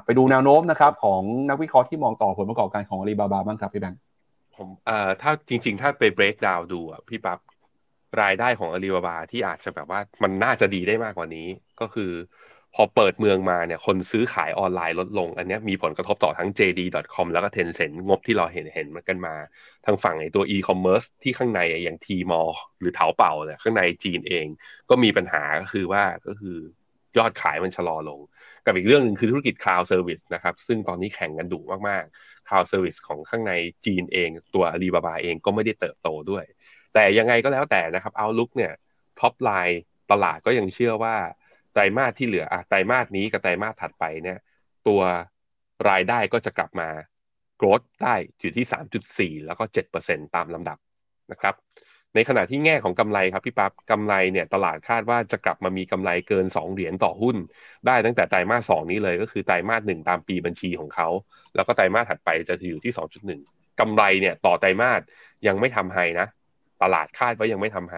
[0.06, 4.00] ไปดูแนวโน้มนะครับของนักวิเคราะห์ที่มองต่อผลประกอบการของอาลีบาบาบ้างครับพี่แบงค์
[4.56, 7.40] ผมเอ่อถ้าจริง ๆ ถ้าไป break down ดูอะพี่ปั๊บ
[8.22, 11.48] รายได้ของอาลีบาบาที่อาจจะแบบว่ามันน่าจะดีได้มากกว่านี้
[11.82, 12.12] ก็คือ
[12.76, 19.34] พอเปิดเมืองมาเนี่ยคนซื้อขายออนไลน์ลดลง อันนี้มีผลกระทบต่อทั้ง JD.com แล้วก็ Tencent งบที่เราเห็นเห็นกันมา
[19.86, 24.46] ทางฝั่งไอ้ตัว e-commerce ที่ข้างในอย่าง Tmall หรือเถาเป่าเนี่ยข้างในจีนเอง
[24.90, 26.58] ก็มีปัญหาก็คือว่าก็คือ
[27.18, 28.20] ยอดขายมันชะลอลง
[28.68, 33.53] กับอีกเรื่องหนึ่งคือธุรกิจ cloud service นะครับ ซึ่งตอนนี้แข่งกันดุมากๆ cloud service ของข้างใน
[33.86, 36.45] จีนเอง ตัวอาลีบาบาเองก็ไม่ได้เติบโตด้วย
[36.93, 38.74] แต่ยังไงก็แล้วแต่นะครับ outlook เนี่ย
[39.20, 41.15] top line ตลาดก็ยังเชื่อว่า
[41.74, 44.38] ไตรมาสที่เหลืออะไตรมาสนี้กับไตรมาสถัดไปเนี่ย
[44.88, 45.01] ตัว
[45.89, 46.89] รายได้ก็จะกลับมา
[47.58, 48.65] growth ได้อยู่ที่
[49.38, 49.63] 3.4 แล้วก็
[49.99, 50.78] 7%ตามลำดับ
[51.32, 51.55] นะครับ
[52.18, 57.38] ในขณะที่แง่ของกำไรครับพี่ปั๊บกำไรเนี่ยตลาดคาดว่าจะกลับมามีกำไรเกิน 2 เหรียญต่อหุ้น
[57.88, 61.07] ได้ตั้งแต่ไตรมาสสนี้เลยก็คือไตรมาสหนึ่งตามปีบัญชีของเขา
[61.55, 62.93] แล้วก็ไตรมาสถัดไปจะอยู่ที่
[63.38, 65.01] 2.1กำไรเนี่ยต่อไตรมาส
[65.47, 66.28] ยังไม่ทำไฮนะ
[66.84, 67.97] ตลาดคาดว่ายังไม่ทำไฮ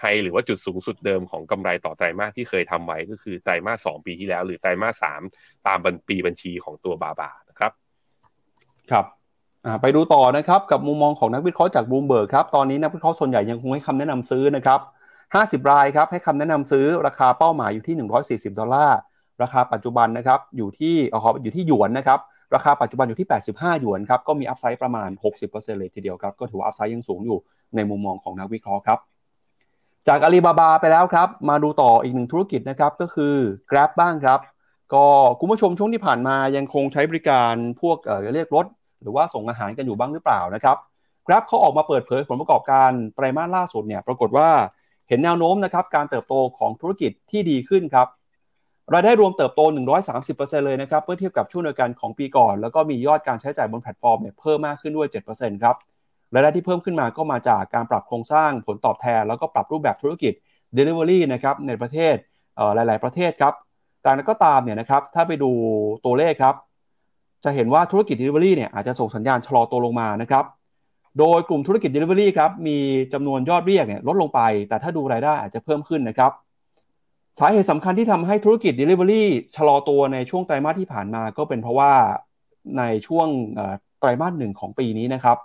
[0.00, 5.04] ไฮหรือว่าจุดสูงสุดเดิมของกำไรต่อไตรมาสที่เคยทำไว้ก็คือไตรมาสสปีที่แล้ว หรือไตรมาสส
[5.66, 7.72] ตามปีบัญชีของตัวบาบานะครับ
[8.90, 9.06] ครับ
[9.80, 14.80] ไปดูต่อนะครับกับมุมมองของนักวิเคราะห์จากบูมเบิร์กครับตอนนี้นักวิเคราะห์ส่วนใหญ่ยังคงให้คำแนะนำซื้อนะครับ
[15.64, 17.94] 50 รายครับให้คำแนะนำซื้อราคาเป้าหมายอยู่ที่
[18.50, 18.98] 140 ดอลลาร์
[19.42, 22.18] ราคาปัจจุบันนะครับอยู่ที่อ๋ออยู่ที่หยวนนะครับ
[22.54, 25.10] ราคาปัจจุบันอยู่ที่ 85 หยวนครับก็มีอัพไซด์ประมาณ
[25.44, 27.38] 60%เลยทีเดียวครับก็ถือว่าอัพไซด์ยังสูงอยู่
[27.76, 28.98] ในมุมมองของนักวิเคราะห์ครับ
[30.08, 33.34] จากอาลีบาบาไปแล้วครับมาดูต่ออีกหนึ่งธุรกิจนะครับก็คือ
[33.70, 34.40] Grab บ้างครับ
[34.94, 35.06] ก็
[35.40, 38.66] คุณผู้ชมช่วงที่ผ่านมายังคงใช้บริการพวกเออเรียกรถ
[39.04, 40.76] หรือว่าส่งอาหารกันอยู่บ้างหรือเปล่านะครับ
[41.26, 44.48] Grab เขาออกมาเปิดเผยผลประกอบการไตรมาสล่าสุดเนี่ยปรากฏว่า
[45.08, 48.08] เห็นแนวโน้มนะครับการเติบโตของธุรกิจที่ดีขึ้นครับ
[48.94, 49.60] รายได้รวมเติบโต
[50.12, 55.76] 130%เลยนะครับเมื่อเทียบกับช่วงเดียวกันของปีก่อน แล้วก็มียอดการใช้จ่ายบนแพลตฟอร์มเนี่ยเพิ่มมากขึ้นด้วย 7%ครับ
[56.32, 60.32] รายได้ที่เพิ่มขึ้นมาก็มาจากการปรับโครงสร้างผลตอบแทน แล้วก็ปรับรูปแบบธุรกิจ
[60.76, 62.14] Delivery นะครับในประเทศ
[62.74, 63.54] หลาย ๆ ประเทศครับ
[64.02, 65.50] แต่ก็ตามเนี่ยนะครับถ้าไปดู
[66.04, 66.54] ตัวเลขครับ
[67.44, 70.44] จะเห็นว่าธุรกิจ Delivery เนี่ยอาจจะส่งสัญญาณชะลอตัวลงมานะครับ
[71.18, 72.78] โดยกลุ่มธุรกิจ Delivery ครับมี
[73.12, 76.32] จำนวนยอดเรียกเนี่ยลดลงไป แต่ถ้าดูรายได้อาจจะเพิ่มขึ้นนะครับ
[77.38, 79.22] สาเหตุสำคัญที่ทำให้ธุรกิจ Delivery
[79.56, 81.92] ชะลอตัวในช่วงไตรมาสที่ผ่านมาก็เป็นเพราะว่า
[82.78, 83.28] ในช่วง
[84.00, 85.38] ไตรมาสหนึ่งของปีนี้นะครับ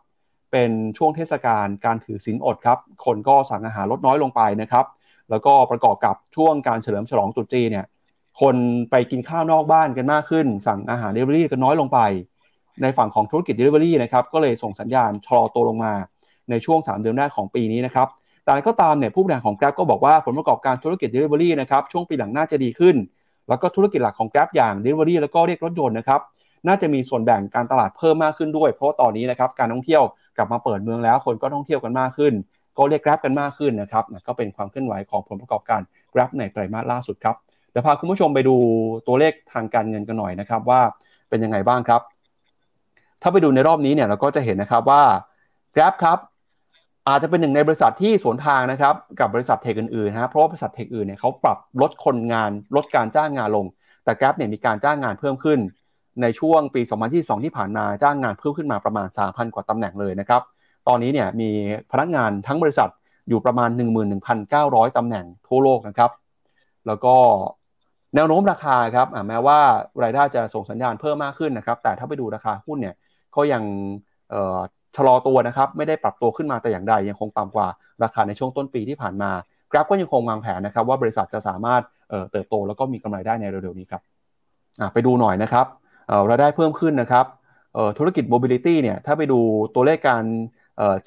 [0.51, 4.85] เป็นช่วงเทศกาลการถือสินอดครับคนก็สั่งอาหารลดน้อยลงไปนะครับ
[5.29, 7.85] แล้วก็ประกอบกับช่วงการเฉลิมฉลองตรุษจีนเนี่ย
[8.41, 8.55] คน
[8.91, 11.99] ไปกินข้าวนอกบ้านกันมากขึ้น สั่งอาหารเดลิเวอรี่กันน้อยลงไป
[12.81, 15.93] ในฝั่งของธุรกิจเดลิเวอรี่นะครับก็เลยส่งสัญญาณชะลอตัวลงมา
[16.49, 18.07] ในช่วง 3 เดือนแรกของปีนี้นะครับ
[18.45, 22.95] แต่ก็ตามเนี่ยผู้บริหารของ Grab ก็บอกว่าผลประกอบการธุรกิจ Delivery นะครับช่วงปีหลังน่าจะดีขึ้น
[23.49, 26.21] แล้วก็ธุรกิจหลักของ Grab อย่าง Delivery แล้วก็เรียกรถยนต์นะครับ
[26.67, 30.03] น่าจะมีส่วนแบ่งการตลาดเพิ่มมากขึ้นด้วย เพราะตอนนี้นะครับการท่องเที่ยว
[30.37, 32.33] กลับมาเปิดเมืองแล้ว คนก็ท่องเที่ยวกันมากขึ้น
[32.77, 35.81] ก็เรียก Grab กันมากขึ้นนะครับก็เป็นความเคลื่อนไหวของผลประกอบการ
[36.13, 37.35] Grab ในไตรมาสล่าสุดครับ
[37.79, 38.55] ดี๋ยวพาคุณผู้ชมไปดู
[39.07, 40.81] ตัวเลขทางการเงินกันหน่อยนะครับว่า
[41.29, 42.01] เป็นยังไงบ้างครับ
[43.21, 45.03] ถ้าไปดูในรอบนี้เนี่ยเราก็จะเห็นนะครับว่า
[45.75, 46.17] Grab ครับ
[47.07, 53.65] อาจจะเป็นหนึ่งในบริษัทที่สวนทางนะครับกับบริษัทเทคอื่นๆนะเพราะว่าบริษัทเทคอื่นเนี่ยเขาปรับลดคนงานลดการจ้างงานลง
[54.03, 55.59] แต่ Grab เนี่ยมีการจ้างงานเพิ่มขึ้น
[56.21, 56.81] ในช่วงปี
[57.13, 60.41] 2022 ที่ผ่านมาจ้างงานเพิ่มขึ้นมาประมาณ 3,000 กว่าตำแหน่งเลยนะครับ
[60.87, 61.49] ตอนนี้เนี่ยมี
[61.91, 62.89] พนักงานทั้งบริษัท
[63.29, 63.69] อยู่ประมาณ
[64.33, 66.11] 11,900ตำแหน่งทั่วโลกนะครับ
[66.87, 67.15] แล้วก็
[68.15, 69.59] แนวโน้มราคาครับแม้ว่า
[70.03, 72.95] รายได้จะส่งสัญญาณเพิ่มมากขึ้นนะครับ แต่ถ้าไปดูราคาหุ้นเนี่ย
[73.35, 73.63] ก็ยัง
[74.95, 77.67] ชะลอตัวนะครับ ไม่ได้ปรับตัวขึ้นมาแต่อย่างใด ยังคงต่ำกว่า
[78.03, 79.31] ราคาในช่วงต้นปีที่ผ่านมา
[79.71, 81.81] กราฟก็ยังคงวางแผนนะครับ ว่าบริษัทจะสามารถ
[82.31, 84.01] เติบโตแล้วก็มีกำไรได้ในเร็วๆนี้ครับ
[84.93, 85.65] ไปดูหน่อยนะครับ
[86.29, 87.25] รายได้เพิ่มขึ้นนะครับ
[87.97, 89.39] ธุรกิจ mobility เนี่ยถ้าไปดู
[89.75, 90.23] ตัวเลขการ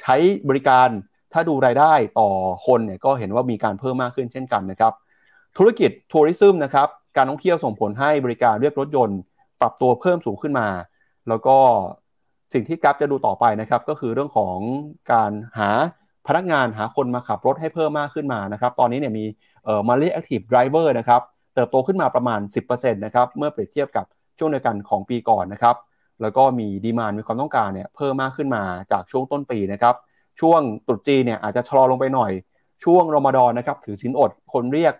[0.00, 0.16] ใช้
[0.48, 0.88] บริการ
[1.32, 2.28] ถ้าดูรายได้ต่อ
[2.66, 4.92] คนเนี่ยก็เห็นว่ามีการเพิ่มมากขึ้นเช่นกันนะครับ
[5.58, 9.18] ธุรกิจ tourism นะครับการท่องเที่ยวส่งผลให้บริการเรียกรถยนต์
[9.60, 10.68] ปรับตัวเพิ่มสูงขึ้นมา
[11.28, 11.56] แล้วก็
[12.52, 14.56] สิ่งที่ Grab จะดูต่อไปนะครับ ก็คือเรื่องของ
[15.12, 15.70] การหา
[16.26, 19.24] พนักงานหาคนมาขับรถให้เพิ่มมากขึ้นมานะครับ ตอนนี้เนี่ยมี
[19.64, 21.22] เอ่อ monthly active driver นะครับ
[21.54, 24.04] เติบโตขึ้นมาประมาณ 10%นะครับ เมื่อเปรียบเทียบกับ
[24.38, 25.76] ช่วงเดียวกันของปีก่อนนะครับ
[26.22, 29.94] แล้วก็มีดีมานมีความต้องการเนี่ยเพิ่มมากขึ้นมาจากช่วงต้นปีนะครับ
[30.40, 32.32] ช่วงตรุษจีเนี่ยอาจจะชะลอลงไปหน่อย
[32.84, 34.94] ช่วงรอมฎอนนะครับถือสินอดคนเรียก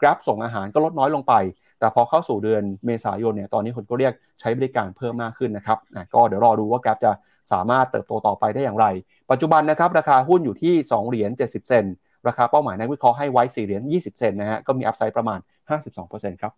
[0.00, 1.34] Grab ส่งอาหารก็ลดน้อยลงไป
[1.78, 5.78] แต่พอเข้าสู่เดือนเมษายนเนี่ยตอนนี้คนก็เรียกใช้บริการเพิ่มมากขึ้นนะครับ
[6.14, 7.12] ก็เดี๋ยวรอดูว่า Grab จะ
[7.52, 8.86] สามารถเติบโตต่อไปได้อย่างไร
[9.30, 11.84] ปัจจุบันนะครับราคาหุ้นอยู่ที่2เหรียญ70 เซน
[12.28, 15.38] ราคาเป้าหมายนักวิเคราะห์ให้ไว้4เหรียญ20 เซนต์นะฮะก็มี upside ประมาณ
[15.90, 16.52] 52%ครับ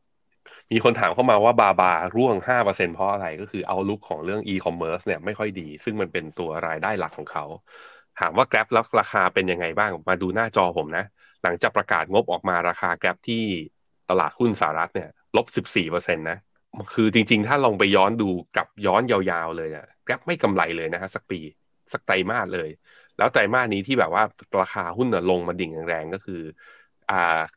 [0.71, 2.35] มีคนถามเข้ามาว่าบาบาร่วง
[2.65, 7.45] 5%เพราะอะไรก็คือ outlook ของเรื่องอีคอมเมิร์ซเนี่ยไม่ค่อยดี ซึ่งมันเป็นตัวรายได้หลักของเขา
[8.21, 11.05] ถามว่า Grab แล้วราคาเป็นยังไงบ้าง มาดูหน้าจอผมนะ
[11.43, 13.45] หลังจากประกาศงบออกมาราคา Grab ที่
[14.11, 16.39] ตลาดหุ้นสหรัฐเนี่ยลบ 14%นะ
[16.95, 21.41] คือจริงๆ ถ้าลองไปย้อนดูกับย้อนยาวๆ เลยเนี่ย Grab ไม่กำไรเลยนะฮะสักปี
[21.93, 22.69] สักไตรมาสเลย
[23.19, 24.25] แล้วไตรมาสนี้ที่แบบว่า
[24.61, 26.43] ราคาหุ้นลงมาดิ่งแรงๆ ก็คือ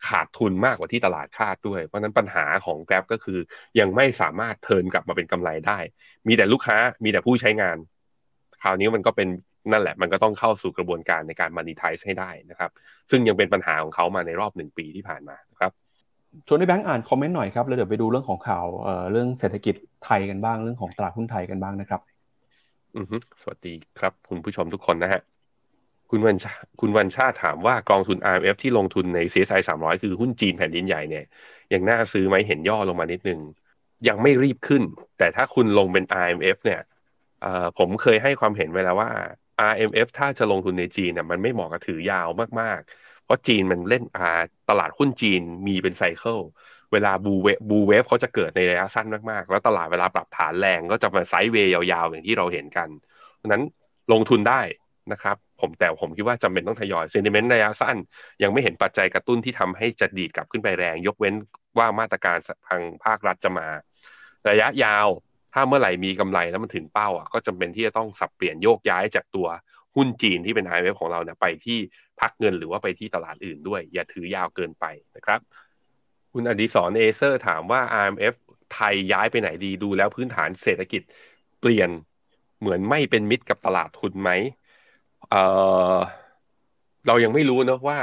[0.08, 3.40] ขาดทุนมากกว่าที่ตลาดคาดด้วย เพราะนั้นปัญหาของ Grab ก็คือ
[3.80, 5.80] ยังไม่สามารถเทินกลับมาเป็นกำไรได้
[6.28, 7.78] มีแต่ลูกค้ามีแต่ผู้ใช้งาน
[8.62, 9.30] คราวนี้มันก็เป็น
[9.72, 12.72] นั่นแหละมันก็ต้องเข้าสู่กระบวนการในการมานิทายให้ได้นะครับ
[13.12, 15.72] ซึ่งยังเป็นปัญหาของเขามาในรอบหนึ่งปีที่ผ่านมานะครับ
[16.48, 18.66] ชวนในแบงก์อ่านคอมเมนต์หน่อยครับแล้วเดี๋ยวไปดูเรื่องของข่าว
[19.12, 22.02] เรื่องเศรษฐกิจไทยกันบ้างเรื่องของตลาดหุ้นไทยกันบ้างนะครับ
[22.96, 23.06] อือ
[23.42, 25.22] สวัสดีครับ คุณผู้ชมทุกคนนะฮะ
[26.10, 31.26] คุณวันชาคุณวันชาถามว่ากองทุน RMF ที่ลงทุนใน CSI 300 คือหุ้นจีนแผ่นดินใหญ่เนี่ย
[31.74, 33.40] ยังน่าซื้อไหมเห็นย่อลงมานิดนึง
[34.08, 34.84] ยังไม่รีบขึ้น
[35.18, 36.82] แต่ถ้าคุณลงเป็น RMF เนี่ย
[37.78, 39.12] ผมเคยให้ความเห็นไว้แล้วว่า
[39.72, 42.28] RMF ถ้าจะลงทุนในจีนเนี่ยมันไม่เหมาะกับถือยาว
[42.62, 44.04] มากๆ เพราะจีนมันเล่น
[44.70, 46.40] ตลาดหุ้นจีนมีเป็น cycle
[46.92, 52.90] เวลาบูเวบูเวฟเขาจะเกิดในระยะสั้นมากๆ แล้วตลาดเวลาปรับฐานแรงก็จะมา sideway ยาวๆ อย่างที่เราเห็นกัน
[53.38, 53.64] เพราะนั้น
[54.14, 54.62] ลงทุนได้
[55.12, 57.98] นะครับ ผมแต่ผมคิดว่าจำเป็นต้องทยอย sentiment ระยะสั้น
[58.44, 61.36] ยังไม่เห็นปัจจัยกระตุ้นที่ทำให้จะดีดกลับขึ้นไปแรง ยกเว้น
[61.78, 62.38] ว่ามาตรการ
[62.68, 63.68] ทางภาครัฐจะมา
[64.50, 65.08] ระยะยาว
[65.54, 69.48] ถ้าเมื่อไหร่มีกำไรแล้วมันถึงเป้าอะก็จำเป็นที่จะต้องสับเปลี่ยนโยกย้ายจากตัว
[69.96, 71.78] หุ้นจีนที่เป็น RMF ของเราเนี่ยไปที่
[72.20, 74.86] พักเงินหรือว่าไปที่ตลาดอื่นด้วย อย่าถือยาวเกินไป
[75.16, 75.40] นะครับ
[76.32, 78.34] คุณอดิศรเอเซอร์ถามว่า RMF
[78.74, 81.02] ไทยย้ายไปไหนดีดูแล้วพื้นฐานเศรษฐกิจ
[81.60, 81.90] เปลี่ยน
[82.60, 84.32] เหมือนไม่เป็นมิตรกับตลาดทุนไหม
[85.30, 85.36] เอ
[85.96, 85.98] อ
[87.08, 88.00] เรายังไม่รู้นะว่า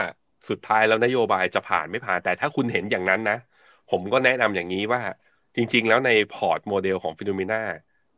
[0.49, 3.39] สุดท้ายแล้วนโยบายจะผ่านไม่ผ่าน แต่ถ้าคุณเห็นอย่างนั้นนะ
[3.91, 5.01] ผมก็แนะนำอย่างนี้ว่า
[5.55, 7.63] จริง ๆ แล้วในพอร์ตโมเดลของ Finnomena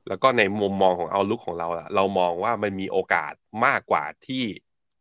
[0.08, 3.32] แล้วก็ในมุมมองของ outlook ของเราอะเรามองว่ามันมีโอกาส
[3.64, 4.44] มากกว่าที่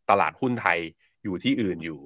[0.09, 0.79] ตลาดหุ้นไทย
[1.23, 1.99] อยู่ที่อื่นอยู่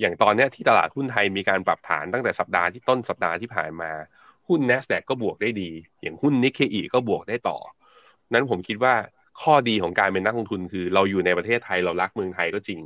[0.00, 3.90] อย่างตอนนี้ที่ตลาดหุ้นไทยมีการปรับฐานตั้งแต่สัปดาห์ที่ต้นสัปดาห์ที่ผ่านมา
[4.48, 5.70] หุ้น N แ s d a q ก็บวกได้ดี
[6.02, 7.58] อย่างหุ้นนิกเคอีก็บวกได้ต่อ
[8.32, 8.94] นั้นผมคิดว่า
[9.42, 12.80] ข้อดีของการเป็นนักลงทุนคือเราอยู่ในประเทศไทยเรารักเมืองไทยก็จริง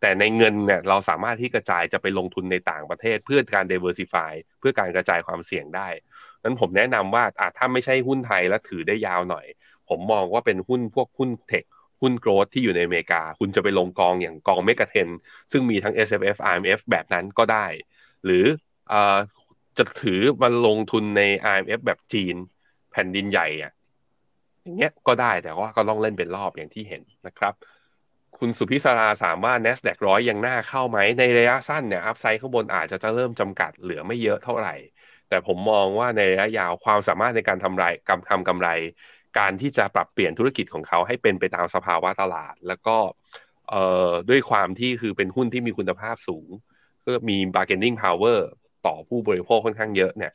[0.00, 5.88] แต่ในเงินเนี่ยเราสามารถที่กระจายจะไปลงทุนในต่างประเทศเพื่อการ diversify เพื่อการกระจายความเสี่ยงได้
[6.48, 9.46] นั้นผมแนะนำว่าอาถ้าไม่ใช่หุ้นไทยแล้วถือได้ยาวหน่อย
[9.88, 11.64] ผมมองว่าเป็นหุ้นพวกหุ้นเทค
[12.00, 15.08] หุ้นโกลด์ที่อยู่ในอเมริกา คุณจะไปลงกองอย่างกองเมกะเทน
[15.52, 17.66] ซึ่งมีทั้ง S F F I M F แบบนั้นก็ได้
[18.24, 18.44] หรือ
[18.92, 18.94] อ
[19.78, 21.22] จะถือมาลงทุนใน
[21.52, 22.36] I M F แบบจีน
[22.92, 23.72] แผ่นดินใหญ่อะ
[24.62, 27.54] อย่างเงี้ยก็ได้แต่ว่าก็ต้องเล่นเป็นรอบอย่างที่เห็นนะครับ
[28.38, 34.74] คุณสุพิศราถามว่า NASDAQ ร้อยยังน่าเข้าไหมในระยะสั้นเนี่ยอัพไซด์ข้างบนอาจจะจะเริ่มจำกัดเหลือไม่เยอะเท่าไหร่
[35.28, 38.68] แต่ผมมองว่าในระยะยาวความสามารถในการทำไรกำคำกำไร
[39.38, 42.96] การที่จะปรับเปลี่ยนธุรกิจของเขาให้เป็นไปตามสภาวะตลาด แล้วก็
[44.28, 46.48] ด้วยความที่คือเป็นหุ้นที่มีคุณภาพสูง
[47.04, 48.40] ก็มี bargaining power
[48.86, 50.32] ต่อผู้บริโภคค่อนข้างเยอะเนี่ย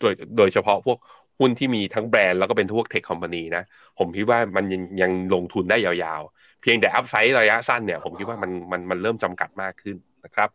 [0.00, 0.98] โดยโดยเฉพาะพวก
[1.38, 3.62] หุ้นที่มีทั้งแบรนด์แล้วก็เป็นพวกเทคคอมพานีนะ
[3.98, 10.48] ผมคิดว่ามันยังยังลงทุนได้ยาวๆ เพียงแต่อัพไซด์ระยะสั้นเนี่ย ผมคิดว่ามันมันมันเริ่มจำกัดมากขึ้นนะครับ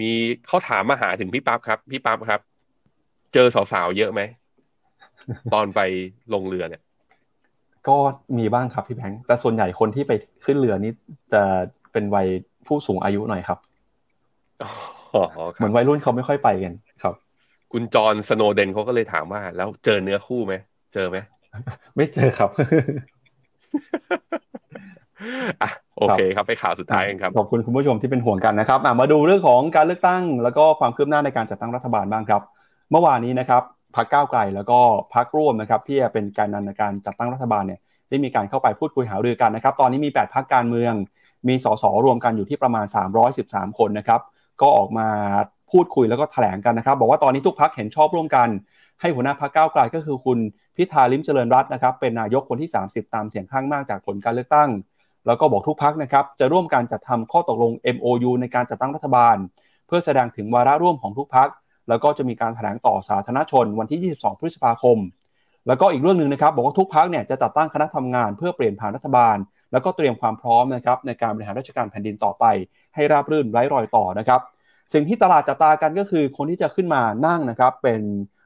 [0.00, 0.10] มี
[0.46, 2.40] เขาถามมาหาถึงพี่ปั๊บครับ พี่ปั๊บครับ
[3.34, 4.20] เจอสาวๆเยอะไหม
[5.54, 5.80] ตอนไป
[6.34, 6.82] ลงเรือเนี่ย
[7.88, 7.96] ก็
[8.38, 10.12] มีบ้างครับพี่แบงค์แต่ส่วนใหญ่คนที่ไป
[10.44, 10.92] ขึ้นเรือนี้
[11.32, 11.42] จะ
[11.92, 12.26] เป็นวัย
[12.66, 13.58] ผู้สูงอายุหน่อยครับ
[15.56, 17.14] เหมือนวัยรุ่นเขาไม่ค่อยไปกันครับ
[17.72, 20.54] คุณจอห์นสโนเดนเขาก็เลยถามว่า แล้วเจอเนื้อคู่ไหม
[20.94, 21.16] เจอไหม
[21.96, 22.50] ไม่เจอครับ
[25.62, 32.42] อะโอเคครับไปข่าวสุดท้ายกันครับขอบคุณคุณผู้ชมที่เป็นห่วงกันนะครับมาดูเรื่องของการเลือกตั้ง แล้วก็ความคืบหน้าในการจัดตั้งรัฐบาลบ้างครับ
[32.90, 33.62] เมื่อวานนี้นะครับ
[33.96, 34.80] พรรคก้าวไกลแล้วก็
[35.14, 40.92] พรรคร่วมนะครับที่จะเป็นการนันในการจัดตั้งรัฐบาลเนี่ยได้มีการเข้าไปพูดคุยหารือกันนะครับ ตอนนี้มี 8พรรคการเมือง
[41.48, 42.86] มีสสรวมกันอยู่ที่ประมาณ
[43.32, 44.20] 313 คนนะครับ
[44.60, 45.08] ก็ออกมา
[45.70, 48.48] พูดคุยแล้วก็แถลงกันนะครับ บอกว่าตอนนี้ทุกพักเห็นชอบร่วมกัน
[49.00, 50.38] ให้หัวหน้าพักก้าวไกลก็คือคุณ
[50.76, 54.70] พิธาลิมเจริญรัตน์นะครับ เป็นนายกคนที่ 30 ตามเสียงข้างมากจากผลการเลือกตั้ง
[55.26, 59.36] แล้วก็บอกทุกพักนะครับจะร่วมการจัดทำข้อตกลง MOU ในการจัดตั้งรัฐบาล
[59.86, 61.48] เพื่อแสดงถึงวาระร่วมของทุกพัก
[61.88, 64.98] แล้วก็จะมีการแถลงต่อสาธารณชนวันที่ 22 พฤษภาคม
[65.66, 69.36] แล้วก็อีกเรื่องหนึ่งนะครับ บอกว่าทุกพักเนี่ยจะจัดตั้งคณะทำงานเพื่อเปลี่ยนผ่านรัฐบาล
[69.72, 72.44] แล้วก็เตรียมความพร้อมนะครับในการบริหารราชการแผ่นดินต่อไป
[72.94, 74.40] ให้ราบรื่นไร้รอยต่อนะครับ
[74.92, 78.00] สิ่งที่ตลาดจับตากันก็คือคนที่จะขึ้นมานั่งนะครับเป็น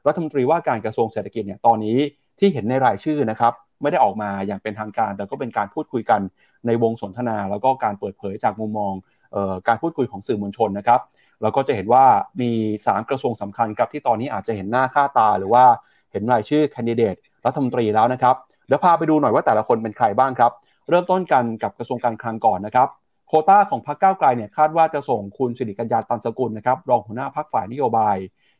[0.07, 1.97] รัฐมนตรีว่าการกระทรวงเศรษฐกิจเนี่ยตอนนี้
[2.39, 6.21] ที่เห็นในรายชื่อนะครับไม่ได้ออกมาอย่างเป็นทางการ แต่ก็เป็นการพูดคุยกัน
[6.65, 8.93] ในวงสนทนา แล้วก็การเปิดเผยจากมุมมอง
[9.35, 10.99] ออการพูดคุยของสื่อมวลชนนะครับ
[11.43, 12.05] เราก็จะเห็นว่า
[12.41, 12.51] มี
[12.83, 15.63] 3 กระทรวงสำคัญครับที่ตอนนี้อาจจะเห็นหน้าค่าตา หรือว่า
[16.11, 17.15] เห็นรายชื่อแคนดิเดต
[17.45, 18.35] รัฐมนตรีแล้วนะครับ
[18.67, 20.51] เดี๋ยวพาไปดูหน่อยว่าแต่ละคนเป็นใครบ้างครับ
[20.89, 22.87] เริ่มต้นกันกับกระทรวงการคลังก่อนนะครับ
[23.27, 28.17] โคต้าของพรรคก้าวไกลเนี่ยคาดว่าจะส่งคุณสิริกัญญาตันสกุลนะครับรองหัวหน้าพรรคฝ่ายนโยบาย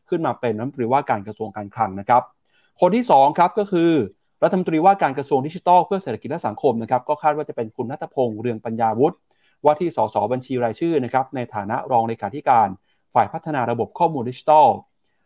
[0.08, 2.22] ขึ้นมาเป็นรัฐมนตรีว่าการกระทรวงการคลังนะครับ
[2.80, 3.90] คนที่2ครับก็คือ
[4.42, 9.16] รัฐมนตรีว่าการกระทรวงดิจิทัลเพื่อเศรษฐกิจและสังคมนะครับก็คาดว่าจะเป็นคุณนัทพงษ์เรืองปัญญาวุฒิ
[9.64, 12.68] ว่าที่สสบัญชีรายชื่อนะครับในฐานะรองเลขาธิการ
[13.14, 14.68] ฝ่ายพัฒนาระบบข้อมูลดิจิทัล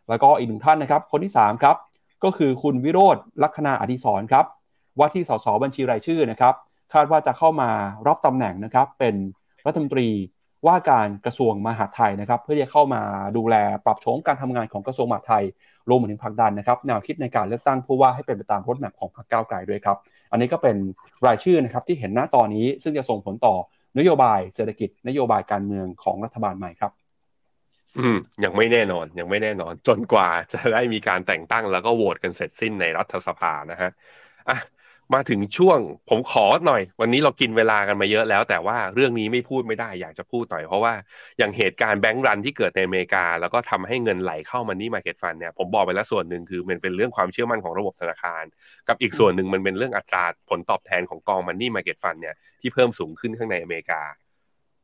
[0.09, 1.75] แล้วก็อีกหนึ่งท่านนะครับ คนที่3ครับ
[2.23, 4.45] ก็คือคุณวิโรธลัคนาอดิศรครับ
[4.99, 6.55] ว่าที่สสบัญชีรายชื่อนะครับ
[6.93, 7.69] คาดว่าจะเข้ามา
[8.07, 9.15] รับตำแหน่งนะครับ เป็น
[9.65, 10.09] รัฐมนตรี
[10.67, 13.01] ว่าการกระทรวงมหาดไทยนะครับ เพื่อจะเข้ามา
[13.37, 15.43] ดูแลปรับโฉมการทำงานของกระทรวงมหาดไทย
[15.89, 19.97] รวมถึงผลักดันนะครับ แนวคิดในการเลือกตั้งผู้ว่าให้เป็นไปตามรถแมพของพรรคก้าวไกลด้วยครับ
[20.31, 20.75] อันนี้ก็เป็น
[21.25, 23.55] รายชื่อนะครับที่เห็นหน้าตอนนี้ซึ่งจะส่งผลต่อ
[23.99, 26.91] นโยบายเศรษฐกิจนโยบายการเมืองของรัฐบาลใหม่ครับ
[27.99, 33.91] อืมยังไม่แน่นอนยังไม่แน่นอน จนกว่าจะได้มีการแต่งตั้งแล้วก็โหวตกันเสร็จสิ้นในรัฐสภานะฮะ
[34.49, 34.57] อะ
[35.15, 35.79] มาถึงช่วง
[36.09, 40.93] ผมขอหน่อย วันนี้เรากินเวลากันมาเยอะแล้ว แต่ว่าเรื่องนี้ไม่พูดไม่ได้อยากจะพูดหน่อย เพราะว่า
[41.37, 48.43] อย่างเหตุการณ์แบงก์รันที่เกิดในอเมริกา แล้วก็ทำให้เงินไหลเข้ามานี่มาเก็ตฟันเนี่ยผมบอกไปแล้วส่วนหนึ่งคือมันเป็นเรื่องความเชื่อมั่นของระบบธนาคาร
[48.87, 54.01] กับอีกส่วนหนึ่งมันเป็นเรื่องอัตราผลตอบแทนของกองมันนี่มาเก็ตฟันเนี่ยที่เพิ่มสูงขึ้นข้างในอเมริกา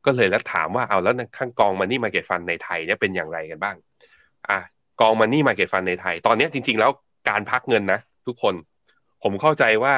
[0.04, 3.76] ก็เลยแล้วถามว่าเอาแล้วข้างกองมันนี่มาเก็ตฟันในไทยเนี่ยเป็นอย่างไรกันบ้าง
[4.50, 4.58] อะ
[5.00, 6.90] กองมันนี่มาเก็ตฟันในไทย ตอนนี้จริง ๆ แล้ว
[7.28, 8.54] การพักเงินนะ ทุกคน
[9.22, 9.94] ผมเข้าใจว่า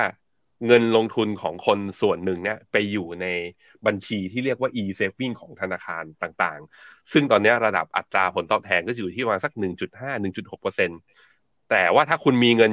[0.66, 3.26] เงินลงทุนของคนส่วนหนึ่งเนี่ยไปอยู่ใน
[3.86, 11.00] บัญชีที่เรียกว่า e-saving ของธนาคารต่างๆ ซึ่งตอนนี้ระดับอัตราผลตอบแทนก็อยู่ที่ประมาณสัก 1.5-1.6%
[11.70, 12.72] แต่ว่าถ้าคุณมีเงิน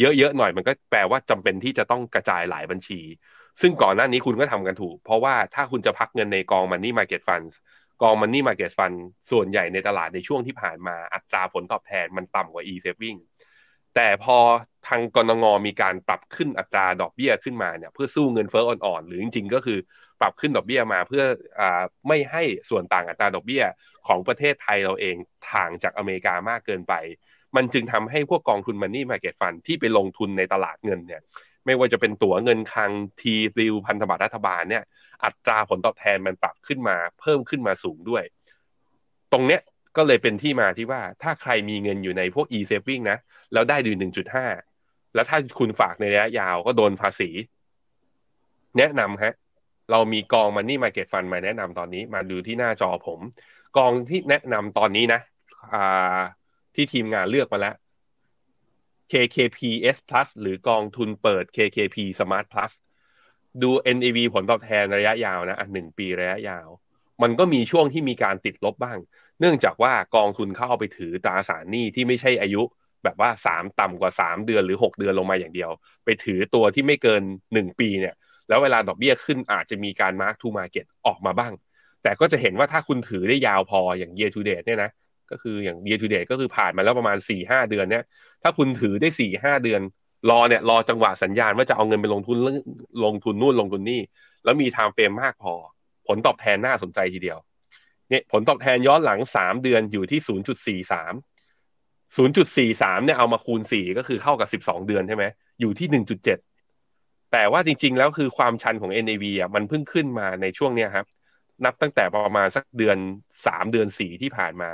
[0.00, 3.00] เยอะๆหน่อยมันก็แปลว่าจำเป็นที่จะต้องกระจายหลายบัญชี
[3.60, 7.54] ซึ่งก่อนหน้านี้คุณก็ทำกันถูก เพราะว่าถ้าคุณจะพักเงินในกอง Money Market Funds
[8.02, 8.96] กอง Money Market Fund
[9.30, 13.18] ส่วนใหญ่ในตลาดในช่วงที่ผ่านมาอัตราผลตอบแทนมันต่ำกว่า e-saving
[13.94, 14.38] แต่พอ
[14.88, 19.78] ทางกรงงมีการปรับขึ้นอัตราดอกเบี้ยขึ้นมาเนี่ยเพื่อสู้เงินเฟ้ออ่อนๆหรือจริงๆ ก็คือ
[20.20, 21.24] ปรับขึ้นดอกเบี้ยมาเพื่อ
[21.60, 21.62] อ
[22.08, 23.64] ไม่ให้ส่วนต่างอัตราดอกเบี้ย
[24.06, 25.16] ของประเทศไทยเราเอง
[25.50, 26.94] ถ่างจากอเมริกามากเกินไป
[27.56, 31.22] มันจึงทำให้พวกกองทุนมันนี่มาเก็ตฟันที่ไปลงทุนในตลาดเงินเนี่ย
[31.66, 34.84] ไม่ว่าจะเป็นตั๋วเงินคลังทีริวพันธบัตรรัฐบาลเนี่ย
[35.24, 38.24] อัตราผลตอบแทนมันปรับขึ้นมาเพิ่มขึ้นมาสูงด้วย
[39.32, 39.60] ตรงเนี้ย
[39.96, 43.18] ก็เลยเป็นที่มาที่ว่าถ้าใครมีเงินอยู่ในพวก e-saving นะ
[43.52, 44.46] แล้วได้ดูหนึ่งจุดห้า
[45.16, 47.30] แล้วถ้าคุณฝากในระยะยาวก็โดนภาษี
[48.78, 49.34] แนะนำฮะ
[49.90, 53.20] เรามีกองมันนี่มาเก็ตฟันมาแนะนำตอนนี้ มาดูที่หน้าจอผม
[53.76, 55.20] กองที่แนะนำตอนนี้นะ
[55.74, 56.20] อ่า
[56.74, 57.74] ที่ทีมงานเลือกมาแล้ว
[59.12, 59.58] KKP
[59.96, 62.72] S Plus หรือกองทุนเปิด KKP Smart Plus
[63.62, 66.68] ดู NAV ผลตอบแทนระยะยาวนะอะหนึ่งปีระยะยาว
[67.22, 68.98] มันก็มีช่วงที่มีการติดลบบ้าง
[69.40, 72.62] เนื่องจากว่ากองทุนเข้าเอาไปถือตราสารหนี้ที่ไม่ใช่อายุ
[73.06, 75.70] แบบว่าสามต่ำกว่าสามเดือนหรือหกเดือนลงมาอย่างเดียว
[76.04, 77.22] ไปถือตัวที่ไม่เกิน
[77.54, 78.14] หนึ่งปีเนี่ย
[78.48, 81.52] แล้วเวลาดอกเบี้ยขึ้นอาจจะมีการ mark to market ออกมาบ้าง
[82.02, 84.90] แต่ก็จะเห็นว่าถ้าคุณถือได้ยาวพออย่าง year to date เนี่ยนะ
[85.30, 88.04] ก็คืออย่าง year to date ก็คือผ่านมาแล้วประมาณ4ี่ห้าเดือนเนี่ย
[88.42, 89.80] ถ้าคุณถือได้4ี่ห้าเดือน
[90.30, 92.38] รอเนี่ยรอจังหวะสัญญาณว่าจะเอาเงินไปลงทุน
[93.04, 94.00] ลงทุนนู่นลงทุนนี่
[94.44, 95.54] แล้วมี time frame มากพอ
[96.06, 97.38] ผลตอบแทนน่าสนใจทีเดียว
[98.10, 100.20] เนี่ยผลตอบแทนย้อนหลัง 3 เดือนอยู่ที่
[100.84, 101.35] 0.43
[102.14, 105.24] 0.43เนี่ยเอามาคูณ4ก็คือเข้ากับ12เดือนใช่ไหม
[105.60, 106.04] อยู่ที่
[106.64, 111.06] 1.7แต่ว่าจริง ๆ แล้วคือความชันของ NAV อะมันเพิ่งขึ้นมาในช่วงเนี้ยครับ
[111.64, 112.96] นับตั้งแต่ประมาณสักเดือน
[113.46, 114.70] 3เดือน4ที่ผ่านมา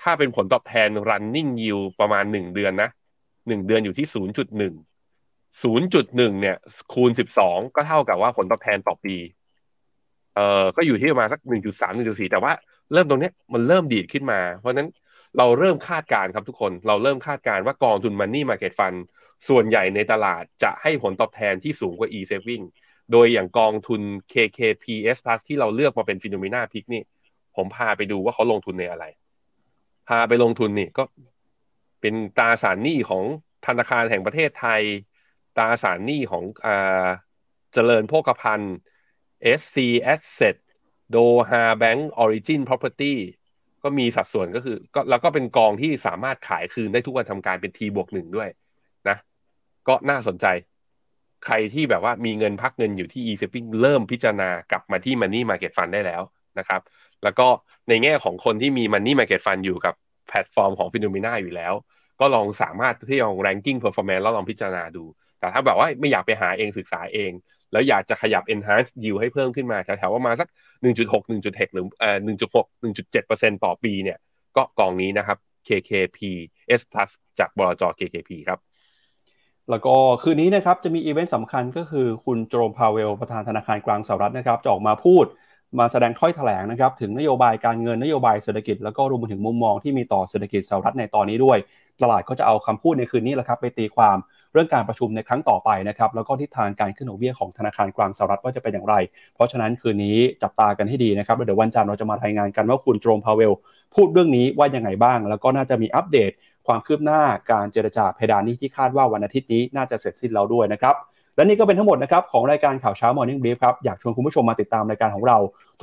[0.00, 2.90] ถ้าเป็นผลตอบแทน running yield ประมาณ1เดือนนะ
[3.28, 4.74] 1เดือนอยู่ที่0.1
[5.62, 6.56] 0.1เนี่ย
[6.92, 7.10] คูณ
[7.42, 9.16] 12ก็เท่ากับว่าผลตอบแทนต่อปี
[10.34, 12.52] เอ่อก็อยู่ที่ประมาณสัก1.3 1.4แต่ว่า
[12.92, 14.88] เริ่มตรงเนี้ยมันเริ่มดีดขึ้นมา เพราะนั้น
[15.38, 18.98] เราเริ่มคาดการครับทุกคน เราเริ่มคาดการว่ากองทุน Money Market Fund
[19.48, 22.64] ส่วนใหญ่ในตลาดจะให้ผลตอบแทนที่สูงกว่า e-saving
[23.12, 24.00] โดยอย่างกองทุน
[24.32, 27.02] KKPS Plus ที่เราเลือกมาเป็นฟิโนเมนาพิกนี่
[27.56, 29.04] ผมพาไปดูว่าเขาลงทุนในอะไร
[30.08, 31.04] พาไปลงทุนนี่ก็
[32.00, 33.24] เป็นตราสารหนี้ของ
[33.66, 34.82] ธนาคารแห่งประเทศไทย
[35.56, 36.68] ตราสารหนี้ของอ
[37.72, 38.76] เจริญโภคภัณฑ์
[39.60, 39.76] SC
[40.14, 40.56] Asset
[41.14, 43.14] Doha Bank Origin Property
[43.84, 48.48] ก็มีสัดส่วนก็คือก็แล้วก็เป็นกองที่สามารถขายคืนได้ทุกวันทำการเป็น T บวกหนึ่งด้วย
[49.08, 49.16] นะ
[49.88, 50.46] ก็น่าสนใจ
[51.44, 56.22] ใครที่แบบว่ามีเงินพักเงินอยู่ที่ e-saving เริ่มพิจารณากลับมาที่ Money Market Fund ได้แล้ว
[56.58, 56.80] นะครับ
[57.24, 57.46] แล้วก็
[57.88, 59.94] ในแง่ของคนที่มี Money Market Fund อยู่กับ
[60.28, 61.72] แพลตฟอร์มของ FINNOMENA อยู่แล้ว
[62.20, 65.04] ก็ลองสามารถที่ลอง ranking performance แล้วลองพิจารณาดู
[65.38, 67.30] แต่ถ้าแบบว่าไม่อยากไปหาเองศึกษาเอง
[67.74, 70.48] แล้วอยากจะขยับ enhance yield ให้เพิ่มขึ้นมาแถวๆว่ามาสัก
[70.84, 72.18] 1.6 1.6หรือเอ่อ
[72.52, 74.18] 1.6 1.7%ต่อปีเนี่ย
[74.56, 75.38] ก็กองนี้นะครับ
[75.68, 76.18] KKP
[76.80, 78.58] S Plus จากบลจ KKP ครับ
[79.70, 85.24] แล้วก็คืนนี้นะครับจะมีอีเวนต์สำคัญก็คือคุณเจอโรมพาวเวลประธานธนาคารกลางสหรัฐนะครับจะออกมาพูด
[85.78, 91.58] มาแสดงถ้อยแถลงนะครับถึงนโยบายการเงินนโยบายเศรษฐกิจแล้วก็รวมไปถึงมุมมองที่มีต่อเศรษฐกิจสหรัฐในตอนนี้ด้วย
[92.02, 94.16] ตลาดก็จะเอาคำพูดในคืนนี้แหละครับไปตีความ
[94.54, 98.94] เรื่องการประชุมในครั้งต่อไปนะครับแล้วก็ทิศทางการขึ้นดอกเบี้ยของธนาคารกลางสหรัฐว่าจะเป็นอย่างไร
[99.34, 103.52] เพราะฉะนั้นคืนนี้จับตากันให้ดีนะครับเดี๋ยววันจันทร์เราจะมารายงานกันว่าคุณโจมพาเวล
[103.94, 106.30] พูดเรื่องนี้ว่ายังไงบ้าง แล้วก็น่าจะมีอัปเดต
[106.66, 107.20] ความคืบหน้า
[107.52, 110.94] การเจรจาเพดานนี้ที่คาดว่าวันอาทิตย์นี้น่าจะเสร็จสิ้นแล้วด้วยนะครับ
[111.36, 115.38] และนี่ก็เป็นทั้งหมดนะครับของรายการข่าวเช้า Morning Brief ครับ อยากชวนคุณผู้ชมมาติดตามรายการของเรา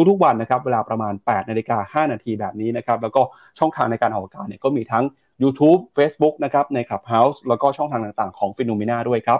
[0.10, 3.22] ทุกๆวันนะครับ เวลาประมาณ8นาฬิกา5นาทีแบบนี้นะครับ แล้วก็
[3.60, 5.04] ช่องทางในการออกอากาศเนี่ยก็มีทั้ง
[5.44, 9.40] YouTube Facebook นะครับใน Clubhouse แล้วก็ช่องทางต่างๆของ p h e n o m e n a ด้วยครับ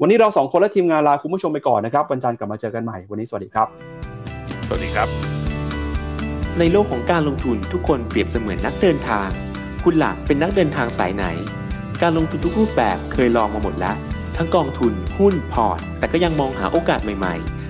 [0.00, 3.68] วันนี้เราสองคนและทีมงานลาคุณผู้ชมไปก่อนนะครับวันจันทร์กลับมาเจอกันใหม่วันนี้สวัสดีครับ
[4.66, 5.08] สวัสดีครับ
[6.58, 9.28] ในโลกของการลงทุนทุกคนเปรียบเสมือนนักเดินทาง
[9.84, 11.24] คุณหลักเป็นนักเดินทางสายไหน
[12.02, 13.96] การลงทุนทุกรูปแบบเคยลองมาหมดแล้ว
[14.36, 17.69] ทั้งกองทุนหุ้นพอร์ต แต่ก็ยังมองหาโอกาสใหม่ๆ